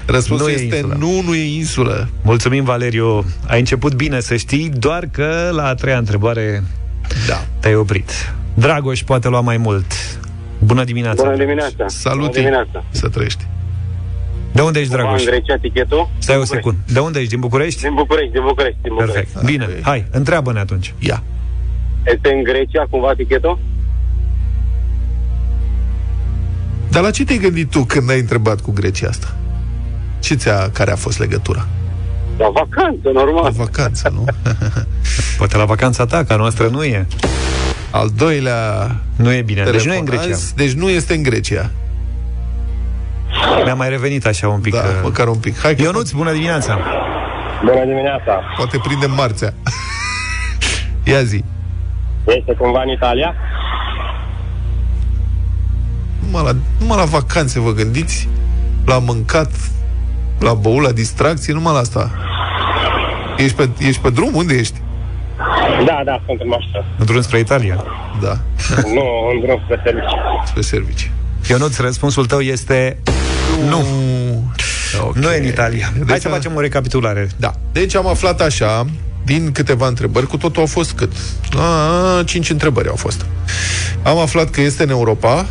Răspunsul 0.06 0.46
Nu 0.46 0.52
e 0.52 0.54
este 0.54 0.76
insulă. 0.76 0.96
nu, 0.98 1.20
nu 1.22 1.34
e 1.34 1.54
insulă. 1.56 2.08
Mulțumim, 2.22 2.64
Valeriu 2.64 3.24
Ai 3.46 3.58
început 3.58 3.94
bine 3.94 4.20
să 4.20 4.36
știi 4.36 4.68
Doar 4.68 5.08
că 5.12 5.48
la 5.52 5.64
a 5.66 5.74
treia 5.74 5.98
întrebare 5.98 6.62
Da. 7.28 7.44
te-ai 7.60 7.74
oprit 7.74 8.32
Dragoș 8.54 9.02
poate 9.02 9.28
lua 9.28 9.40
mai 9.40 9.56
mult 9.56 9.92
Bună 10.58 10.84
dimineața 10.84 11.22
Bună 11.22 11.36
dimineața! 11.36 11.84
Salut! 11.86 12.18
Bună 12.20 12.32
dimineața! 12.32 12.84
Să 12.90 13.08
trăiești. 13.08 13.46
De 14.52 14.60
unde 14.60 14.78
ești, 14.80 14.90
Cumva 14.92 15.06
Dragoș? 15.06 15.24
în 15.24 15.30
Grecia 15.30 15.56
tichetul? 15.60 16.08
Stai 16.18 16.36
o 16.36 16.38
Din 16.42 16.48
București. 16.48 16.54
secundă 16.54 16.78
De 16.92 16.98
unde 16.98 17.18
ești? 17.18 17.30
Din 17.30 17.40
București? 17.40 17.80
Din 17.82 17.94
București, 17.94 18.32
din 18.32 18.42
București, 18.42 18.78
din 18.82 18.92
București. 18.92 19.14
Perfect, 19.32 19.44
bine, 19.44 19.64
ok. 19.64 19.82
hai, 19.82 20.04
întreabă-ne 20.10 20.58
atunci 20.58 20.94
Ia. 20.98 21.22
Este 22.04 22.28
în 22.32 22.42
Grecia 22.42 22.86
cumva 22.90 23.12
tichetul? 23.16 23.58
Dar 26.90 27.02
la 27.02 27.10
ce 27.10 27.24
te-ai 27.24 27.38
gândit 27.38 27.70
tu 27.70 27.84
când 27.84 28.10
ai 28.10 28.18
întrebat 28.18 28.60
cu 28.60 28.70
Grecia 28.72 29.08
asta? 29.08 29.34
Ce 30.20 30.34
ți-a, 30.34 30.70
care 30.72 30.90
a 30.92 30.96
fost 30.96 31.18
legătura? 31.18 31.66
La 32.38 32.48
vacanță, 32.48 33.00
La 33.14 33.22
normal. 33.22 33.52
vacanță, 33.56 34.10
nu? 34.14 34.24
Poate 35.38 35.56
la 35.56 35.64
vacanța 35.64 36.06
ta, 36.06 36.24
ca 36.24 36.36
noastră 36.36 36.66
nu 36.68 36.84
e 36.84 37.06
Al 37.90 38.10
doilea 38.16 38.96
Nu 39.16 39.32
e 39.32 39.42
bine, 39.42 39.62
deci 39.62 39.70
telefon 39.70 39.88
nu 39.90 39.94
e 39.94 39.98
în 39.98 40.04
Grecia 40.04 40.32
azi, 40.34 40.54
deci 40.54 40.72
nu 40.72 40.88
este 40.88 41.14
în 41.14 41.22
Grecia. 41.22 41.70
Mi-a 43.64 43.74
mai 43.74 43.88
revenit 43.88 44.26
așa 44.26 44.48
un 44.48 44.60
pic 44.60 44.72
Da, 44.72 44.78
uh, 44.78 44.84
măcar 45.02 45.28
un 45.28 45.36
pic. 45.38 45.58
Hai 45.60 45.74
că 45.74 45.82
Ionuț, 45.82 46.10
bună 46.10 46.32
dimineața 46.32 46.78
Bună 47.64 47.84
dimineața! 47.84 48.40
poate 48.56 48.78
prindem 48.82 49.10
marțea. 49.10 49.54
Ia 51.04 51.22
zi. 51.22 51.44
Este 52.26 52.52
cumva 52.58 52.82
în 52.82 52.88
Italia? 52.88 53.34
Numai 56.24 56.42
la, 56.44 56.56
numai 56.78 56.96
la 56.96 57.04
vacanțe 57.04 57.60
vă 57.60 57.72
gândiți? 57.72 58.28
La 58.84 58.98
mâncat, 58.98 59.50
la 60.40 60.54
băut, 60.54 60.82
la 60.82 60.92
distracție, 60.92 61.52
numai 61.52 61.72
la 61.72 61.78
asta. 61.78 62.10
Ești 63.36 63.56
pe, 63.56 63.68
ești 63.78 64.00
pe 64.00 64.10
drum? 64.10 64.34
Unde 64.34 64.54
ești? 64.54 64.80
Da, 65.86 66.02
da, 66.04 66.22
sunt 66.26 66.40
în 66.40 66.48
mașină. 66.48 66.84
În 66.98 67.06
drum 67.06 67.20
spre 67.20 67.38
Italia 67.38 67.84
Da, 68.20 68.28
nu, 68.94 69.04
în 69.32 69.40
drum 69.40 69.60
spre 69.64 69.80
serviciu. 69.84 70.16
spre 70.46 70.60
servicii. 70.60 71.10
Ionuț, 71.48 71.76
răspunsul 71.78 72.26
tău 72.26 72.40
este 72.40 72.98
Nu 73.68 73.84
Okay. 75.00 75.22
Nu 75.22 75.30
e 75.32 75.38
în 75.38 75.46
Italia 75.46 75.84
Hai 75.84 76.02
Deci 76.06 76.20
să 76.20 76.28
a- 76.28 76.30
facem 76.30 76.54
o 76.56 76.60
recapitulare 76.60 77.28
Da. 77.36 77.52
Deci 77.72 77.94
am 77.94 78.06
aflat 78.06 78.40
așa, 78.40 78.84
din 79.24 79.52
câteva 79.52 79.86
întrebări, 79.86 80.26
cu 80.26 80.36
totul 80.36 80.60
au 80.60 80.66
fost 80.66 80.92
cât? 80.92 81.12
A, 81.58 82.22
cinci 82.24 82.50
întrebări 82.50 82.88
au 82.88 82.94
fost. 82.96 83.26
Am 84.02 84.18
aflat 84.18 84.50
că 84.50 84.60
este 84.60 84.82
în 84.82 84.90
Europa, 84.90 85.46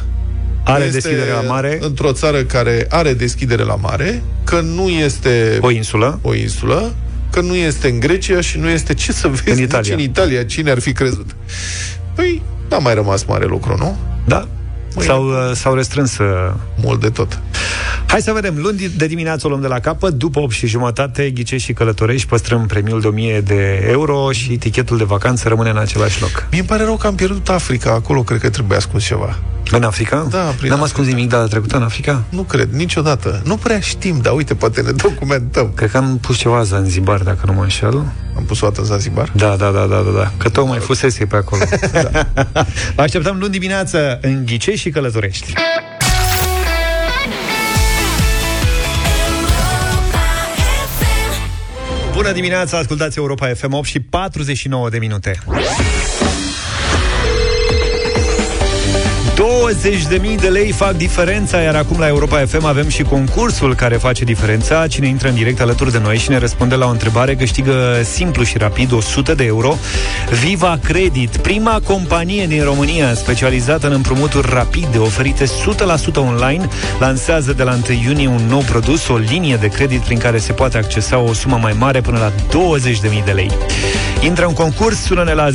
Are 0.73 0.83
este 0.83 0.99
deschidere 0.99 1.31
la 1.31 1.41
mare 1.41 1.77
într-o 1.81 2.11
țară 2.11 2.43
care 2.43 2.85
are 2.89 3.13
deschidere 3.13 3.63
la 3.63 3.75
mare, 3.75 4.23
că 4.43 4.59
nu 4.61 4.89
este 4.89 5.57
O 5.61 5.71
insulă 5.71 6.19
o 6.21 6.33
insulă, 6.35 6.93
că 7.31 7.41
nu 7.41 7.55
este 7.55 7.89
în 7.89 7.99
Grecia 7.99 8.41
și 8.41 8.57
nu 8.57 8.69
este, 8.69 8.93
ce 8.93 9.11
să 9.11 9.27
vezi, 9.27 9.57
În 9.57 9.63
Italia. 9.63 9.95
nici 9.95 10.03
în 10.05 10.09
Italia, 10.09 10.43
cine 10.43 10.71
ar 10.71 10.79
fi 10.79 10.91
crezut? 10.93 11.35
Păi, 12.15 12.41
N-a 12.69 12.77
mai 12.77 12.93
rămas 12.93 13.23
mare 13.23 13.45
lucru, 13.45 13.75
nu? 13.77 13.97
Da. 14.25 14.47
S-au, 14.97 15.27
uh, 15.27 15.51
s-au 15.53 15.73
restrâns 15.73 16.17
uh, 16.17 16.53
Mult 16.81 17.01
de 17.01 17.09
tot. 17.09 17.39
Hai 18.09 18.21
să 18.21 18.31
vedem. 18.31 18.53
Luni 18.57 18.91
de 18.97 19.07
dimineață 19.07 19.45
o 19.45 19.49
luăm 19.49 19.61
de 19.61 19.67
la 19.67 19.79
capăt. 19.79 20.13
După 20.13 20.39
8 20.39 20.53
și 20.53 20.67
jumătate, 20.67 21.29
ghicești 21.29 21.65
și 21.65 21.73
călătorești, 21.73 22.27
păstrăm 22.27 22.65
premiul 22.65 23.01
de 23.01 23.07
1000 23.07 23.41
de 23.41 23.85
euro 23.89 24.31
și 24.31 24.57
tichetul 24.57 24.97
de 24.97 25.03
vacanță 25.03 25.47
rămâne 25.47 25.69
în 25.69 25.77
același 25.77 26.21
loc. 26.21 26.47
Mie 26.51 26.59
îmi 26.59 26.69
pare 26.69 26.83
rău 26.83 26.97
că 26.97 27.07
am 27.07 27.15
pierdut 27.15 27.49
Africa. 27.49 27.91
Acolo 27.91 28.23
cred 28.23 28.39
că 28.39 28.49
trebuie 28.49 28.77
ascuns 28.77 29.03
ceva. 29.03 29.39
În 29.71 29.83
Africa? 29.83 30.27
Da, 30.29 30.39
prin 30.39 30.69
N-am 30.69 30.81
ascuns 30.83 31.07
nimic 31.07 31.29
data 31.29 31.47
trecută 31.47 31.75
în 31.75 31.83
Africa? 31.83 32.23
Nu 32.29 32.41
cred, 32.41 32.69
niciodată. 32.71 33.41
Nu 33.45 33.57
prea 33.57 33.79
știm, 33.79 34.19
dar 34.21 34.33
uite, 34.33 34.55
poate 34.55 34.81
ne 34.81 34.91
documentăm. 34.91 35.71
Cred 35.75 35.91
că 35.91 35.97
am 35.97 36.17
pus 36.21 36.37
ceva 36.37 36.63
Zanzibar, 36.63 37.19
dacă 37.21 37.39
nu 37.45 37.53
mă 37.53 37.61
înșel. 37.61 38.03
Am 38.35 38.43
pus 38.47 38.61
o 38.61 38.67
dată 38.67 38.79
în 38.79 38.85
Zanzibar? 38.85 39.31
Da, 39.35 39.55
da, 39.55 39.71
da, 39.71 39.85
da, 39.85 40.01
da, 40.01 40.11
da. 40.17 40.31
Că 40.37 40.49
tocmai 40.49 40.79
fusese 40.79 41.25
pe 41.25 41.35
acolo. 41.35 41.61
da. 41.91 42.27
Vă 42.95 43.01
așteptăm 43.01 43.37
luni 43.39 43.51
dimineață 43.51 44.19
în 44.21 44.45
Ghicești 44.45 44.79
și 44.79 44.89
Călătorești. 44.89 45.53
Bună 52.19 52.31
dimineața, 52.31 52.77
ascultați 52.77 53.17
Europa 53.17 53.47
FM 53.53 53.73
8 53.73 53.87
și 53.87 53.99
49 53.99 54.89
de 54.89 54.97
minute. 54.97 55.39
20.000 59.59 60.39
de 60.39 60.47
lei 60.47 60.71
fac 60.71 60.97
diferența, 60.97 61.57
iar 61.57 61.75
acum 61.75 61.99
la 61.99 62.07
Europa 62.07 62.45
FM 62.45 62.65
avem 62.65 62.89
și 62.89 63.03
concursul 63.03 63.75
care 63.75 63.95
face 63.95 64.23
diferența. 64.23 64.87
Cine 64.87 65.07
intră 65.07 65.27
în 65.27 65.35
direct 65.35 65.61
alături 65.61 65.91
de 65.91 65.99
noi 65.99 66.17
și 66.17 66.29
ne 66.29 66.37
răspunde 66.37 66.75
la 66.75 66.85
o 66.85 66.89
întrebare 66.89 67.35
câștigă 67.35 68.01
simplu 68.03 68.43
și 68.43 68.57
rapid 68.57 68.91
100 68.91 69.33
de 69.33 69.43
euro. 69.43 69.75
Viva 70.43 70.79
Credit, 70.83 71.37
prima 71.37 71.81
companie 71.83 72.47
din 72.47 72.63
România 72.63 73.13
specializată 73.13 73.87
în 73.87 73.93
împrumuturi 73.93 74.49
rapide 74.53 74.97
oferite 74.97 75.45
100% 75.45 75.49
online, 76.15 76.67
lansează 76.99 77.53
de 77.53 77.63
la 77.63 77.77
1 77.89 77.99
iunie 78.05 78.27
un 78.27 78.45
nou 78.49 78.61
produs, 78.61 79.07
o 79.07 79.17
linie 79.17 79.55
de 79.55 79.67
credit 79.67 79.99
prin 79.99 80.17
care 80.17 80.37
se 80.37 80.53
poate 80.53 80.77
accesa 80.77 81.17
o 81.17 81.33
sumă 81.33 81.59
mai 81.61 81.75
mare 81.79 82.01
până 82.01 82.17
la 82.17 82.31
20.000 82.31 83.23
de 83.25 83.31
lei. 83.31 83.49
Intră 84.21 84.45
în 84.45 84.53
concurs, 84.53 84.97
sună-ne 84.97 85.33
la 85.33 85.49
0372069599, 85.49 85.51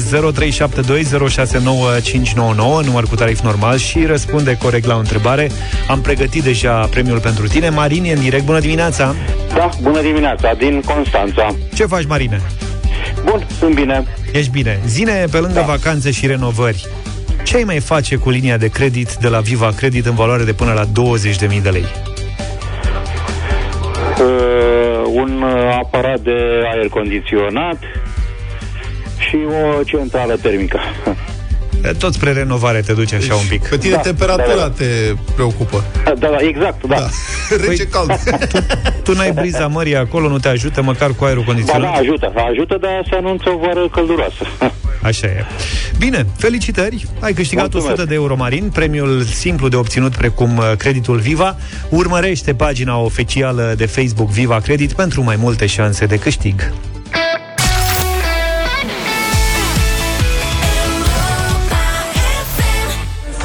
număr 2.84 3.05
cu 3.09 3.14
tarif 3.14 3.40
normal 3.40 3.76
și 3.76 3.93
răspunde 4.03 4.57
corect 4.57 4.86
la 4.86 4.95
o 4.95 4.99
întrebare. 4.99 5.51
Am 5.88 6.01
pregătit 6.01 6.42
deja 6.42 6.86
premiul 6.86 7.20
pentru 7.20 7.47
tine. 7.47 7.68
Marin 7.68 8.05
e 8.05 8.12
în 8.12 8.20
direct. 8.20 8.45
Bună 8.45 8.61
dimineața! 8.61 9.14
Da, 9.55 9.68
bună 9.82 10.01
dimineața, 10.01 10.55
din 10.55 10.80
Constanța. 10.80 11.55
Ce 11.74 11.86
faci, 11.86 12.07
Marine? 12.07 12.40
Bun, 13.24 13.47
sunt 13.59 13.74
bine. 13.74 14.05
Ești 14.32 14.51
bine. 14.51 14.80
Zine, 14.86 15.24
pe 15.30 15.38
lângă 15.38 15.59
da. 15.59 15.66
vacanțe 15.66 16.11
și 16.11 16.26
renovări, 16.26 16.86
ce 17.45 17.57
ai 17.57 17.64
mai 17.64 17.80
face 17.80 18.16
cu 18.16 18.30
linia 18.30 18.57
de 18.57 18.68
credit 18.68 19.14
de 19.14 19.28
la 19.28 19.40
Viva 19.40 19.72
Credit 19.76 20.07
în 20.07 20.14
valoare 20.14 20.45
de 20.45 20.53
până 20.53 20.72
la 20.72 20.84
20.000 20.84 21.62
de 21.62 21.68
lei? 21.68 21.84
Uh, 24.20 25.11
un 25.12 25.42
uh, 25.42 25.78
aparat 25.82 26.20
de 26.20 26.62
aer 26.72 26.88
condiționat 26.88 27.78
și 29.18 29.38
o 29.78 29.82
centrală 29.82 30.36
termică. 30.42 30.80
Tot 31.93 32.12
spre 32.12 32.32
renovare 32.32 32.80
te 32.80 32.93
duci 32.93 33.12
așa 33.12 33.35
un 33.35 33.47
pic. 33.49 33.68
Pe 33.68 33.76
tine 33.78 33.95
Da, 33.95 34.01
temperatura 34.01 34.55
da, 34.57 34.61
da. 34.61 34.70
te 34.70 34.85
preocupă. 35.35 35.85
Da, 36.05 36.12
da, 36.14 36.37
exact, 36.41 36.87
da. 36.87 36.97
Da. 36.97 37.09
Rece 37.68 37.87
cald. 37.87 38.12
Tu, 38.49 38.59
tu 39.03 39.12
n-ai 39.12 39.32
briza 39.41 39.66
mării 39.66 39.97
acolo, 39.97 40.28
nu 40.28 40.39
te 40.39 40.49
ajută 40.49 40.82
măcar 40.82 41.11
cu 41.11 41.24
aerul 41.24 41.43
Ba, 41.47 41.53
da, 41.53 41.53
condiționat? 41.53 41.99
ajută, 41.99 42.32
ajută, 42.51 42.78
dar 42.80 43.07
se 43.11 43.16
anunță 43.16 43.51
o 43.51 43.59
vară 43.59 43.89
călduroasă. 43.89 44.45
Așa 45.03 45.26
e. 45.26 45.45
Bine, 45.99 46.26
felicitări! 46.37 47.07
Ai 47.20 47.32
câștigat 47.32 47.62
Mulțumesc. 47.64 47.91
100 47.97 48.09
de 48.09 48.14
euro 48.14 48.37
marin, 48.37 48.70
premiul 48.70 49.22
simplu 49.22 49.68
de 49.68 49.76
obținut 49.76 50.16
precum 50.16 50.57
uh, 50.57 50.72
creditul 50.78 51.18
Viva. 51.18 51.57
Urmărește 51.89 52.55
pagina 52.55 52.99
oficială 52.99 53.74
de 53.76 53.87
Facebook 53.87 54.30
Viva 54.30 54.59
Credit 54.61 54.93
pentru 54.93 55.22
mai 55.22 55.37
multe 55.37 55.66
șanse 55.66 56.07
de 56.07 56.16
câștig. 56.18 56.72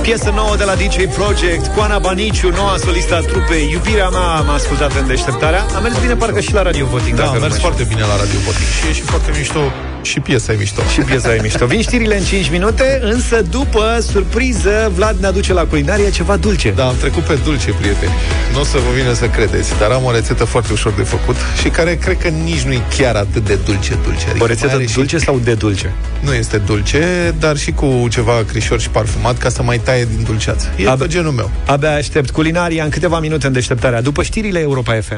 Piesă 0.10 0.30
nouă 0.30 0.56
de 0.56 0.64
la 0.64 0.76
DJ 0.76 0.96
Project, 1.18 1.76
Coana 1.76 2.00
Baniciu, 2.00 2.50
noua 2.50 2.78
solistă 2.78 3.16
a 3.16 3.20
trupei. 3.20 3.70
Iubirea 3.72 4.10
mea 4.10 4.20
am 4.22 4.50
ascultat 4.50 4.92
în 4.96 5.08
deșteptarea. 5.08 5.66
A 5.76 5.80
mers 5.80 6.00
bine 6.00 6.16
parcă 6.16 6.40
și 6.40 6.54
la 6.54 6.62
Radio 6.62 6.86
Voting 6.86 7.16
Da, 7.16 7.24
dacă 7.24 7.30
a 7.30 7.34
nu 7.34 7.40
mers 7.40 7.54
mă 7.54 7.60
foarte 7.60 7.84
bine 7.84 8.02
la 8.02 8.16
Radio 8.16 8.40
Voting. 8.46 8.68
Și 8.82 8.88
e 8.90 8.94
și 8.94 9.02
foarte 9.02 9.32
mișto. 9.38 9.60
Și 10.02 10.20
piesa 10.20 10.54
e 10.54 10.56
mișto. 10.56 10.82
Și 10.94 11.00
piesa 11.02 11.36
e 11.36 11.40
mișto. 11.42 11.66
Vin 11.66 11.82
știrile 11.82 12.18
în 12.18 12.24
5 12.24 12.50
minute, 12.50 13.00
însă 13.02 13.42
după 13.42 14.00
surpriză, 14.12 14.92
Vlad 14.96 15.18
ne 15.20 15.28
aduce 15.28 15.54
la 15.54 15.66
culinarie 15.66 16.10
ceva 16.12 16.36
dulce. 16.38 16.72
Da, 16.72 16.88
am 16.88 16.96
trecut 17.00 17.24
pe 17.24 17.38
dulce, 17.44 17.72
prieteni. 17.72 18.12
Nu 18.54 18.60
o 18.60 18.64
să 18.64 18.78
vă 18.78 18.94
vină 19.02 19.14
să 19.14 19.26
credeți, 19.28 19.72
dar 19.80 19.92
am 19.92 20.04
o 20.04 20.12
rețetă 20.12 20.44
foarte 20.44 20.74
ușor 20.74 20.92
de 20.98 21.04
făcut 21.04 21.36
și 21.62 21.70
care 21.70 21.96
cred 21.96 22.18
că 22.18 22.28
nici 22.28 22.62
nu 22.62 22.72
e 22.72 22.82
chiar 22.98 23.16
atât 23.16 23.46
de 23.46 23.58
dulce-dulce. 23.66 24.26
Adică 24.30 24.44
O 24.44 24.48
rețetă 24.48 24.66
mai 24.66 24.76
are 24.76 24.86
și- 24.86 24.94
dulce 24.94 25.18
sau 25.18 25.40
de 25.44 25.54
dulce? 25.54 25.94
Nu 26.20 26.34
este 26.34 26.58
dulce, 26.58 27.34
dar 27.40 27.58
și 27.58 27.72
cu 27.72 28.08
ceva 28.12 28.44
crișor 28.48 28.80
și 28.80 28.90
parfumat 28.90 29.38
ca 29.38 29.50
să 29.50 29.64
mai 29.64 29.78
taie 29.80 30.06
din 30.16 30.24
dulceață. 30.24 30.68
E 30.78 30.90
Ab- 30.92 30.98
pe 31.00 31.08
genul 31.08 31.32
meu. 31.32 31.52
Abia 31.66 31.94
aștept 31.96 32.30
culinaria 32.30 32.84
în 32.84 32.90
câteva 32.90 33.20
minute 33.20 33.48
în 33.48 33.54
deșteptarea, 33.54 34.02
după 34.02 34.24
știrile 34.24 34.60
Europa 34.60 34.94
FM. 35.02 35.18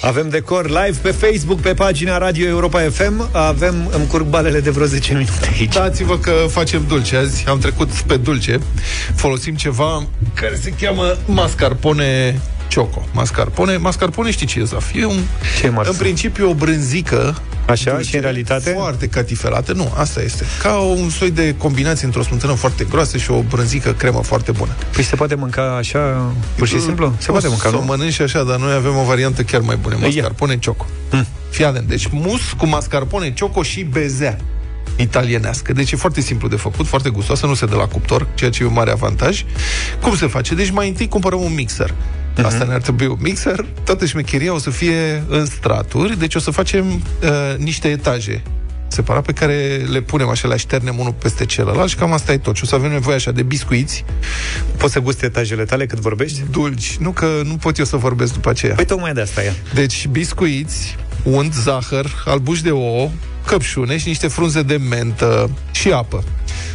Avem 0.00 0.28
decor 0.28 0.66
live 0.68 0.98
pe 1.02 1.10
Facebook, 1.10 1.60
pe 1.60 1.74
pagina 1.74 2.18
Radio 2.18 2.46
Europa 2.48 2.80
FM. 2.80 3.28
Avem, 3.32 3.74
îmi 3.92 4.06
curg 4.06 4.26
balele 4.26 4.60
de 4.60 4.70
vreo 4.70 4.86
10 4.86 5.12
minute 5.12 5.32
aici. 5.58 5.72
Dați-vă 5.74 6.18
că 6.18 6.32
facem 6.48 6.84
dulce 6.88 7.16
azi. 7.16 7.44
Am 7.48 7.58
trecut 7.58 7.90
pe 7.90 8.16
dulce. 8.16 8.58
Folosim 9.14 9.54
ceva 9.54 10.06
care 10.34 10.54
se 10.62 10.72
cheamă 10.80 11.16
mascarpone 11.26 12.40
Choco. 12.74 13.08
Mascarpone. 13.12 13.76
Mascarpone 13.76 14.30
știi 14.30 14.46
ce 14.46 14.60
e, 14.60 14.64
Zaf? 14.64 14.94
E 14.94 15.04
un, 15.04 15.18
Ce 15.60 15.66
e, 15.66 15.68
Marț? 15.68 15.88
în 15.88 15.94
principiu 15.94 16.50
o 16.50 16.54
brânzică 16.54 17.42
Așa, 17.68 17.90
dulce, 17.90 18.08
și 18.08 18.14
în 18.14 18.20
realitate? 18.20 18.70
Foarte 18.70 19.06
catifelată. 19.06 19.72
Nu, 19.72 19.92
asta 19.96 20.22
este. 20.22 20.44
Ca 20.62 20.78
un 20.78 21.10
soi 21.10 21.30
de 21.30 21.54
combinație 21.56 22.06
într-o 22.06 22.22
smântână 22.22 22.52
foarte 22.52 22.86
groasă 22.90 23.16
și 23.16 23.30
o 23.30 23.42
brânzică 23.42 23.92
cremă 23.92 24.22
foarte 24.22 24.52
bună. 24.52 24.72
Păi 24.92 25.04
se 25.04 25.16
poate 25.16 25.34
mânca 25.34 25.76
așa, 25.76 26.32
pur 26.54 26.66
și 26.66 26.80
simplu? 26.80 27.14
Se 27.18 27.30
poate 27.30 27.48
mânca, 27.48 27.68
Să 27.68 27.76
o 27.76 27.78
nu? 27.78 27.84
mănânci 27.84 28.12
și 28.12 28.22
așa, 28.22 28.42
dar 28.42 28.58
noi 28.58 28.72
avem 28.72 28.96
o 28.96 29.02
variantă 29.04 29.42
chiar 29.42 29.60
mai 29.60 29.76
bună. 29.76 29.96
Mascarpone 30.00 30.58
Choco. 30.64 30.86
Hm. 31.10 31.26
Fii 31.50 31.64
atent. 31.64 31.88
Deci 31.88 32.08
mus 32.10 32.40
cu 32.56 32.66
mascarpone 32.66 33.34
Choco 33.38 33.62
și 33.62 33.82
bezea 33.82 34.38
italienească. 34.96 35.72
Deci 35.72 35.92
e 35.92 35.96
foarte 35.96 36.20
simplu 36.20 36.48
de 36.48 36.56
făcut, 36.56 36.86
foarte 36.86 37.08
gustoasă, 37.08 37.46
nu 37.46 37.54
se 37.54 37.66
dă 37.66 37.74
la 37.74 37.86
cuptor, 37.86 38.26
ceea 38.34 38.50
ce 38.50 38.62
e 38.62 38.66
un 38.66 38.72
mare 38.72 38.90
avantaj. 38.90 39.44
Cum 40.00 40.16
se 40.16 40.26
face? 40.26 40.54
Deci 40.54 40.70
mai 40.70 40.88
întâi 40.88 41.08
cumpărăm 41.08 41.40
un 41.42 41.54
mixer. 41.54 41.94
Mhm. 42.38 42.46
Asta 42.46 42.64
ne-ar 42.64 42.80
trebui 42.80 43.06
un 43.06 43.16
mixer. 43.20 43.64
Toată 43.84 44.06
șmecheria 44.06 44.54
o 44.54 44.58
să 44.58 44.70
fie 44.70 45.22
în 45.28 45.46
straturi, 45.46 46.18
deci 46.18 46.34
o 46.34 46.38
să 46.38 46.50
facem 46.50 46.86
uh, 46.92 47.56
niște 47.56 47.88
etaje 47.88 48.42
separat 48.90 49.24
pe 49.24 49.32
care 49.32 49.86
le 49.90 50.00
punem 50.00 50.28
așa, 50.28 50.48
le 50.48 50.54
așternem 50.54 50.98
unul 50.98 51.12
peste 51.12 51.44
celălalt 51.46 51.88
și 51.88 51.96
cam 51.96 52.12
asta 52.12 52.32
e 52.32 52.38
tot. 52.38 52.56
Și 52.56 52.62
o 52.64 52.66
să 52.66 52.74
avem 52.74 52.90
nevoie 52.90 53.16
așa 53.16 53.30
de 53.32 53.42
biscuiți, 53.42 54.04
Poți 54.76 54.92
să 54.92 55.00
guste 55.00 55.24
etajele 55.26 55.64
tale 55.64 55.86
cât 55.86 55.98
vorbești? 55.98 56.42
dulci. 56.50 56.96
Nu 57.00 57.10
că 57.10 57.40
nu 57.44 57.56
pot 57.56 57.78
eu 57.78 57.84
să 57.84 57.96
vorbesc 57.96 58.32
după 58.32 58.48
aceea. 58.50 58.74
Păi 58.74 58.84
tocmai 58.84 59.12
de 59.12 59.20
asta 59.20 59.42
e. 59.44 59.52
Deci 59.74 60.06
biscuiți, 60.10 60.96
unt, 61.22 61.54
zahăr, 61.54 62.22
albuși 62.24 62.62
de 62.62 62.70
ouă, 62.70 63.10
căpșune 63.46 63.98
și 63.98 64.08
niște 64.08 64.28
frunze 64.28 64.62
de 64.62 64.76
mentă 64.88 65.50
și 65.70 65.90
apă. 65.90 66.24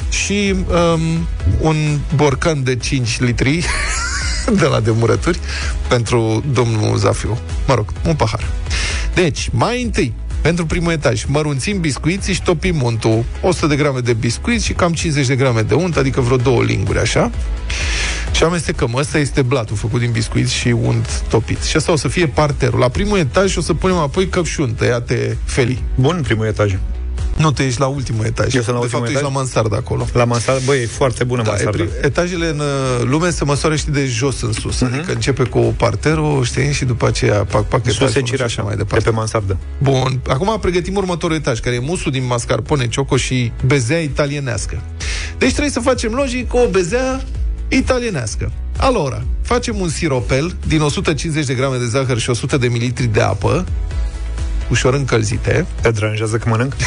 Și 0.10 0.56
um, 0.94 1.28
un 1.60 1.76
borcan 2.16 2.64
de 2.64 2.76
5 2.76 3.20
litri 3.20 3.66
de 4.62 4.66
la 4.66 4.80
demurături 4.80 5.40
pentru 5.88 6.44
domnul 6.54 6.98
Zafiu. 6.98 7.38
Mă 7.68 7.74
rog, 7.74 7.86
un 8.06 8.16
pahar. 8.16 8.44
Deci, 9.14 9.50
mai 9.52 9.84
întâi, 9.84 10.14
pentru 10.42 10.66
primul 10.66 10.92
etaj, 10.92 11.24
mărunțim 11.26 11.80
biscuiții 11.80 12.34
și 12.34 12.42
topim 12.42 12.82
untul. 12.82 13.24
100 13.42 13.68
de 13.68 13.76
grame 13.76 14.00
de 14.00 14.14
biscuiți 14.14 14.66
și 14.66 14.74
cam 14.74 14.94
50 14.94 15.28
de 15.28 15.36
grame 15.36 15.62
de 15.62 15.74
unt, 15.74 15.98
adică 15.98 16.22
vreo 16.22 16.38
două 16.38 16.64
linguri, 16.64 17.00
așa. 17.00 17.32
Și 18.32 18.44
amestecăm. 18.44 18.94
Ăsta 18.94 19.18
este 19.18 19.42
blatul 19.42 19.76
făcut 19.76 20.00
din 20.00 20.12
biscuiți 20.12 20.54
și 20.54 20.68
unt 20.68 21.24
topit. 21.30 21.62
Și 21.62 21.76
asta 21.76 21.92
o 21.92 21.96
să 21.96 22.08
fie 22.08 22.28
parterul. 22.28 22.80
La 22.80 22.90
primul 22.90 23.18
etaj 23.18 23.58
o 23.58 23.62
să 23.62 23.74
punem 23.74 23.96
apoi 23.96 24.28
căpșuni 24.28 24.72
tăiate 24.72 25.38
felii. 25.46 25.84
Bun 25.96 26.22
primul 26.24 26.46
etaj. 26.46 26.76
Nu, 27.38 27.52
te 27.52 27.64
ești 27.64 27.80
la 27.80 27.86
ultimul 27.88 28.26
etaj. 28.26 28.54
Eu 28.56 28.62
sunt 28.62 28.66
la 28.66 28.72
de 28.74 28.80
ultimul 28.80 28.90
fapt, 28.90 29.10
etaj? 29.10 29.14
ești 29.14 29.24
la 29.24 29.30
mansardă 29.40 29.76
acolo. 29.76 30.08
La 30.14 30.26
mansardă, 30.26 30.62
băi, 30.66 30.82
e 30.82 30.86
foarte 30.86 31.24
bună 31.24 31.42
Da, 31.42 31.48
e 31.50 31.52
mansardă. 31.52 31.78
prim, 31.78 31.90
etajele 32.02 32.48
în 32.48 32.60
uh, 32.60 32.66
lume 33.04 33.30
se 33.30 33.44
măsoară, 33.44 33.76
știi, 33.76 33.92
de 33.92 34.06
jos 34.06 34.42
în 34.42 34.52
sus. 34.54 34.78
Uh-huh. 34.78 34.94
Adică 34.94 35.12
începe 35.14 35.44
cu 35.44 35.60
parterul, 35.78 36.44
știi, 36.44 36.72
și 36.74 36.86
după 36.86 37.08
aceea 37.08 37.44
pac, 37.44 37.68
pac, 37.68 37.82
Sus 37.86 37.96
se 37.96 38.04
etajul, 38.04 38.22
cire 38.22 38.38
și 38.38 38.44
așa, 38.44 38.62
mai 38.62 38.72
de 38.76 38.78
departe. 38.78 39.10
pe 39.10 39.16
mansardă. 39.16 39.58
Bun, 39.82 40.20
acum 40.28 40.58
pregătim 40.62 40.96
următorul 40.96 41.36
etaj, 41.36 41.60
care 41.60 41.76
e 41.76 41.80
musul 41.80 42.12
din 42.12 42.26
mascarpone, 42.26 42.88
ciocoș 42.88 43.24
și 43.24 43.52
bezea 43.66 44.00
italienească. 44.00 44.82
Deci 45.38 45.50
trebuie 45.52 45.72
să 45.72 45.80
facem 45.80 46.14
logic 46.14 46.54
o 46.54 46.68
bezea 46.72 47.22
italienească. 47.68 48.52
Alora, 48.78 49.24
facem 49.42 49.80
un 49.80 49.90
siropel 49.90 50.56
din 50.68 50.82
150 50.82 51.46
de 51.46 51.54
grame 51.54 51.78
de 51.78 51.86
zahăr 51.86 52.18
și 52.20 52.30
100 52.30 52.58
de 52.58 52.68
mililitri 52.68 53.06
de 53.06 53.22
apă, 53.22 53.66
ușor 54.74 54.94
încălzite. 54.94 55.66
Te 55.82 55.92
deranjează 55.92 56.38
că 56.38 56.50
mănânc? 56.50 56.74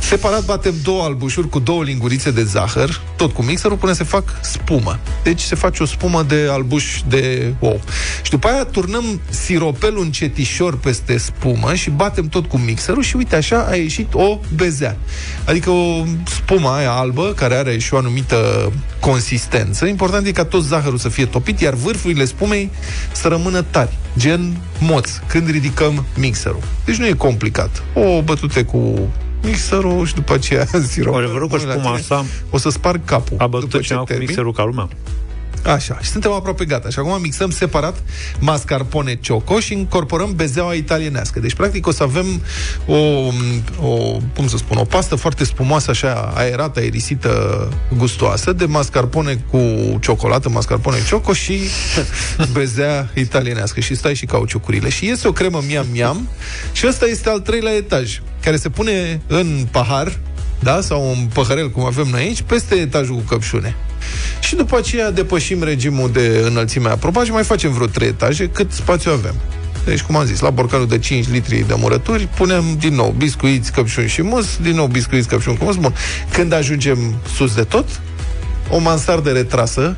Separat 0.00 0.44
batem 0.44 0.74
două 0.82 1.02
albușuri 1.02 1.48
cu 1.48 1.58
două 1.58 1.82
lingurițe 1.82 2.30
de 2.30 2.42
zahăr, 2.44 3.00
tot 3.16 3.32
cu 3.32 3.42
mixerul, 3.42 3.76
până 3.76 3.92
se 3.92 4.04
fac 4.04 4.38
spumă. 4.42 4.98
Deci 5.22 5.40
se 5.40 5.54
face 5.54 5.82
o 5.82 5.86
spumă 5.86 6.22
de 6.22 6.46
albuș 6.50 7.00
de 7.08 7.54
ou. 7.58 7.80
Și 8.22 8.30
după 8.30 8.48
aia 8.48 8.64
turnăm 8.64 9.20
siropelul 9.30 10.02
încetișor 10.02 10.78
peste 10.78 11.16
spumă 11.16 11.74
și 11.74 11.90
batem 11.90 12.28
tot 12.28 12.46
cu 12.46 12.58
mixerul 12.58 13.02
și 13.02 13.16
uite 13.16 13.36
așa 13.36 13.66
a 13.70 13.74
ieșit 13.74 14.14
o 14.14 14.38
bezea. 14.54 14.96
Adică 15.44 15.70
o 15.70 16.04
spumă 16.26 16.68
aia 16.68 16.92
albă, 16.92 17.32
care 17.36 17.54
are 17.54 17.78
și 17.78 17.94
o 17.94 17.96
anumită 17.96 18.72
consistență. 19.00 19.86
Important 19.86 20.26
e 20.26 20.32
ca 20.32 20.44
tot 20.44 20.62
zahărul 20.62 20.98
să 20.98 21.08
fie 21.08 21.26
topit, 21.26 21.60
iar 21.60 21.74
vârfurile 21.74 22.24
spumei 22.24 22.70
să 23.12 23.28
rămână 23.28 23.62
tari, 23.62 23.98
gen 24.18 24.56
moț, 24.78 25.10
când 25.26 25.50
ridicăm 25.50 26.04
mixerul. 26.16 26.62
Deci 26.84 26.96
nu 26.96 27.06
e 27.06 27.12
complicat. 27.12 27.82
O 27.94 28.22
bătute 28.22 28.62
cu 28.62 29.08
mixerul 29.42 30.06
și 30.06 30.14
după 30.14 30.34
aceea 30.34 30.66
siropul. 30.88 31.22
Adevărul 31.22 31.48
că 31.48 31.58
spuma 31.58 31.92
asta 31.92 32.24
O 32.50 32.58
să 32.58 32.70
sparg 32.70 33.00
capul. 33.04 33.36
a 33.40 33.46
bătut 33.46 33.68
după 33.68 33.76
ce 33.82 33.86
cineva 33.86 34.02
cu 34.02 34.08
termin. 34.08 34.26
mixerul 34.26 34.52
ca 34.52 34.64
lumea. 34.64 34.88
Așa, 35.64 35.98
și 36.02 36.10
suntem 36.10 36.30
aproape 36.32 36.64
gata. 36.64 36.88
Și 36.88 36.98
acum 36.98 37.20
mixăm 37.20 37.50
separat 37.50 38.02
mascarpone 38.38 39.18
cioco 39.20 39.60
și 39.60 39.72
incorporăm 39.72 40.34
bezeaua 40.34 40.74
italienească. 40.74 41.40
Deci, 41.40 41.54
practic, 41.54 41.86
o 41.86 41.90
să 41.90 42.02
avem 42.02 42.42
o, 42.86 42.96
o 43.82 44.18
cum 44.34 44.48
să 44.48 44.56
spun, 44.56 44.76
o 44.76 44.84
pastă 44.84 45.14
foarte 45.14 45.44
spumoasă, 45.44 45.90
așa, 45.90 46.32
aerată, 46.34 46.80
aerisită, 46.80 47.68
gustoasă, 47.96 48.52
de 48.52 48.64
mascarpone 48.64 49.44
cu 49.50 49.58
ciocolată, 50.00 50.48
mascarpone 50.48 50.96
cioco 51.06 51.32
și 51.32 51.60
bezea 52.52 53.10
italienească. 53.14 53.80
Și 53.80 53.94
stai 53.94 54.14
și 54.14 54.26
cauciucurile. 54.26 54.88
Și 54.88 55.06
iese 55.06 55.28
o 55.28 55.32
cremă 55.32 55.62
miam-miam 55.66 56.28
și 56.72 56.86
ăsta 56.86 57.06
este 57.06 57.28
al 57.28 57.40
treilea 57.40 57.72
etaj, 57.72 58.20
care 58.48 58.60
se 58.60 58.68
pune 58.68 59.20
în 59.26 59.66
pahar, 59.70 60.18
da? 60.60 60.80
sau 60.80 61.08
un 61.08 61.28
păhărel, 61.32 61.70
cum 61.70 61.84
avem 61.84 62.06
noi 62.10 62.20
aici, 62.20 62.42
peste 62.42 62.74
etajul 62.74 63.14
cu 63.14 63.20
căpșune. 63.20 63.76
Și 64.40 64.54
după 64.54 64.76
aceea 64.76 65.10
depășim 65.10 65.62
regimul 65.62 66.10
de 66.12 66.42
înălțime 66.46 66.88
aprobat 66.88 67.24
și 67.24 67.30
mai 67.30 67.42
facem 67.44 67.72
vreo 67.72 67.86
3 67.86 68.08
etaje, 68.08 68.48
cât 68.48 68.72
spațiu 68.72 69.10
avem. 69.10 69.34
Deci, 69.84 70.00
cum 70.02 70.16
am 70.16 70.24
zis, 70.24 70.40
la 70.40 70.50
borcanul 70.50 70.86
de 70.86 70.98
5 70.98 71.28
litri 71.28 71.64
de 71.66 71.74
murături, 71.76 72.28
punem 72.36 72.76
din 72.78 72.94
nou 72.94 73.14
biscuiți, 73.18 73.72
căpșuni 73.72 74.08
și 74.08 74.22
mus, 74.22 74.58
din 74.62 74.74
nou 74.74 74.86
biscuiți, 74.86 75.28
căpșuni 75.28 75.56
cu 75.56 75.64
mus. 75.64 75.76
Bun. 75.76 75.94
Când 76.32 76.52
ajungem 76.52 77.14
sus 77.34 77.54
de 77.54 77.62
tot, 77.62 78.00
o 78.70 78.78
mansardă 78.78 79.30
retrasă, 79.30 79.96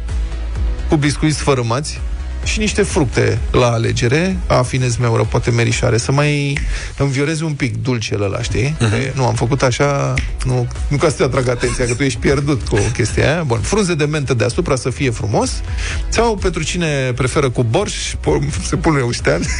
cu 0.89 0.97
biscuiți 0.97 1.37
sfărâmați 1.37 2.01
și 2.45 2.59
niște 2.59 2.83
fructe 2.83 3.39
la 3.51 3.71
alegere, 3.71 4.37
afinez 4.47 4.97
meură, 4.97 5.23
poate 5.31 5.51
merișoare, 5.51 5.99
să 5.99 6.13
mai 6.13 6.59
învioreze 6.99 7.45
un 7.45 7.53
pic 7.53 7.83
dulcele 7.83 8.25
ăla, 8.25 8.43
știi? 8.43 8.77
Uh-huh. 8.77 9.13
Nu, 9.15 9.27
am 9.27 9.35
făcut 9.35 9.63
așa, 9.63 10.15
nu, 10.45 10.69
nu 10.89 10.97
ca 10.97 11.09
să 11.09 11.17
te 11.17 11.23
atrag 11.23 11.49
atenția, 11.49 11.85
că 11.85 11.95
tu 11.95 12.03
ești 12.03 12.19
pierdut 12.19 12.69
cu 12.69 12.79
chestia 12.93 13.33
aia. 13.33 13.43
Bun, 13.43 13.59
frunze 13.61 13.95
de 13.95 14.05
mentă 14.05 14.35
deasupra 14.35 14.77
să 14.77 14.91
fie 14.91 15.11
frumos, 15.11 15.63
sau 16.09 16.37
pentru 16.37 16.63
cine 16.63 17.13
preferă 17.13 17.51
cu 17.51 17.63
borș, 17.63 17.95
po- 18.15 18.63
se 18.67 18.77
pune 18.77 19.01
uștean. 19.01 19.43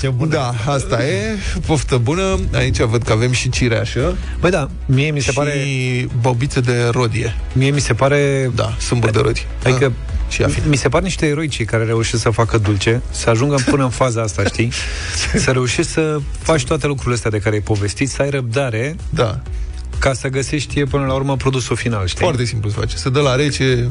Ce 0.00 0.08
bună. 0.08 0.34
Da, 0.34 0.54
asta 0.66 1.04
e, 1.04 1.36
poftă 1.66 1.96
bună. 1.96 2.38
Aici 2.54 2.80
văd 2.80 3.02
că 3.02 3.12
avem 3.12 3.32
și 3.32 3.48
cireașă. 3.48 4.16
Băi 4.40 4.50
da, 4.50 4.70
mie 4.86 5.10
mi 5.10 5.20
se 5.20 5.30
și 5.30 5.36
pare... 5.36 5.66
bobițe 6.20 6.60
de 6.60 6.88
rodie. 6.92 7.36
Mie 7.52 7.70
mi 7.70 7.80
se 7.80 7.94
pare... 7.94 8.50
Da, 8.54 8.74
sâmburi 8.78 9.12
de 9.12 9.18
rodie. 9.22 9.46
Adică 9.64 9.92
Da. 10.08 10.13
Și 10.34 10.42
afine. 10.42 10.66
mi 10.68 10.76
se 10.76 10.88
par 10.88 11.02
niște 11.02 11.26
eroi 11.26 11.48
cei 11.48 11.64
care 11.64 11.84
reușesc 11.84 12.22
să 12.22 12.30
facă 12.30 12.58
dulce, 12.58 13.02
să 13.10 13.30
ajungă 13.30 13.56
până 13.70 13.82
în 13.82 13.90
faza 13.90 14.22
asta, 14.22 14.44
știi? 14.44 14.72
să 15.44 15.50
reușești 15.50 15.90
să 15.90 16.20
faci 16.38 16.64
toate 16.64 16.86
lucrurile 16.86 17.14
astea 17.14 17.30
de 17.30 17.38
care 17.38 17.54
ai 17.54 17.60
povestit, 17.60 18.10
să 18.10 18.22
ai 18.22 18.30
răbdare 18.30 18.96
Da. 19.10 19.40
ca 19.98 20.12
să 20.12 20.28
găsești 20.28 20.84
până 20.84 21.06
la 21.06 21.14
urmă 21.14 21.36
produsul 21.36 21.76
final, 21.76 22.06
știi? 22.06 22.24
Foarte 22.24 22.44
simplu 22.44 22.70
se 22.70 22.76
face. 22.78 22.96
Se 22.96 23.08
dă 23.08 23.20
la 23.20 23.34
rece, 23.34 23.88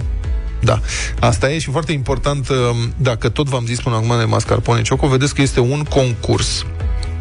da. 0.61 0.79
Asta 1.19 1.51
e 1.51 1.59
și 1.59 1.71
foarte 1.71 1.91
important, 1.91 2.49
um, 2.49 2.93
dacă 2.97 3.29
tot 3.29 3.47
v-am 3.49 3.65
zis 3.65 3.81
până 3.81 3.95
acum 3.95 4.17
de 4.17 4.23
mascarpone 4.23 4.81
cioco, 4.81 5.07
vedeți 5.07 5.35
că 5.35 5.41
este 5.41 5.59
un 5.59 5.83
concurs. 5.83 6.65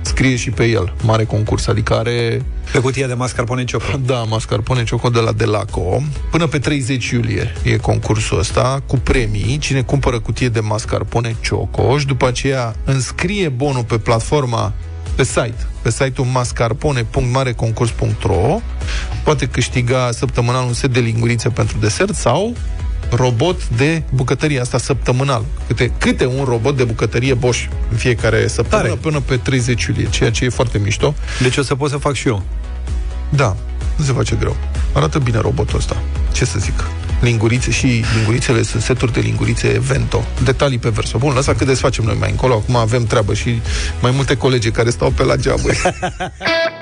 Scrie 0.03 0.37
și 0.37 0.51
pe 0.51 0.65
el, 0.65 0.95
mare 1.03 1.25
concurs, 1.25 1.67
adică 1.67 1.95
are... 1.95 2.43
Pe 2.73 2.79
cutia 2.79 3.07
de 3.07 3.15
mascarpone 3.15 3.65
cioco. 3.65 3.85
Da, 4.07 4.23
mascarpone 4.23 4.85
cioco 4.85 5.09
de 5.09 5.21
la 5.21 5.33
Delaco. 5.33 6.03
Până 6.31 6.47
pe 6.47 6.59
30 6.59 7.11
iulie 7.11 7.53
e 7.63 7.77
concursul 7.77 8.39
ăsta, 8.39 8.83
cu 8.87 8.97
premii. 8.97 9.59
Cine 9.59 9.83
cumpără 9.83 10.21
cutie 10.21 10.49
de 10.49 10.61
mascarpone 10.61 11.37
cioco 11.41 11.99
și 11.99 12.07
după 12.07 12.27
aceea 12.27 12.75
înscrie 12.85 13.49
bonul 13.49 13.85
pe 13.85 13.99
platforma 13.99 14.73
pe 15.15 15.25
site, 15.25 15.67
pe 15.83 15.91
site-ul 15.91 16.27
mascarpone.mareconcurs.ro 16.27 18.61
poate 19.25 19.47
câștiga 19.47 20.11
săptămânal 20.11 20.67
un 20.67 20.73
set 20.73 20.93
de 20.93 21.01
lingurițe 21.01 21.49
pentru 21.49 21.79
desert 21.79 22.15
sau 22.15 22.55
robot 23.17 23.69
de 23.69 24.03
bucătărie 24.11 24.61
asta 24.61 24.79
săptămânal. 24.79 25.45
Câte, 25.67 25.93
câte 25.99 26.27
un 26.27 26.45
robot 26.45 26.77
de 26.77 26.85
bucătărie 26.85 27.35
Bosch 27.35 27.65
în 27.91 27.97
fiecare 27.97 28.47
săptămână 28.49 28.89
Tare. 28.89 29.01
până 29.01 29.21
pe 29.21 29.37
30 29.37 29.85
iulie, 29.85 30.09
ceea 30.11 30.31
ce 30.31 30.45
e 30.45 30.49
foarte 30.49 30.79
mișto. 30.79 31.15
Deci 31.43 31.57
o 31.57 31.63
să 31.63 31.75
pot 31.75 31.91
să 31.91 31.97
fac 31.97 32.15
și 32.15 32.29
eu. 32.29 32.43
Da, 33.29 33.57
nu 33.97 34.05
se 34.05 34.13
face 34.13 34.37
greu. 34.39 34.57
Arată 34.93 35.19
bine 35.19 35.39
robotul 35.39 35.79
ăsta. 35.79 35.97
Ce 36.33 36.45
să 36.45 36.59
zic? 36.59 36.85
Lingurițe 37.21 37.71
și 37.71 38.05
lingurițele 38.15 38.63
sunt 38.63 38.83
seturi 38.83 39.13
de 39.13 39.21
lingurițe 39.21 39.79
Vento. 39.87 40.25
Detalii 40.45 40.79
pe 40.79 40.89
verso. 40.89 41.19
Bun, 41.19 41.33
lăsa 41.35 41.55
cât 41.55 41.67
desfacem 41.67 42.05
noi 42.05 42.17
mai 42.19 42.31
încolo. 42.31 42.55
Acum 42.55 42.77
avem 42.77 43.05
treabă 43.05 43.35
și 43.35 43.61
mai 44.01 44.11
multe 44.11 44.37
colegi 44.37 44.71
care 44.71 44.91
stau 44.91 45.11
pe 45.11 45.25
la 45.25 45.37
geamuri. 45.37 45.81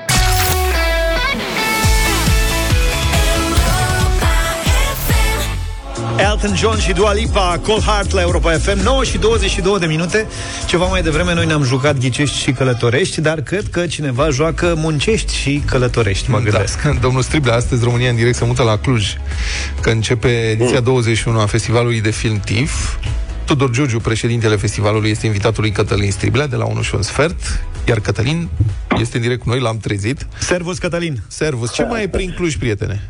Elton 6.21 6.55
John 6.55 6.79
și 6.79 6.93
Dua 6.93 7.13
Lipa, 7.13 7.59
Cold 7.63 7.81
Heart 7.83 8.11
la 8.11 8.21
Europa 8.21 8.51
FM 8.51 8.83
9 8.83 9.03
și 9.03 9.17
22 9.17 9.79
de 9.79 9.85
minute 9.85 10.27
Ceva 10.67 10.85
mai 10.85 11.01
devreme 11.01 11.33
noi 11.33 11.45
ne-am 11.45 11.63
jucat 11.63 11.97
ghicești 11.97 12.37
și 12.37 12.51
călătorești 12.51 13.21
Dar 13.21 13.41
cred 13.41 13.67
că 13.71 13.87
cineva 13.87 14.29
joacă 14.29 14.73
muncești 14.77 15.33
și 15.35 15.63
călătorești, 15.65 16.29
mă 16.29 16.39
gândesc 16.39 16.81
Da. 16.81 16.91
Domnul 17.05 17.21
Striblea, 17.21 17.55
astăzi 17.55 17.83
România 17.83 18.09
în 18.09 18.15
direct 18.15 18.35
se 18.35 18.45
mută 18.45 18.63
la 18.63 18.77
Cluj, 18.77 19.13
că 19.81 19.89
începe 19.89 20.27
ediția 20.27 20.79
21 20.79 21.39
a 21.39 21.45
festivalului 21.45 22.01
de 22.01 22.11
film 22.11 22.39
TIF. 22.39 22.97
Tudor 23.45 23.69
Giurgiu, 23.69 23.99
președintele 23.99 24.55
festivalului, 24.55 25.09
este 25.09 25.25
invitatul 25.25 25.61
lui 25.61 25.71
Cătălin 25.71 26.11
Striblea 26.11 26.47
de 26.47 26.55
la 26.55 26.65
1 26.65 26.81
și 26.81 26.95
un 26.95 27.01
sfert, 27.01 27.63
iar 27.87 27.99
Cătălin 27.99 28.49
este 28.99 29.15
în 29.15 29.21
direct 29.21 29.41
cu 29.41 29.49
noi, 29.49 29.59
l-am 29.59 29.77
trezit. 29.77 30.27
Servus, 30.39 30.77
Cătălin! 30.77 31.21
Servus! 31.27 31.73
Ce 31.73 31.83
mai 31.83 32.03
e 32.03 32.07
prin 32.07 32.33
Cluj, 32.35 32.55
prietene? 32.55 33.09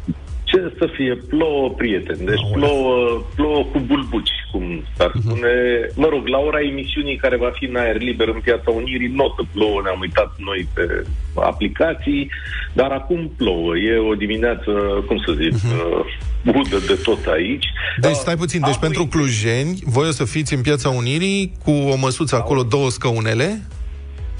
Ce 0.51 0.73
să 0.77 0.89
fie? 0.95 1.13
Plouă, 1.15 1.69
prieteni. 1.69 2.25
Deci 2.25 2.45
plouă, 2.53 3.23
plouă 3.35 3.63
cu 3.71 3.79
bulbuci, 3.79 4.35
cum 4.51 4.83
s-ar 4.97 5.11
spune. 5.19 5.53
Mă 5.95 6.07
rog, 6.09 6.27
la 6.27 6.37
ora 6.37 6.61
emisiunii 6.61 7.15
care 7.15 7.37
va 7.37 7.51
fi 7.53 7.65
în 7.65 7.75
aer 7.75 7.97
liber 8.01 8.27
în 8.27 8.39
Piața 8.43 8.71
Unirii, 8.71 9.07
notă 9.07 9.43
plouă, 9.53 9.81
ne-am 9.83 9.99
uitat 9.99 10.35
noi 10.37 10.67
pe 10.73 11.03
aplicații, 11.35 12.29
dar 12.73 12.91
acum 12.91 13.31
plouă. 13.37 13.77
E 13.77 13.97
o 13.97 14.15
dimineață, 14.15 14.71
cum 15.07 15.17
să 15.25 15.31
zic, 15.41 15.53
uh, 15.53 16.53
udă 16.55 16.77
de 16.87 16.99
tot 17.03 17.25
aici. 17.25 17.65
Deci 17.99 18.15
stai 18.15 18.35
puțin, 18.35 18.61
deci 18.65 18.77
pentru 18.77 19.05
clujeni, 19.05 19.79
voi 19.85 20.07
o 20.07 20.11
să 20.11 20.25
fiți 20.25 20.53
în 20.53 20.61
Piața 20.61 20.89
Unirii 20.89 21.51
cu 21.63 21.71
o 21.71 21.95
măsuță 21.95 22.35
acolo, 22.35 22.63
două 22.63 22.89
scăunele 22.89 23.61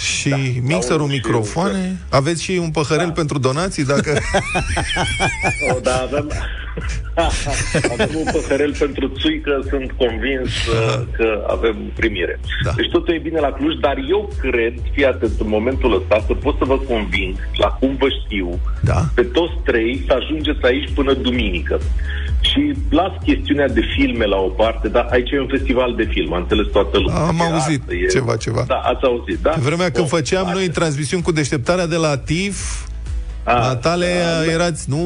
și 0.02 0.30
da, 0.30 0.36
mixerul, 0.62 1.08
și 1.08 1.14
microfoane. 1.14 1.98
Aveți 2.10 2.44
și 2.44 2.60
un 2.62 2.72
păhărel 2.72 3.06
da. 3.06 3.12
pentru 3.12 3.40
donații, 3.40 3.86
dacă... 3.86 4.20
O, 5.76 5.80
da, 5.80 6.02
avem, 6.02 6.32
avem 7.92 8.10
un 8.16 8.28
păhărel 8.32 8.76
pentru 8.80 9.12
țuică, 9.20 9.66
sunt 9.70 9.92
convins 9.92 10.50
uh, 10.68 11.02
că 11.18 11.46
avem 11.48 11.76
primire. 11.96 12.40
Da. 12.64 12.72
Deci 12.76 12.90
totul 12.90 13.14
e 13.14 13.18
bine 13.18 13.40
la 13.40 13.52
Cluj, 13.52 13.76
dar 13.76 13.98
eu 14.10 14.34
cred, 14.40 14.74
fii 14.92 15.06
atent, 15.06 15.40
în 15.40 15.48
momentul 15.48 15.96
ăsta, 15.96 16.24
că 16.28 16.34
pot 16.34 16.58
să 16.58 16.66
vă 16.66 16.78
conving, 16.78 17.36
la 17.58 17.68
cum 17.68 17.96
vă 18.00 18.08
știu, 18.26 18.60
da. 18.82 19.06
pe 19.16 19.24
toți 19.24 19.54
trei 19.64 20.04
să 20.08 20.14
ajungeți 20.14 20.66
aici 20.66 20.90
până 20.94 21.14
duminică. 21.14 21.80
Și 22.42 22.74
las 22.90 23.12
chestiunea 23.26 23.68
de 23.68 23.82
filme 23.98 24.26
la 24.26 24.38
o 24.38 24.48
parte, 24.48 24.88
dar 24.88 25.08
aici 25.12 25.32
e 25.32 25.40
un 25.40 25.48
festival 25.48 25.94
de 25.96 26.08
film, 26.12 26.34
a 26.34 26.38
înțeles 26.38 26.68
toată 26.72 26.98
lumea. 27.00 27.20
Am 27.20 27.42
Asta 27.42 27.54
auzit 27.54 27.82
e... 27.90 28.08
ceva, 28.08 28.36
ceva. 28.36 28.64
Da, 28.68 28.76
ați 28.76 29.04
auzit, 29.04 29.38
da? 29.42 29.50
Pe 29.50 29.60
vremea 29.64 29.92
când 29.92 30.08
Bun, 30.08 30.18
făceam 30.18 30.46
asta. 30.46 30.58
noi 30.58 30.70
transmisiuni 30.70 31.24
cu 31.24 31.32
deșteptarea 31.32 31.86
de 31.88 31.96
la 31.96 32.18
TIF, 32.18 32.86
la 33.46 33.76
tale 33.76 34.08
da. 34.46 34.52
erați, 34.52 34.90
nu, 34.90 34.98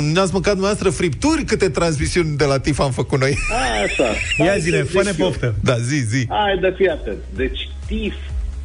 n-ați 0.00 0.32
mâncat 0.32 0.52
dumneavoastră 0.52 0.90
fripturi 0.90 1.44
câte 1.44 1.68
transmisiuni 1.68 2.36
de 2.36 2.44
la 2.44 2.58
TIF 2.58 2.78
am 2.80 2.90
făcut 2.90 3.20
noi. 3.20 3.36
A, 3.52 3.82
Așa. 3.84 4.04
Ia 4.38 4.46
Hai 4.46 4.60
zile, 4.60 4.78
să 4.78 4.84
zic 4.84 4.96
fă-ne 4.98 5.12
eu. 5.18 5.26
poftă 5.26 5.54
Da, 5.62 5.76
zi, 5.78 5.96
zi. 5.96 6.26
Hai, 6.28 6.58
de 6.60 6.74
fii 6.76 6.88
atent. 6.88 7.18
Deci 7.34 7.68
TIF 7.86 8.14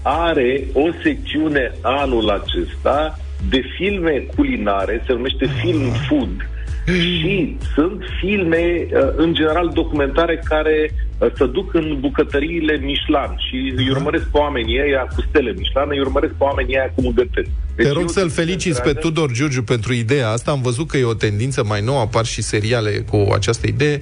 are 0.02 0.64
o 0.74 0.88
secțiune 1.04 1.72
anul 1.82 2.30
acesta 2.30 3.20
de 3.50 3.62
filme 3.78 4.26
culinare, 4.36 5.04
se 5.08 5.14
numește 5.14 5.50
Film 5.62 5.92
Food. 6.08 6.50
Și 6.86 7.58
sunt 7.74 8.04
filme, 8.20 8.88
uh, 8.94 9.14
în 9.16 9.34
general, 9.34 9.70
documentare 9.74 10.38
care 10.38 10.92
uh, 10.94 11.11
să 11.36 11.46
duc 11.46 11.74
în 11.74 11.98
bucătăriile 12.00 12.74
Michelin 12.74 13.34
și 13.50 13.74
îi 13.76 13.90
urmăresc 13.90 14.24
pe 14.24 14.38
oamenii 14.38 14.80
ăia 14.86 15.08
cu 15.16 15.22
stele 15.30 15.50
Michelin, 15.58 15.90
îi 15.92 16.00
urmăresc 16.00 16.34
pe 16.34 16.44
oamenii 16.44 16.76
ăia 16.78 16.92
cum 16.96 17.12
gătesc. 17.16 17.50
Te 17.76 17.84
Deci 17.84 17.92
rog 17.92 18.02
eu 18.02 18.08
să-l 18.08 18.22
sunt 18.22 18.34
feliciți 18.34 18.82
pe 18.82 18.88
întreagă- 18.88 19.00
Tudor 19.08 19.32
Giurgiu 19.32 19.64
pentru 19.64 19.94
ideea 19.94 20.30
asta. 20.30 20.52
Am 20.52 20.62
văzut 20.62 20.88
că 20.88 20.98
e 20.98 21.04
o 21.04 21.14
tendință 21.14 21.64
mai 21.64 21.82
nouă, 21.82 22.00
apar 22.00 22.26
și 22.26 22.42
seriale 22.42 22.90
cu 23.10 23.30
această 23.34 23.68
idee. 23.68 24.00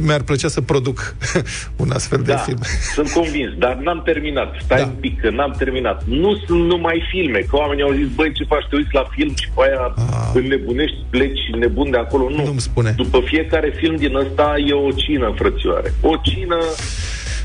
Mi-ar 0.00 0.22
plăcea 0.22 0.48
să 0.48 0.60
produc 0.60 1.14
un 1.82 1.90
astfel 1.90 2.20
de 2.22 2.32
Da, 2.32 2.36
film. 2.36 2.58
sunt 2.94 3.10
convins, 3.10 3.52
dar 3.58 3.74
n-am 3.74 4.02
terminat. 4.04 4.54
Stai 4.60 4.78
da. 4.78 4.84
un 4.86 4.92
pic, 5.00 5.20
că 5.20 5.30
n-am 5.30 5.54
terminat. 5.58 6.04
Nu 6.06 6.36
sunt 6.46 6.64
numai 6.66 7.02
filme, 7.10 7.38
că 7.38 7.56
oamenii 7.56 7.82
au 7.82 7.92
zis, 7.92 8.06
băi, 8.14 8.32
ce 8.32 8.44
faci, 8.44 8.66
te 8.70 8.76
uiți 8.76 8.94
la 8.94 9.04
film 9.10 9.34
și 9.34 9.48
pe 9.54 9.60
aia 9.66 9.94
ah. 9.96 10.30
înnebunești, 10.34 10.96
pleci 11.10 11.40
nebun 11.58 11.90
de 11.90 11.96
acolo. 11.96 12.28
Nu. 12.30 12.44
Nu-mi 12.44 12.60
spune. 12.60 12.92
După 12.96 13.20
fiecare 13.24 13.72
film 13.76 13.96
din 13.96 14.14
ăsta 14.16 14.54
e 14.66 14.72
o 14.72 14.90
cină, 14.90 15.32
frățioare. 15.36 15.92
O 16.00 16.14
cină 16.22 16.53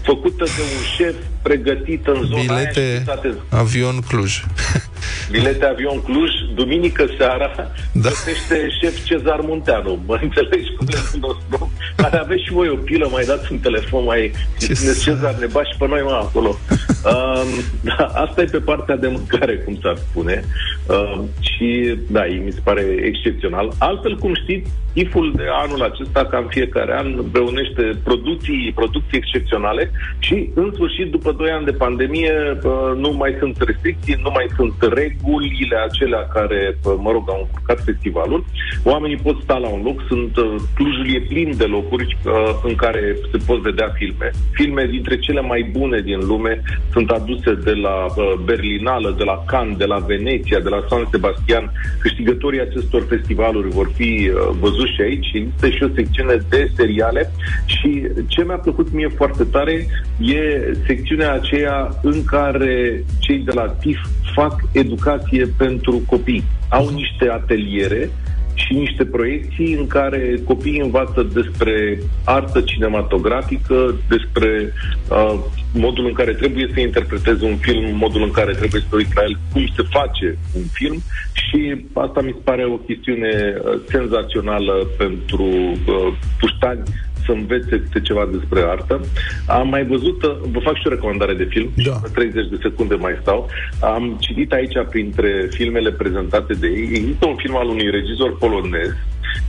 făcută 0.03 0.43
de 0.43 0.61
un 0.75 0.83
șef 0.95 1.15
pregătit 1.41 2.07
în 2.07 2.23
zona 2.23 2.55
aia 2.55 2.69
Bilete 2.71 2.97
și 2.97 3.05
toate 3.05 3.33
avion 3.49 3.99
Cluj. 4.07 4.43
bilete 5.31 5.65
avion 5.65 6.01
Cluj, 6.01 6.31
duminică 6.55 7.05
seara, 7.17 7.51
da. 7.55 8.01
găsește 8.01 8.67
șef 8.81 9.03
Cezar 9.03 9.39
Munteanu. 9.41 10.01
Mă 10.05 10.19
înțelegi 10.21 10.73
cum 10.77 10.87
le 10.89 10.97
nostru? 11.19 11.71
Care 11.95 12.17
aveți 12.17 12.43
și 12.43 12.51
voi 12.51 12.69
o 12.69 12.75
pilă, 12.75 13.07
mai 13.11 13.23
dați 13.23 13.51
un 13.51 13.59
telefon, 13.59 14.03
mai 14.03 14.31
țineți 14.57 15.03
Cezar, 15.03 15.35
ne 15.39 15.45
bași 15.45 15.77
pe 15.77 15.87
noi, 15.87 16.01
mă, 16.03 16.19
acolo. 16.23 16.57
Um, 17.03 17.47
da, 17.81 18.05
asta 18.05 18.41
e 18.41 18.45
pe 18.45 18.59
partea 18.59 18.95
de 18.95 19.07
mâncare, 19.07 19.57
cum 19.57 19.79
s-ar 19.81 19.97
spune. 19.97 20.43
Um, 20.87 21.29
și, 21.39 21.97
da, 22.07 22.21
mi 22.45 22.51
se 22.51 22.59
pare 22.63 22.81
excepțional. 23.03 23.71
Altfel, 23.77 24.17
cum 24.17 24.35
știți, 24.35 24.69
IF-ul 24.93 25.33
de 25.35 25.43
anul 25.63 25.81
acesta, 25.81 26.25
ca 26.25 26.37
în 26.37 26.47
fiecare 26.49 26.93
an, 26.97 27.23
reunește 27.33 27.99
producții, 28.03 28.71
producții 28.75 29.17
excepționale 29.17 29.91
și, 30.19 30.49
în 30.53 30.71
sfârșit, 30.73 31.11
după 31.11 31.28
2 31.31 31.49
ani 31.49 31.65
de 31.65 31.71
pandemie, 31.71 32.59
uh, 32.63 32.91
nu 32.97 33.11
mai 33.11 33.35
sunt 33.39 33.57
restricții, 33.59 34.19
nu 34.21 34.31
mai 34.33 34.47
sunt 34.55 34.73
regulile 34.79 35.77
acelea 35.87 36.27
care, 36.33 36.77
uh, 36.83 36.93
mă 36.97 37.11
rog, 37.11 37.23
au 37.29 37.39
încurcat 37.39 37.83
festivalul. 37.83 38.45
Oamenii 38.83 39.17
pot 39.17 39.41
sta 39.41 39.57
la 39.57 39.67
un 39.67 39.81
loc, 39.83 40.01
sunt 40.07 40.37
uh, 40.37 40.55
Clujul 40.75 41.13
e 41.15 41.19
plin 41.27 41.57
de 41.57 41.65
locuri 41.65 42.17
uh, 42.25 42.31
în 42.63 42.75
care 42.75 43.17
se 43.31 43.37
pot 43.45 43.59
vedea 43.61 43.89
filme. 43.95 44.31
Filme 44.51 44.85
dintre 44.85 45.17
cele 45.19 45.41
mai 45.41 45.69
bune 45.71 45.99
din 45.99 46.19
lume 46.27 46.61
sunt 46.91 47.09
aduse 47.09 47.53
de 47.53 47.73
la 47.73 48.05
uh, 48.05 48.33
Berlinală, 48.45 49.15
de 49.17 49.23
la 49.23 49.43
Cannes, 49.47 49.77
de 49.77 49.85
la 49.85 49.97
Veneția, 49.97 50.59
de 50.59 50.69
la 50.69 50.85
San 50.89 51.07
Sebastian. 51.11 51.71
Câștigătorii 51.99 52.61
acestor 52.61 53.05
festivaluri 53.09 53.69
vor 53.69 53.91
fi 53.95 54.31
uh, 54.33 54.49
văzuți 54.59 54.93
și 54.93 55.01
aici. 55.01 55.31
Există 55.33 55.69
și 55.69 55.83
o 55.83 55.95
secțiune 55.95 56.37
de 56.49 56.71
seriale 56.75 57.31
și 57.65 58.07
ce 58.27 58.43
mi-a 58.43 58.57
plăcut 58.57 58.91
mie 58.91 59.07
foarte 59.07 59.43
tare 59.43 59.87
e 60.19 60.73
secțiunea 60.85 61.18
aceea 61.25 61.89
în 62.01 62.23
care 62.23 63.03
cei 63.19 63.37
de 63.37 63.51
la 63.53 63.75
TIF 63.79 63.99
fac 64.35 64.61
educație 64.71 65.45
pentru 65.57 66.01
copii. 66.05 66.43
Au 66.69 66.89
niște 66.89 67.29
ateliere 67.29 68.09
și 68.53 68.73
niște 68.73 69.05
proiecții 69.05 69.73
în 69.73 69.87
care 69.87 70.39
copiii 70.45 70.79
învață 70.79 71.23
despre 71.33 71.99
artă 72.23 72.61
cinematografică, 72.61 73.95
despre 74.07 74.73
uh, 75.09 75.39
modul 75.73 76.05
în 76.05 76.13
care 76.13 76.33
trebuie 76.33 76.69
să 76.73 76.79
interpreteze 76.79 77.45
un 77.45 77.57
film, 77.57 77.95
modul 77.95 78.21
în 78.23 78.31
care 78.31 78.53
trebuie 78.53 78.81
să 78.89 78.95
uiți 78.95 79.15
la 79.15 79.21
el, 79.21 79.37
cum 79.51 79.65
se 79.75 79.83
face 79.89 80.37
un 80.55 80.63
film 80.71 81.01
și 81.33 81.85
asta 81.93 82.21
mi 82.21 82.35
se 82.35 82.41
pare 82.43 82.65
o 82.65 82.75
chestiune 82.75 83.33
uh, 83.55 83.79
senzațională 83.89 84.87
pentru 84.97 85.43
uh, 85.43 86.13
puștani 86.39 86.83
să 87.25 87.31
învețe 87.31 87.79
câte 87.81 87.99
ceva 88.01 88.27
despre 88.31 88.61
artă. 88.61 89.01
Am 89.47 89.67
mai 89.69 89.85
văzut, 89.85 90.23
uh, 90.23 90.37
vă 90.51 90.59
fac 90.59 90.75
și 90.75 90.87
o 90.87 90.89
recomandare 90.89 91.33
de 91.33 91.47
film, 91.49 91.69
da. 91.75 92.01
30 92.13 92.49
de 92.49 92.57
secunde 92.61 92.95
mai 92.95 93.17
stau. 93.21 93.49
Am 93.81 94.17
citit 94.19 94.51
aici 94.51 94.77
printre 94.89 95.47
filmele 95.49 95.91
prezentate 95.91 96.53
de 96.53 96.67
ei, 96.67 96.89
există 96.95 97.27
un 97.27 97.35
film 97.35 97.55
al 97.55 97.67
unui 97.67 97.89
regizor 97.89 98.37
polonez 98.37 98.95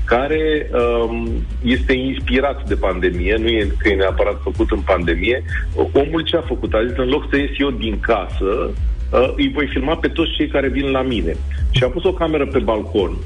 care 0.05 0.71
um, 0.73 1.29
este 1.63 1.93
inspirat 1.93 2.69
de 2.69 2.75
pandemie, 2.75 3.37
nu 3.39 3.49
e 3.49 3.73
că 3.79 3.89
e 3.89 3.95
neapărat 3.95 4.41
făcut 4.43 4.71
în 4.71 4.81
pandemie. 4.81 5.45
Omul 5.93 6.23
ce 6.23 6.37
a 6.37 6.41
făcut? 6.41 6.73
A 6.73 6.85
zis, 6.87 6.97
în 6.97 7.09
loc 7.09 7.27
să 7.31 7.37
ies 7.37 7.51
eu 7.59 7.71
din 7.71 8.01
casă, 8.01 8.71
uh, 9.13 9.33
îi 9.37 9.51
voi 9.55 9.67
filma 9.67 9.97
pe 9.97 10.09
toți 10.09 10.33
cei 10.37 10.49
care 10.49 10.69
vin 10.69 10.91
la 10.91 11.03
mine. 11.03 11.37
Și 11.71 11.85
a 11.85 11.89
pus 11.89 12.05
o 12.05 12.13
cameră 12.13 12.47
pe 12.47 12.59
balcon 12.59 13.17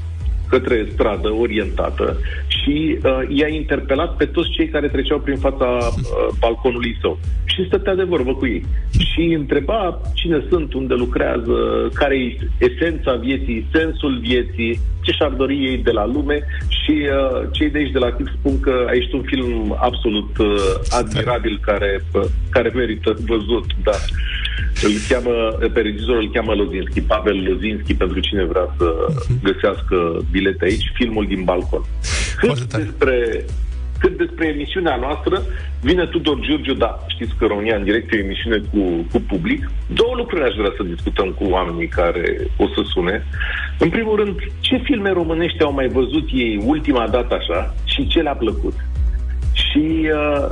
către 0.49 0.87
stradă 0.93 1.29
orientată 1.33 2.17
și 2.47 2.97
uh, 3.03 3.37
i-a 3.37 3.47
interpelat 3.47 4.15
pe 4.15 4.25
toți 4.25 4.49
cei 4.49 4.67
care 4.67 4.87
treceau 4.87 5.19
prin 5.19 5.37
fața 5.37 5.65
uh, 5.65 6.35
balconului 6.39 6.97
său. 7.01 7.19
Și 7.45 7.65
stătea 7.65 7.95
de 7.95 8.03
vorbă 8.03 8.33
cu 8.33 8.45
ei. 8.45 8.65
Și 8.91 9.21
întreba 9.37 10.01
cine 10.13 10.45
sunt, 10.49 10.73
unde 10.73 10.93
lucrează, 10.93 11.89
care 11.93 12.17
e 12.17 12.37
esența 12.57 13.13
vieții, 13.13 13.67
sensul 13.71 14.19
vieții, 14.19 14.79
ce 15.05 15.11
și-ar 15.11 15.31
dori 15.31 15.65
ei 15.65 15.77
de 15.77 15.91
la 15.91 16.05
lume 16.05 16.39
și 16.67 16.91
uh, 16.91 17.47
cei 17.51 17.69
de 17.69 17.77
aici 17.77 17.91
de 17.91 17.99
la 17.99 18.11
TIP 18.11 18.27
spun 18.39 18.59
că 18.59 18.85
aici 18.89 19.13
un 19.13 19.21
film 19.21 19.77
absolut 19.79 20.37
uh, 20.37 20.47
admirabil 20.89 21.59
care, 21.61 22.03
uh, 22.13 22.23
care 22.49 22.71
merită 22.75 23.15
văzut, 23.27 23.65
da. 23.83 23.97
Îl 24.87 24.95
cheamă, 25.09 25.35
pe 25.73 25.79
regizor 25.81 26.17
îl 26.17 26.29
cheamă 26.33 26.53
Lozinski, 26.53 27.01
Pavel 27.01 27.37
Lozinski, 27.49 27.93
pentru 27.93 28.19
cine 28.19 28.43
vrea 28.43 28.75
să 28.77 28.87
găsească 29.43 29.97
bilete 30.31 30.65
aici, 30.65 30.91
filmul 30.93 31.25
din 31.27 31.43
balcon. 31.43 31.81
Cât 32.39 32.63
despre, 32.63 33.45
cât 33.99 34.17
despre 34.17 34.47
emisiunea 34.47 34.95
noastră, 34.95 35.41
vine 35.81 36.05
Tudor 36.05 36.39
Giurgiu, 36.39 36.73
da, 36.73 37.05
știți 37.07 37.35
că 37.37 37.45
România 37.45 37.75
în 37.75 37.83
direct 37.83 38.13
e 38.13 38.17
o 38.17 38.19
emisiune 38.19 38.57
cu, 38.71 38.79
cu 39.11 39.19
public. 39.27 39.69
Două 39.87 40.13
lucruri 40.15 40.43
aș 40.43 40.55
vrea 40.55 40.73
să 40.77 40.83
discutăm 40.83 41.29
cu 41.29 41.43
oamenii 41.43 41.87
care 41.87 42.47
o 42.57 42.67
să 42.67 42.81
sune. 42.93 43.25
În 43.79 43.89
primul 43.89 44.15
rând, 44.15 44.35
ce 44.59 44.77
filme 44.77 45.11
românești 45.11 45.63
au 45.63 45.73
mai 45.73 45.87
văzut 45.87 46.27
ei 46.31 46.61
ultima 46.65 47.07
dată 47.07 47.35
așa 47.35 47.75
și 47.83 48.07
ce 48.07 48.21
le-a 48.21 48.35
plăcut? 48.35 48.73
Și 49.53 50.09
uh, 50.13 50.49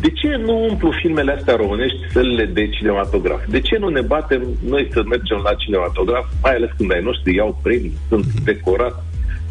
de 0.00 0.10
ce 0.10 0.36
nu 0.36 0.66
umplu 0.68 0.90
filmele 1.00 1.32
astea 1.32 1.56
românești 1.56 1.98
sălile 2.12 2.44
de 2.44 2.68
cinematograf? 2.68 3.40
De 3.48 3.60
ce 3.60 3.76
nu 3.78 3.88
ne 3.88 4.00
batem 4.00 4.42
noi 4.68 4.88
să 4.92 5.02
mergem 5.08 5.40
la 5.44 5.54
cinematograf, 5.54 6.26
mai 6.42 6.54
ales 6.54 6.70
când 6.76 6.92
ai 6.92 7.02
noștri 7.02 7.34
iau 7.34 7.58
premii, 7.62 7.98
sunt 8.08 8.24
decorați 8.24 9.02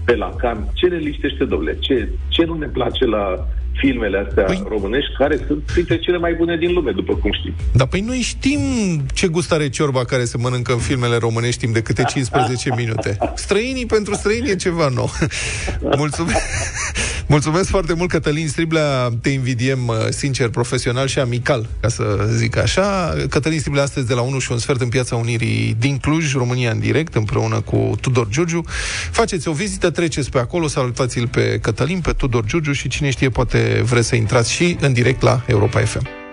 pe 0.06 0.16
la 0.16 0.36
can? 0.38 0.70
Ce 0.74 0.88
ne 0.88 0.98
liștește, 0.98 1.44
domnule? 1.46 1.78
Ce, 1.80 2.10
ce 2.28 2.44
nu 2.46 2.54
ne 2.54 2.68
place 2.68 3.06
la 3.06 3.48
filmele 3.80 4.26
astea 4.28 4.44
păi... 4.44 4.64
românești, 4.70 5.12
care 5.18 5.40
sunt 5.48 5.64
printre 5.64 5.98
cele 5.98 6.18
mai 6.18 6.34
bune 6.34 6.58
din 6.58 6.74
lume, 6.74 6.92
după 6.92 7.16
cum 7.16 7.32
știm? 7.32 7.54
Dar 7.74 7.88
păi 7.88 8.02
noi 8.02 8.18
știm 8.18 8.60
ce 9.14 9.28
gust 9.28 9.52
are 9.52 9.70
ciorba 9.70 10.04
care 10.06 10.26
se 10.26 10.38
mănâncă 10.38 10.72
în 10.72 10.80
filmele 10.80 11.18
românești 11.18 11.60
timp 11.60 11.74
de 11.74 11.82
câte 11.82 12.04
15 12.04 12.70
minute. 12.76 13.18
Străinii 13.46 13.86
pentru 13.86 14.14
străini 14.14 14.50
e 14.50 14.56
ceva 14.56 14.88
nou. 14.88 15.10
Mulțumesc. 15.98 16.38
Mulțumesc 17.30 17.70
foarte 17.70 17.94
mult, 17.94 18.10
Cătălin 18.10 18.48
Striblea. 18.48 19.10
Te 19.22 19.30
invidiem, 19.30 19.88
uh, 19.88 19.96
sincer, 20.10 20.50
profesional 20.50 21.08
și 21.08 21.20
amical, 21.20 21.70
ca 21.80 21.88
să 21.88 22.28
zic 22.36 22.58
așa. 22.58 23.14
Cătălin 23.30 23.60
Striblea 23.60 23.84
astăzi 23.84 24.08
de 24.08 24.14
la 24.14 24.22
1 24.22 24.40
și 24.40 24.52
un 24.52 24.58
sfert 24.58 24.82
în 24.82 24.90
Piața 24.90 25.16
Unirii 25.16 25.76
din 25.80 25.98
Cluj, 25.98 26.34
România 26.34 26.72
în 26.72 26.80
direct, 26.80 27.16
împreună 27.16 27.62
cu 27.62 27.96
Tudor 28.02 28.28
Giurgiu. 28.30 28.64
Faceți 29.12 29.48
o 29.48 29.52
vizită, 29.52 29.90
treceți 29.90 30.30
pe 30.30 30.40
acolo, 30.40 30.68
salutați-l 30.68 31.28
pe 31.28 31.60
Cătălin, 31.62 32.00
pe 32.00 32.12
Tudor 32.12 32.46
Giurgiu 32.46 32.72
și 32.72 32.88
cine 32.88 33.10
știe, 33.10 33.30
poate 33.30 33.82
vreți 33.84 34.08
să 34.08 34.16
intrați 34.16 34.52
și 34.52 34.78
în 34.80 34.94
direct 34.94 35.22
la 35.22 35.44
Europa 35.48 35.80
FM. 35.80 36.27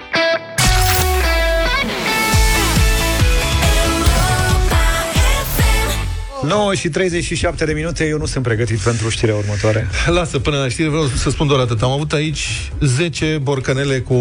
9 6.47 6.75
și 6.75 6.89
37 6.89 7.65
de 7.65 7.73
minute, 7.73 8.05
eu 8.07 8.19
nu 8.19 8.27
sunt 8.27 8.45
pregătit 8.45 8.79
pentru 8.79 9.09
știrea 9.09 9.35
următoare. 9.35 9.89
Lasă, 10.07 10.39
până 10.39 10.57
la 10.57 10.69
știre 10.69 10.89
vreau 10.89 11.07
să 11.07 11.31
spun 11.31 11.47
doar 11.47 11.61
atât. 11.61 11.83
Am 11.83 11.91
avut 11.91 12.13
aici 12.13 12.73
10 12.81 13.39
borcanele 13.43 13.99
cu 14.01 14.15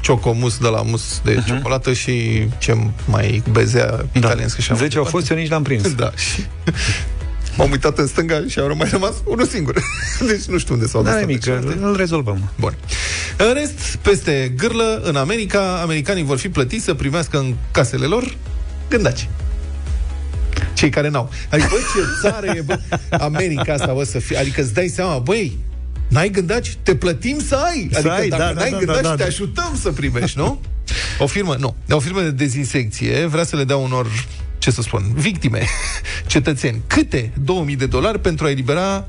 ciocomus 0.00 0.58
de 0.58 0.68
la 0.68 0.82
mus 0.82 1.20
de 1.24 1.34
uh-huh. 1.34 1.46
ciocolată 1.46 1.92
și 1.92 2.46
ce 2.58 2.76
mai 3.06 3.42
bezea 3.50 3.86
Da. 3.86 4.04
italiensk. 4.12 4.58
și 4.58 4.74
10 4.74 4.98
au 4.98 5.04
fost, 5.04 5.30
eu 5.30 5.36
nici 5.36 5.48
l-am 5.50 5.62
prins. 5.62 5.92
Da, 5.94 6.10
și 6.16 6.44
m-am 7.56 7.70
uitat 7.70 7.98
în 7.98 8.06
stânga 8.06 8.42
și 8.48 8.58
au 8.58 8.74
mai 8.76 8.88
rămas 8.90 9.12
unul 9.32 9.46
singur. 9.46 9.74
Deci 10.26 10.44
nu 10.44 10.58
știu 10.58 10.74
unde 10.74 10.86
s-au 10.86 11.02
dus. 11.02 11.10
N-are 11.10 11.24
toate 11.24 11.26
nimic, 11.26 11.42
celelalte. 11.42 11.78
îl 11.82 11.96
rezolvăm. 11.96 12.50
Bun. 12.60 12.76
În 13.36 13.52
rest, 13.52 13.96
peste 14.02 14.52
gârlă, 14.56 15.00
în 15.04 15.16
America, 15.16 15.80
americanii 15.82 16.24
vor 16.24 16.38
fi 16.38 16.48
plătiți 16.48 16.84
să 16.84 16.94
primească 16.94 17.38
în 17.38 17.54
casele 17.70 18.06
lor 18.06 18.36
gândaci. 18.88 19.28
Cei 20.76 20.90
care 20.90 21.08
n-au. 21.08 21.30
Adică, 21.50 21.68
băi, 21.70 21.80
ce 21.94 22.28
țară 22.28 22.46
e, 22.46 22.60
bă, 22.60 22.78
America 23.10 23.72
asta, 23.72 23.92
bă, 23.92 24.04
să 24.04 24.18
fie. 24.18 24.36
Adică 24.36 24.60
îți 24.60 24.74
dai 24.74 24.88
seama, 24.88 25.18
băi, 25.18 25.58
N-ai 26.08 26.30
gândaci? 26.30 26.76
Te 26.82 26.94
plătim 26.94 27.38
să 27.46 27.54
ai. 27.54 27.88
Să 27.92 27.98
Adică 27.98 28.12
ai, 28.12 28.28
dacă 28.28 28.42
da, 28.42 28.52
da, 28.52 28.60
n-ai 28.60 28.70
da, 28.70 28.76
gândaci, 28.76 29.02
da, 29.02 29.08
da. 29.08 29.14
te 29.14 29.22
ajutăm 29.22 29.78
să 29.80 29.90
primești, 29.90 30.38
nu? 30.38 30.60
O 31.18 31.26
firmă, 31.26 31.56
nu. 31.58 31.76
O 31.90 31.98
firmă 31.98 32.20
de 32.20 32.30
dezinsecție 32.30 33.26
vrea 33.26 33.44
să 33.44 33.56
le 33.56 33.64
dea 33.64 33.76
unor, 33.76 34.06
ce 34.58 34.70
să 34.70 34.82
spun, 34.82 35.02
victime, 35.14 35.62
cetățeni, 36.26 36.80
câte 36.86 37.32
2000 37.42 37.76
de 37.76 37.86
dolari 37.86 38.18
pentru 38.20 38.46
a 38.46 38.50
elibera 38.50 39.04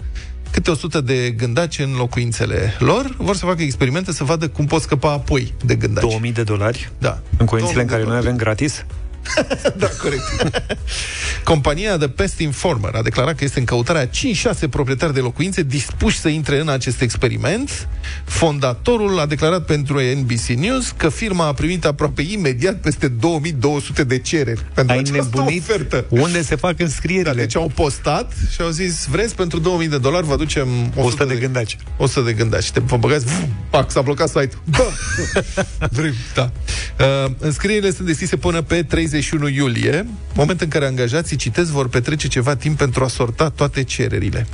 câte 0.51 0.72
100 0.72 1.01
de 1.01 1.30
gândaci 1.30 1.80
în 1.80 1.93
locuințele 1.97 2.74
lor, 2.80 3.15
vor 3.18 3.36
să 3.36 3.45
facă 3.45 3.61
experimente 3.61 4.11
să 4.13 4.24
vadă 4.24 4.47
cum 4.47 4.65
pot 4.65 4.82
scăpa 4.82 5.11
apoi 5.11 5.53
de 5.65 5.76
gândaci. 5.76 6.03
2000 6.03 6.32
de 6.32 6.43
dolari? 6.43 6.91
Da. 6.97 7.20
În 7.38 7.45
condițiile 7.45 7.82
în 7.82 7.88
2000 7.88 7.88
de 7.88 7.91
care 7.91 8.01
noi 8.01 8.03
dolari. 8.03 8.26
avem 8.26 8.38
gratis? 8.38 8.86
da, 9.78 9.88
corect. 10.01 10.24
Compania 11.43 11.97
The 11.97 12.07
Pest 12.07 12.39
Informer 12.39 12.95
a 12.95 13.01
declarat 13.01 13.36
că 13.36 13.43
este 13.43 13.59
în 13.59 13.65
căutarea 13.65 14.01
a 14.01 14.53
5-6 14.55 14.70
proprietari 14.70 15.13
de 15.13 15.20
locuințe 15.20 15.61
dispuși 15.63 16.20
să 16.20 16.28
intre 16.28 16.59
în 16.59 16.70
acest 16.70 17.01
experiment. 17.01 17.88
Fondatorul 18.24 19.20
a 19.20 19.26
declarat 19.26 19.65
pentru 19.65 19.99
NBC 20.15 20.45
News 20.47 20.93
că 20.97 21.09
firma 21.09 21.45
a 21.45 21.53
primit 21.53 21.86
aproape 21.86 22.22
imediat 22.22 22.76
peste 22.76 23.07
2200 23.07 24.03
de 24.03 24.20
cereri 24.20 24.61
pentru 24.74 24.93
Ai 24.93 24.99
această 24.99 25.30
nebunit? 25.36 25.61
ofertă. 25.61 26.05
Unde 26.09 26.41
se 26.41 26.55
fac 26.55 26.80
înscrierile? 26.80 27.32
Da, 27.32 27.38
deci 27.38 27.55
au 27.55 27.72
postat 27.76 28.34
și 28.51 28.61
au 28.61 28.70
zis, 28.70 29.05
vreți 29.05 29.36
pentru 29.36 29.59
2000 29.59 29.88
de 29.88 29.97
dolari 29.97 30.26
vă 30.26 30.34
aducem 30.34 30.68
100, 30.95 30.99
100 31.01 31.26
de 31.26 31.36
gândaci. 31.36 31.78
100 31.97 32.26
de 32.26 32.34
gândaci. 32.34 32.72
Te 32.72 32.80
vă 32.80 32.97
băgați, 32.97 33.26
vum, 33.26 33.49
pac, 33.70 33.91
s-a 33.91 34.01
blocat 34.01 34.28
site-ul. 34.28 34.61
Da. 34.78 35.88
Vrem, 35.91 36.13
da. 36.34 36.51
Uh, 36.99 37.32
înscrierile 37.39 37.91
sunt 37.91 38.07
deschise 38.07 38.36
până 38.36 38.61
pe 38.61 38.84
31 39.18 39.47
iulie, 39.47 40.07
moment 40.34 40.61
în 40.61 40.68
care 40.68 40.86
angajații, 40.86 41.38
citesc, 41.38 41.72
vor 41.72 41.89
petrece 41.89 42.28
ceva 42.28 42.55
timp 42.55 42.78
pentru 42.78 43.03
a 43.03 43.07
sorta 43.07 43.49
toate 43.49 43.84
cererile. 43.84 44.47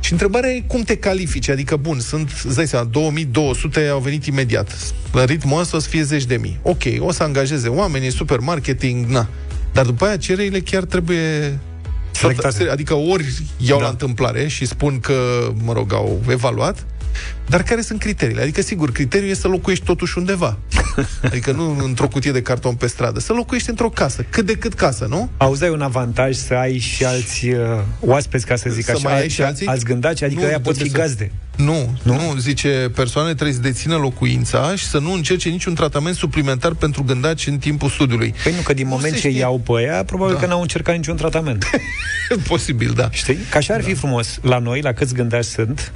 Și 0.00 0.12
întrebarea 0.12 0.50
e 0.50 0.60
cum 0.66 0.82
te 0.82 0.96
califici, 0.96 1.48
adică 1.48 1.76
bun, 1.76 2.00
sunt, 2.00 2.30
îți 2.44 2.56
dai 2.56 2.66
seama, 2.66 2.84
2200 2.84 3.86
au 3.86 4.00
venit 4.00 4.26
imediat. 4.26 4.92
În 5.12 5.24
ritmul 5.24 5.60
ăsta 5.60 5.76
o 5.76 5.80
să 5.80 5.88
fie 5.88 6.02
zeci 6.02 6.24
de 6.24 6.36
mii. 6.36 6.58
Ok, 6.62 6.82
o 6.98 7.12
să 7.12 7.22
angajeze 7.22 7.68
oameni, 7.68 8.06
e 8.06 8.10
supermarketing, 8.10 9.06
na. 9.06 9.28
Dar 9.72 9.84
după 9.84 10.04
aia 10.04 10.16
cererile 10.16 10.60
chiar 10.60 10.84
trebuie 10.84 11.58
Selectate. 12.10 12.68
Adică 12.68 12.94
ori 12.94 13.42
iau 13.56 13.78
da. 13.78 13.84
la 13.84 13.90
întâmplare 13.90 14.48
și 14.48 14.66
spun 14.66 15.00
că, 15.00 15.14
mă 15.64 15.72
rog, 15.72 15.92
au 15.92 16.20
evaluat, 16.28 16.86
dar 17.48 17.62
care 17.62 17.80
sunt 17.80 17.98
criteriile? 18.00 18.42
Adică, 18.42 18.62
sigur, 18.62 18.92
criteriul 18.92 19.30
e 19.30 19.34
să 19.34 19.48
locuiești 19.48 19.84
totuși 19.84 20.18
undeva. 20.18 20.58
Adică 21.22 21.52
nu 21.52 21.78
într-o 21.84 22.08
cutie 22.08 22.32
de 22.32 22.42
carton 22.42 22.74
pe 22.74 22.86
stradă. 22.86 23.20
Să 23.20 23.32
locuiești 23.32 23.70
într-o 23.70 23.88
casă. 23.88 24.24
Cât 24.30 24.46
de 24.46 24.52
cât 24.52 24.74
casă, 24.74 25.06
nu? 25.08 25.30
Auzi, 25.36 25.64
ai 25.64 25.70
un 25.70 25.80
avantaj 25.82 26.34
să 26.36 26.54
ai 26.54 26.78
și 26.78 27.04
alți 27.04 27.48
uh, 27.48 27.58
oaspeți, 28.00 28.46
ca 28.46 28.56
să 28.56 28.70
zic 28.70 28.84
Să 28.84 28.90
așa, 28.90 29.08
mai 29.08 29.20
ai 29.20 29.28
și 29.28 29.42
alții? 29.42 29.66
alți 29.66 29.84
gândaci, 29.84 30.22
adică 30.22 30.40
Nu, 30.40 30.46
aia 30.46 30.60
pot 30.60 30.76
fi 30.76 30.78
trebuie 30.80 31.02
să- 31.08 31.14
gazde. 31.14 31.32
Nu, 31.56 31.98
nu, 32.02 32.14
nu, 32.14 32.36
zice, 32.38 32.90
persoanele 32.94 33.34
trebuie 33.34 33.54
să 33.56 33.62
dețină 33.62 33.96
locuința 33.96 34.74
și 34.76 34.84
să 34.86 34.98
nu 34.98 35.12
încerce 35.12 35.48
niciun 35.48 35.74
tratament 35.74 36.14
suplimentar 36.16 36.72
pentru 36.74 37.02
gândaci 37.02 37.46
în 37.46 37.58
timpul 37.58 37.88
studiului. 37.88 38.34
Păi 38.42 38.52
nu, 38.56 38.60
că 38.60 38.72
din 38.74 38.86
moment 38.88 39.14
se 39.14 39.20
ce 39.20 39.28
știe. 39.28 39.40
iau 39.40 39.58
pe 39.58 39.82
ea, 39.82 40.04
probabil 40.04 40.34
Da. 40.34 40.40
că 40.40 40.46
n-au 40.46 40.60
încercat 40.60 40.96
niciun 40.96 41.16
tratament. 41.16 41.64
Posibil, 42.48 42.92
da. 42.96 43.08
Știi? 43.10 43.36
Ca 43.50 43.58
așa 43.58 43.74
ar 43.74 43.82
fi 43.82 43.94
frumos. 43.94 44.38
La 44.42 44.58
noi, 44.58 44.80
la 44.80 44.92
câți 44.92 45.14
gândași 45.14 45.48
sunt, 45.48 45.92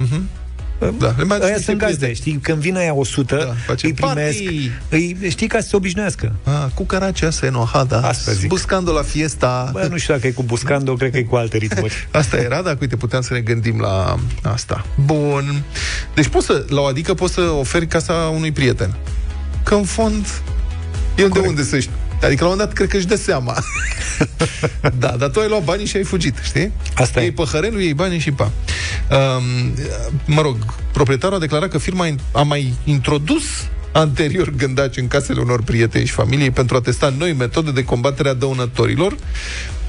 Da. 0.79 1.13
Le 1.17 1.23
mai 1.23 1.35
aduci 1.37 1.47
Aia 1.47 1.55
niște 1.55 1.61
sunt 1.63 1.77
gazde, 1.77 1.95
prieteni. 1.95 2.15
știi? 2.15 2.33
Când 2.41 2.57
vine 2.61 2.79
aia 2.79 2.93
100, 2.93 3.35
Da, 3.35 3.53
face 3.65 3.85
îi 3.85 3.93
primesc, 3.93 4.37
party. 4.43 4.71
îi, 4.89 5.17
știi 5.29 5.47
ca 5.47 5.59
să 5.59 5.67
se 5.67 5.75
obișnuiască. 5.75 6.35
Ah, 6.43 6.65
cu 6.73 6.83
caracea 6.85 7.29
se 7.29 7.45
enojada. 7.45 7.97
Asta 8.01 8.31
zic. 8.31 8.47
Buscando 8.47 8.91
la 8.91 9.01
fiesta. 9.01 9.69
Bă, 9.73 9.87
nu 9.91 9.97
știu 9.97 10.13
dacă 10.13 10.27
e 10.27 10.31
cu 10.31 10.43
Buscando, 10.43 10.93
cred 10.93 11.11
că 11.11 11.17
e 11.17 11.23
cu 11.23 11.35
alte 11.35 11.57
ritmuri. 11.57 12.07
Asta 12.11 12.37
era, 12.37 12.61
dacă 12.61 12.77
uite, 12.81 12.95
puteam 12.95 13.21
să 13.21 13.33
ne 13.33 13.39
gândim 13.39 13.79
la 13.79 14.15
asta. 14.43 14.85
Bun. 15.05 15.61
Deci 16.15 16.27
poți 16.27 16.45
să, 16.45 16.65
la 16.69 16.81
o 16.81 16.85
adică 16.85 17.13
poți 17.13 17.33
să 17.33 17.41
oferi 17.41 17.87
casa 17.87 18.13
unui 18.13 18.51
prieten. 18.51 18.95
Că 19.63 19.75
în 19.75 19.83
fond, 19.83 20.25
el 21.17 21.29
de 21.29 21.39
unde 21.39 21.63
să 21.63 21.79
știi? 21.79 21.93
Adică 22.23 22.43
la 22.43 22.49
un 22.49 22.55
moment 22.57 22.67
dat 22.67 22.73
cred 22.73 22.89
că 22.89 22.97
își 22.97 23.07
dă 23.07 23.15
seama. 23.15 23.63
da, 24.99 25.15
dar 25.17 25.29
tu 25.29 25.39
ai 25.39 25.47
luat 25.47 25.63
banii 25.63 25.85
și 25.85 25.97
ai 25.97 26.03
fugit, 26.03 26.35
știi? 26.43 26.71
Asta 26.95 27.21
e. 27.21 27.23
Ei 27.23 27.31
păhărelul, 27.31 27.81
ei 27.81 27.93
banii 27.93 28.19
și 28.19 28.31
pa. 28.31 28.51
Um, 29.09 29.73
mă 30.25 30.41
rog, 30.41 30.55
proprietarul 30.91 31.35
a 31.35 31.39
declarat 31.39 31.69
că 31.69 31.77
firma 31.77 32.07
a 32.31 32.41
mai 32.41 32.73
introdus 32.83 33.43
anterior 33.91 34.49
gândaci 34.49 34.97
în 34.97 35.07
casele 35.07 35.41
unor 35.41 35.61
prieteni 35.61 36.05
și 36.05 36.13
familiei 36.13 36.51
pentru 36.51 36.75
a 36.75 36.81
testa 36.81 37.13
noi 37.17 37.33
metode 37.33 37.71
de 37.71 37.83
combatere 37.83 38.29
a 38.29 38.33
dăunătorilor. 38.33 39.15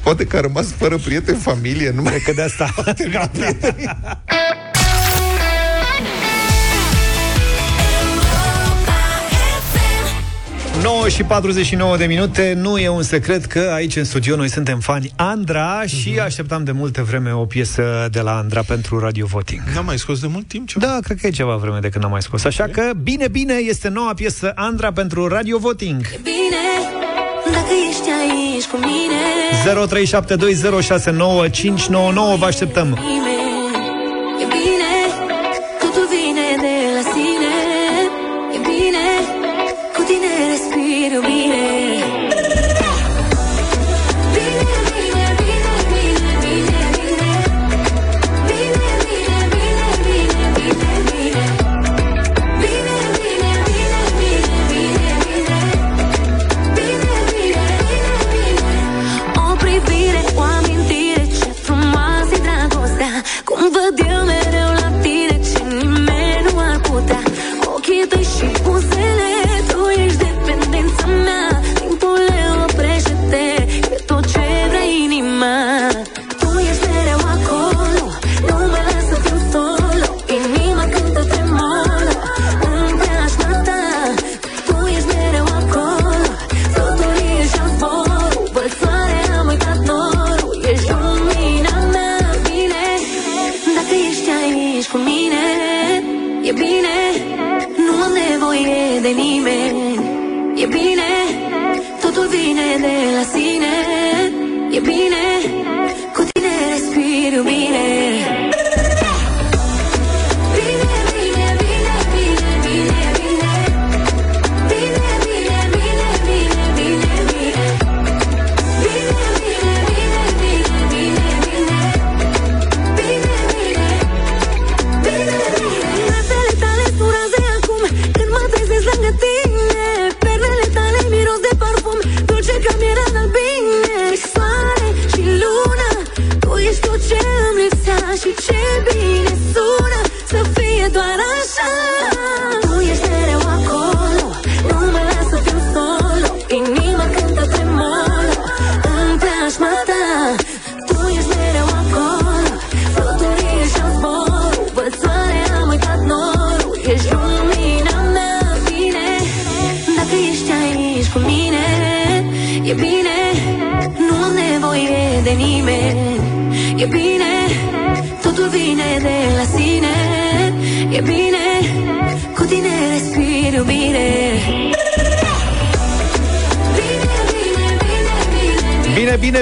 Poate 0.03 0.25
că 0.25 0.37
a 0.37 0.41
rămas 0.41 0.67
fără 0.77 0.97
prieteni, 0.97 1.39
familie, 1.39 1.91
nu 1.91 2.03
mai 2.03 2.13
Cred 2.13 2.23
că 2.23 2.33
de 2.33 2.43
asta. 2.43 2.75
9 10.83 11.09
și 11.09 11.23
49 11.23 11.97
de 11.97 12.05
minute, 12.05 12.55
nu 12.61 12.79
e 12.79 12.89
un 12.89 13.03
secret 13.03 13.45
că 13.45 13.71
aici 13.75 13.97
în 13.97 14.05
studio 14.05 14.37
noi 14.37 14.49
suntem 14.49 14.79
fani 14.79 15.13
Andra 15.17 15.83
și 15.87 16.19
așteptam 16.25 16.65
de 16.65 16.73
multă 16.73 17.03
vreme 17.03 17.33
o 17.33 17.45
piesă 17.45 18.09
de 18.11 18.21
la 18.21 18.37
Andra 18.37 18.63
pentru 18.63 18.99
Radio 18.99 19.27
Voting. 19.27 19.63
N-am 19.75 19.85
mai 19.85 19.99
scos 19.99 20.21
de 20.21 20.27
mult 20.27 20.49
timp 20.49 20.69
ceva? 20.69 20.87
Da, 20.87 20.99
cred 21.03 21.19
că 21.21 21.27
e 21.27 21.31
ceva 21.31 21.57
vreme 21.57 21.79
de 21.79 21.89
când 21.89 22.03
n-am 22.03 22.13
mai 22.13 22.23
scos. 22.23 22.45
Așa 22.45 22.65
că, 22.65 22.91
bine, 23.03 23.29
bine, 23.29 23.55
este 23.55 23.89
noua 23.89 24.15
piesă 24.15 24.53
Andra 24.55 24.93
pentru 24.93 25.29
Radio 25.29 25.59
Voting. 25.59 26.01
Bine, 26.23 26.65
dacă 27.53 27.73
ești 27.89 28.09
aici 28.21 28.65
cu 28.65 28.77
mine 28.77 29.21
0372069599 32.35 32.39
vă 32.39 32.45
așteptăm. 32.45 32.87
Nimeni. 32.87 33.40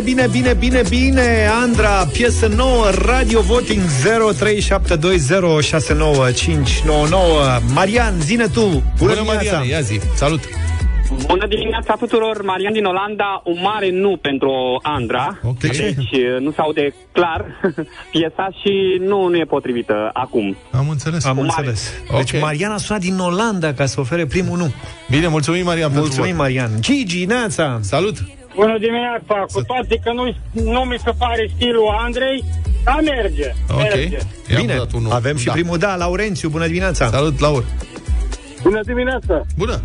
Bine, 0.05 0.11
bine, 0.15 0.29
bine, 0.33 0.55
bine, 0.55 0.83
bine, 0.83 0.83
bine 0.89 1.49
Andra, 1.63 2.05
piesă 2.13 2.47
nouă 2.47 2.91
Radio 3.05 3.41
Voting 3.41 3.81
0372069599 3.81 3.89
Marian, 7.75 8.15
zine 8.21 8.47
tu 8.47 8.61
Bună, 8.61 8.83
Bună, 8.99 9.15
dimineața. 9.15 9.57
Marian, 9.57 9.65
ia 9.65 9.81
zi, 9.81 10.01
salut! 10.15 10.41
Bună 11.27 11.47
dimineața 11.47 11.95
tuturor, 11.99 12.43
Marian 12.43 12.73
din 12.73 12.85
Olanda, 12.85 13.43
un 13.45 13.59
mare 13.63 13.91
nu 13.91 14.17
pentru 14.23 14.51
Andra. 14.83 15.39
Ok. 15.43 15.59
Deci 15.59 15.77
uh, 15.77 16.41
nu 16.41 16.51
se 16.51 16.61
aude 16.61 16.95
clar 17.13 17.45
piesa 18.13 18.49
și 18.61 19.01
nu, 19.01 19.27
nu 19.29 19.37
e 19.37 19.45
potrivită 19.45 20.11
acum. 20.13 20.57
Am 20.71 20.89
înțeles. 20.89 21.25
Am 21.25 21.37
Cu 21.37 21.43
mare. 21.43 21.53
înțeles 21.57 21.93
Deci 22.17 22.33
Ok. 22.33 22.41
Marian 22.41 22.71
a 22.71 22.77
sunat 22.77 23.01
din 23.01 23.19
Olanda 23.19 23.73
ca 23.73 23.87
să 23.87 24.01
ofere 24.01 24.27
primul 24.27 24.59
nu 24.59 24.73
Bine, 25.11 25.27
mulțumim, 25.29 25.65
Marian, 25.65 25.85
pentru 25.91 26.01
Mulțumim, 26.01 26.31
vot. 26.37 26.39
Marian 26.39 26.71
Gigi, 26.81 27.25
Neața 27.25 27.79
Salut! 27.83 28.17
Bună 28.61 28.79
dimineața, 28.79 29.35
cu 29.53 29.61
toate 29.63 29.95
că 30.05 30.11
nu, 30.13 30.25
nu 30.73 30.81
mi 30.81 30.99
se 31.05 31.11
pare 31.19 31.51
stilul 31.55 31.89
Andrei, 32.05 32.45
dar 32.85 33.01
merge, 33.15 33.49
Ok, 33.71 33.79
merge. 33.83 34.19
i-am 34.51 34.61
Bine, 34.61 34.75
dat 34.77 34.93
unul. 34.93 35.13
avem 35.13 35.37
și 35.37 35.47
Da. 35.47 35.53
primul 35.53 35.79
da, 35.79 35.97
Laurențiu, 35.97 36.49
bună 36.49 36.67
dimineața 36.67 37.09
Salut, 37.11 37.41
Laur! 37.41 37.65
Bună 38.63 38.81
dimineața! 38.85 39.45
Bună! 39.57 39.83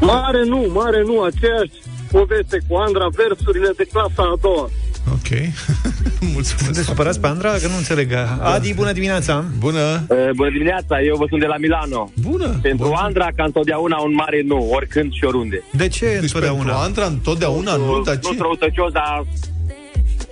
Mare 0.00 0.44
nu, 0.44 0.66
mare 0.72 1.02
nu, 1.02 1.22
aceeași 1.22 1.70
poveste 2.10 2.58
cu 2.68 2.74
Andra, 2.76 3.06
versurile 3.16 3.70
de 3.76 3.84
clasa 3.92 4.22
a 4.34 4.36
doua. 4.40 4.70
Ok. 5.12 5.28
Mulțumesc. 6.34 6.64
Sunteți 6.64 6.86
supărați 6.86 7.20
pe 7.20 7.26
Andra? 7.26 7.50
Că 7.52 7.66
nu 7.66 7.76
înțeleg 7.76 8.12
Adi, 8.40 8.74
bună 8.74 8.92
dimineața 8.92 9.44
Bună! 9.58 10.06
Bună 10.36 10.50
dimineața, 10.50 11.00
eu 11.02 11.16
vă 11.16 11.24
sunt 11.28 11.40
de 11.40 11.46
la 11.46 11.56
Milano. 11.56 12.10
Bună! 12.20 12.58
Pentru 12.62 12.92
Andra, 12.96 13.28
ca 13.36 13.44
întotdeauna, 13.44 13.96
un 13.98 14.14
mare 14.14 14.42
nu, 14.46 14.68
oricând 14.72 15.12
și 15.12 15.24
oriunde. 15.24 15.62
De 15.72 15.88
ce 15.88 16.06
Deci 16.06 16.22
întotdeauna? 16.22 16.62
pentru 16.62 16.80
Andra 16.82 17.04
întotdeauna 17.04 17.74
nu, 17.76 18.00
dar 18.04 18.18
Nu 18.22 18.30
ce? 18.30 18.36
răutăcios, 18.40 18.92
dar 18.92 19.26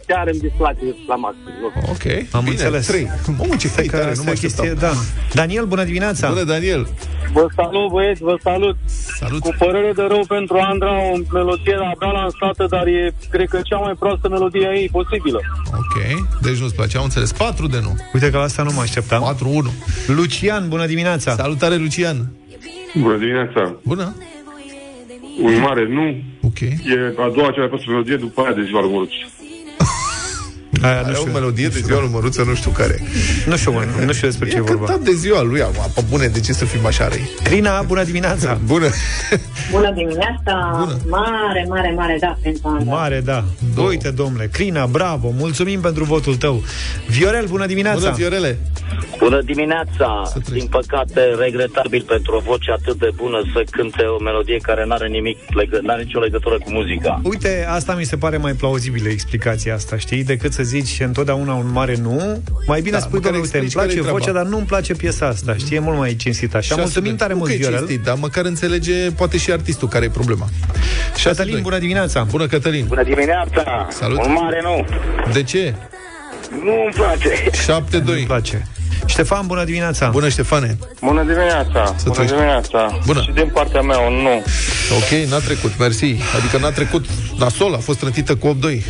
chiar 0.06 0.26
îmi 0.32 0.40
displace 0.40 0.78
la 1.08 1.14
maxim. 1.14 1.42
Nu. 1.60 1.66
Ok, 1.90 2.04
Am 2.30 2.40
bine, 2.44 2.50
înțeles. 2.56 2.86
Trei. 2.86 3.10
Omul, 3.38 3.56
ce 3.56 3.68
Stai 3.68 3.80
fei 3.82 3.88
că 3.90 3.96
tare, 3.96 4.04
nu 4.04 4.10
asta 4.10 4.22
mă 4.24 4.30
e 4.30 4.32
o 4.36 4.38
chestie, 4.40 4.62
așteptam. 4.62 4.94
da. 4.94 5.34
Daniel, 5.40 5.64
bună 5.64 5.84
dimineața 5.84 6.28
Bună, 6.28 6.42
Daniel! 6.42 6.88
Vă 7.32 7.46
salut, 7.54 7.90
băieți, 7.90 8.22
vă 8.22 8.36
salut. 8.42 8.76
Salut! 9.20 9.40
Cu 9.40 9.54
părere 9.58 9.92
de 9.92 10.02
rău 10.02 10.24
pentru 10.28 10.56
Andra, 10.56 10.92
o 11.12 11.16
melodie 11.32 11.74
abia 11.74 12.10
lansată, 12.10 12.66
dar 12.70 12.86
e, 12.86 13.14
cred 13.30 13.48
că, 13.48 13.60
cea 13.62 13.78
mai 13.78 13.94
proastă 13.98 14.28
melodie 14.28 14.66
a 14.66 14.74
ei 14.74 14.88
posibilă. 14.92 15.40
Ok, 15.72 15.96
deci 16.40 16.58
nu-ți 16.60 16.74
place, 16.74 16.96
am 16.96 17.04
înțeles. 17.04 17.32
4 17.32 17.66
de 17.66 17.78
nu. 17.82 17.94
Uite 18.12 18.30
că 18.30 18.36
la 18.36 18.42
asta 18.42 18.62
nu 18.62 18.72
mă 18.72 18.80
așteptam 18.80 19.36
4-1. 20.08 20.14
Lucian, 20.16 20.68
bună 20.68 20.86
dimineața 20.86 21.34
Salutare, 21.34 21.76
Lucian! 21.76 22.16
Bună 22.94 23.16
dimineața. 23.16 23.74
Bună! 23.82 24.14
Un 25.42 25.60
mare 25.60 25.86
nu. 25.88 26.22
Ok. 26.42 26.60
E 26.60 27.14
a 27.16 27.30
doua 27.34 27.50
cea 27.50 27.58
mai 27.58 27.68
proastă 27.68 27.90
melodie, 27.90 28.16
după 28.16 28.40
aia 28.40 28.52
de 28.52 28.62
ziua 28.62 28.80
lui 28.80 29.08
Măruț. 30.80 30.84
Aia, 30.84 31.00
nu 31.00 31.06
Are 31.06 31.16
o 31.16 31.20
știu, 31.20 31.32
melodie 31.32 31.68
de 31.68 31.80
ziua 31.80 32.00
lui 32.00 32.10
Măruță, 32.12 32.42
nu 32.42 32.54
știu 32.54 32.70
care. 32.70 33.00
nu 33.46 33.56
știu, 33.56 33.72
mă, 33.72 33.84
nu 34.04 34.12
știu 34.12 34.28
despre 34.28 34.48
ce 34.48 34.54
e 34.54 34.58
E 34.58 34.60
vorba 34.60 34.84
cântat 34.84 35.04
de 35.04 35.12
ziua 35.12 35.42
lui, 35.42 35.62
acum, 35.62 35.92
pe 35.94 36.02
bune, 36.10 36.26
de 36.26 36.40
ce 36.40 36.52
să 36.52 36.64
fim 36.64 36.86
așa 36.86 37.08
răi? 37.08 37.30
Crina, 37.42 37.82
bună 37.82 38.04
dimineața 38.04 38.58
Bună! 38.66 38.88
Bună 39.70 39.92
dimineața! 39.94 40.76
Bună. 40.78 40.96
Mare, 41.08 41.66
mare, 41.68 41.92
mare 41.96 42.16
da 42.20 42.36
pentru 42.42 42.68
Andra. 42.68 42.94
Mare, 42.94 43.20
da. 43.20 43.44
Două. 43.74 43.88
Uite, 43.88 44.10
domnule, 44.10 44.48
Crina, 44.52 44.86
bravo, 44.86 45.32
mulțumim 45.38 45.80
pentru 45.80 46.04
votul 46.04 46.36
tău. 46.36 46.62
Viorel, 47.08 47.46
bună 47.46 47.66
dimineața. 47.66 47.98
Bună, 48.00 48.12
Fiorele! 48.12 48.58
Bună 49.18 49.40
dimineața! 49.44 50.22
Să 50.32 50.38
treci. 50.38 50.58
Din 50.58 50.68
păcate, 50.68 51.20
regretabil 51.38 52.04
pentru 52.08 52.36
o 52.36 52.40
voce 52.40 52.70
atât 52.70 52.98
de 52.98 53.10
bună 53.16 53.40
să 53.52 53.64
cânte 53.70 54.02
o 54.02 54.22
melodie 54.22 54.56
care 54.62 54.84
nu 54.86 54.92
are 54.92 55.08
nimic, 55.08 55.38
legă, 55.54 55.78
n-are 55.82 56.02
nicio 56.02 56.20
legătură 56.20 56.54
cu 56.58 56.70
muzica. 56.70 57.20
Uite, 57.22 57.66
asta 57.68 57.94
mi 57.94 58.04
se 58.04 58.16
pare 58.16 58.36
mai 58.36 58.52
plauzibilă 58.52 59.08
explicația 59.08 59.74
asta, 59.74 59.96
știi? 59.96 60.24
Decât 60.24 60.52
să 60.52 60.62
zici 60.68 60.96
întotdeauna 61.00 61.52
un 61.54 61.70
mare 61.72 61.96
nu. 62.02 62.42
Mai 62.66 62.80
bine 62.80 62.96
Da, 62.96 63.02
spui, 63.02 63.18
măcar 63.18 63.30
domnule, 63.32 63.42
uite, 63.44 63.56
îmi 63.56 63.64
explici 63.66 63.72
care-i 63.72 63.86
place 63.86 64.00
treaba. 64.00 64.18
vocea, 64.18 64.32
dar 64.32 64.44
nu 64.44 64.56
îmi 64.56 64.66
place 64.66 64.94
piesa 64.94 65.26
asta, 65.26 65.54
știi? 65.56 65.76
E 65.76 65.78
mult 65.78 65.98
mai 65.98 66.16
cinstit 66.16 66.54
așa. 66.54 66.68
Șase 66.68 66.80
Mulțumim 66.80 67.08
doi. 67.08 67.18
tare 67.18 67.32
Nu 67.32 67.38
mult, 67.38 67.50
că 67.50 67.54
e 67.56 67.58
Viorel. 67.58 67.78
cinstit, 67.78 68.02
dar 68.02 68.16
măcar 68.20 68.44
înțelege 68.44 69.10
poate 69.10 69.36
și 69.36 69.52
artistul 69.52 69.88
care 69.88 70.04
e 70.04 70.08
problema. 70.08 70.48
Cătălin, 71.22 71.52
doi. 71.52 71.60
bună 71.62 71.78
dimineața. 71.78 72.22
Bună, 72.30 72.46
Cătălin! 72.46 72.84
Bună 72.88 73.02
dimineața! 73.02 73.86
Salut. 73.90 74.24
Un 74.24 74.32
mare 74.32 74.60
nu. 74.62 74.86
De 75.32 75.42
ce? 75.42 75.74
Nu 76.64 76.72
îmi 76.84 76.92
place. 76.94 77.50
7-2. 77.50 78.02
Nu-mi 78.04 78.24
place. 78.26 78.66
Ștefan, 79.06 79.46
bună 79.46 79.64
dimineața. 79.64 80.08
Bună, 80.08 80.28
Ștefane! 80.28 80.78
Bună 81.00 81.22
dimineața! 81.22 81.84
Să 81.84 81.92
Bună 82.02 82.12
trăiești. 82.14 82.36
dimineața! 82.36 82.98
Bună. 83.06 83.20
Și 83.20 83.30
din 83.30 83.50
partea 83.54 83.80
mea, 83.80 83.98
un 83.98 84.12
nu. 84.12 84.42
Ok, 84.96 85.28
n-a 85.30 85.38
trecut, 85.38 85.78
mersi. 85.78 86.04
Adică 86.38 86.58
n-a 86.60 86.70
trecut 86.70 87.04
nasol, 87.38 87.74
a 87.74 87.78
fost 87.78 87.98
trântită 87.98 88.34
cu 88.36 88.46
8-2. 88.48 88.82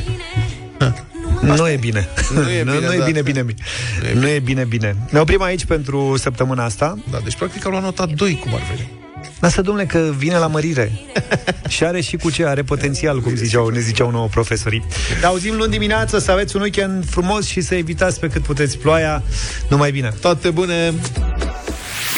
Nu 1.40 1.68
e 1.68 1.76
bine. 1.76 2.08
Nu 2.34 2.50
e 2.50 2.62
nu, 2.64 2.72
bine, 2.72 2.86
nu 2.86 2.92
e 2.92 2.98
da. 2.98 3.04
bine, 3.04 3.22
bine, 3.22 3.42
bine. 3.42 3.62
Nu 4.14 4.28
e 4.28 4.38
bine, 4.38 4.64
bine. 4.64 4.96
Ne 5.10 5.18
oprim 5.18 5.42
aici 5.42 5.64
pentru 5.64 6.16
săptămâna 6.16 6.64
asta. 6.64 6.98
Da, 7.10 7.18
deci 7.24 7.36
practic 7.36 7.64
au 7.64 7.70
luat 7.70 7.82
nota 7.82 8.06
2, 8.06 8.38
cum 8.38 8.54
ar 8.54 8.60
veni. 8.68 8.88
Lasă, 9.40 9.62
domnule, 9.62 9.86
că 9.86 10.10
vine 10.16 10.36
la 10.36 10.46
mărire. 10.46 10.92
și 11.68 11.84
are 11.84 12.00
și 12.00 12.16
cu 12.16 12.30
ce, 12.30 12.46
are 12.46 12.62
potențial, 12.62 13.20
cum 13.20 13.34
ziceau, 13.34 13.68
ne 13.68 13.80
ziceau 13.80 14.10
nouă 14.10 14.28
profesorii. 14.28 14.86
Ne 15.20 15.26
auzim 15.26 15.56
luni 15.56 15.70
dimineață, 15.70 16.18
să 16.18 16.30
aveți 16.30 16.56
un 16.56 16.62
weekend 16.62 17.10
frumos 17.10 17.46
și 17.46 17.60
să 17.60 17.74
evitați 17.74 18.20
pe 18.20 18.28
cât 18.28 18.42
puteți 18.42 18.78
ploaia. 18.78 19.22
Numai 19.68 19.90
bine. 19.90 20.14
Toate 20.20 20.50
bune! 20.50 20.94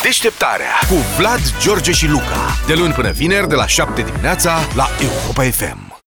Deșteptarea 0.02 0.78
cu 0.88 0.94
Vlad, 1.18 1.40
George 1.62 1.92
și 1.92 2.06
Luca. 2.06 2.58
De 2.66 2.74
luni 2.74 2.92
până 2.92 3.10
vineri, 3.10 3.48
de 3.48 3.54
la 3.54 3.66
7 3.66 4.02
dimineața, 4.02 4.58
la 4.74 4.88
Europa 5.00 5.42
FM. 5.42 5.89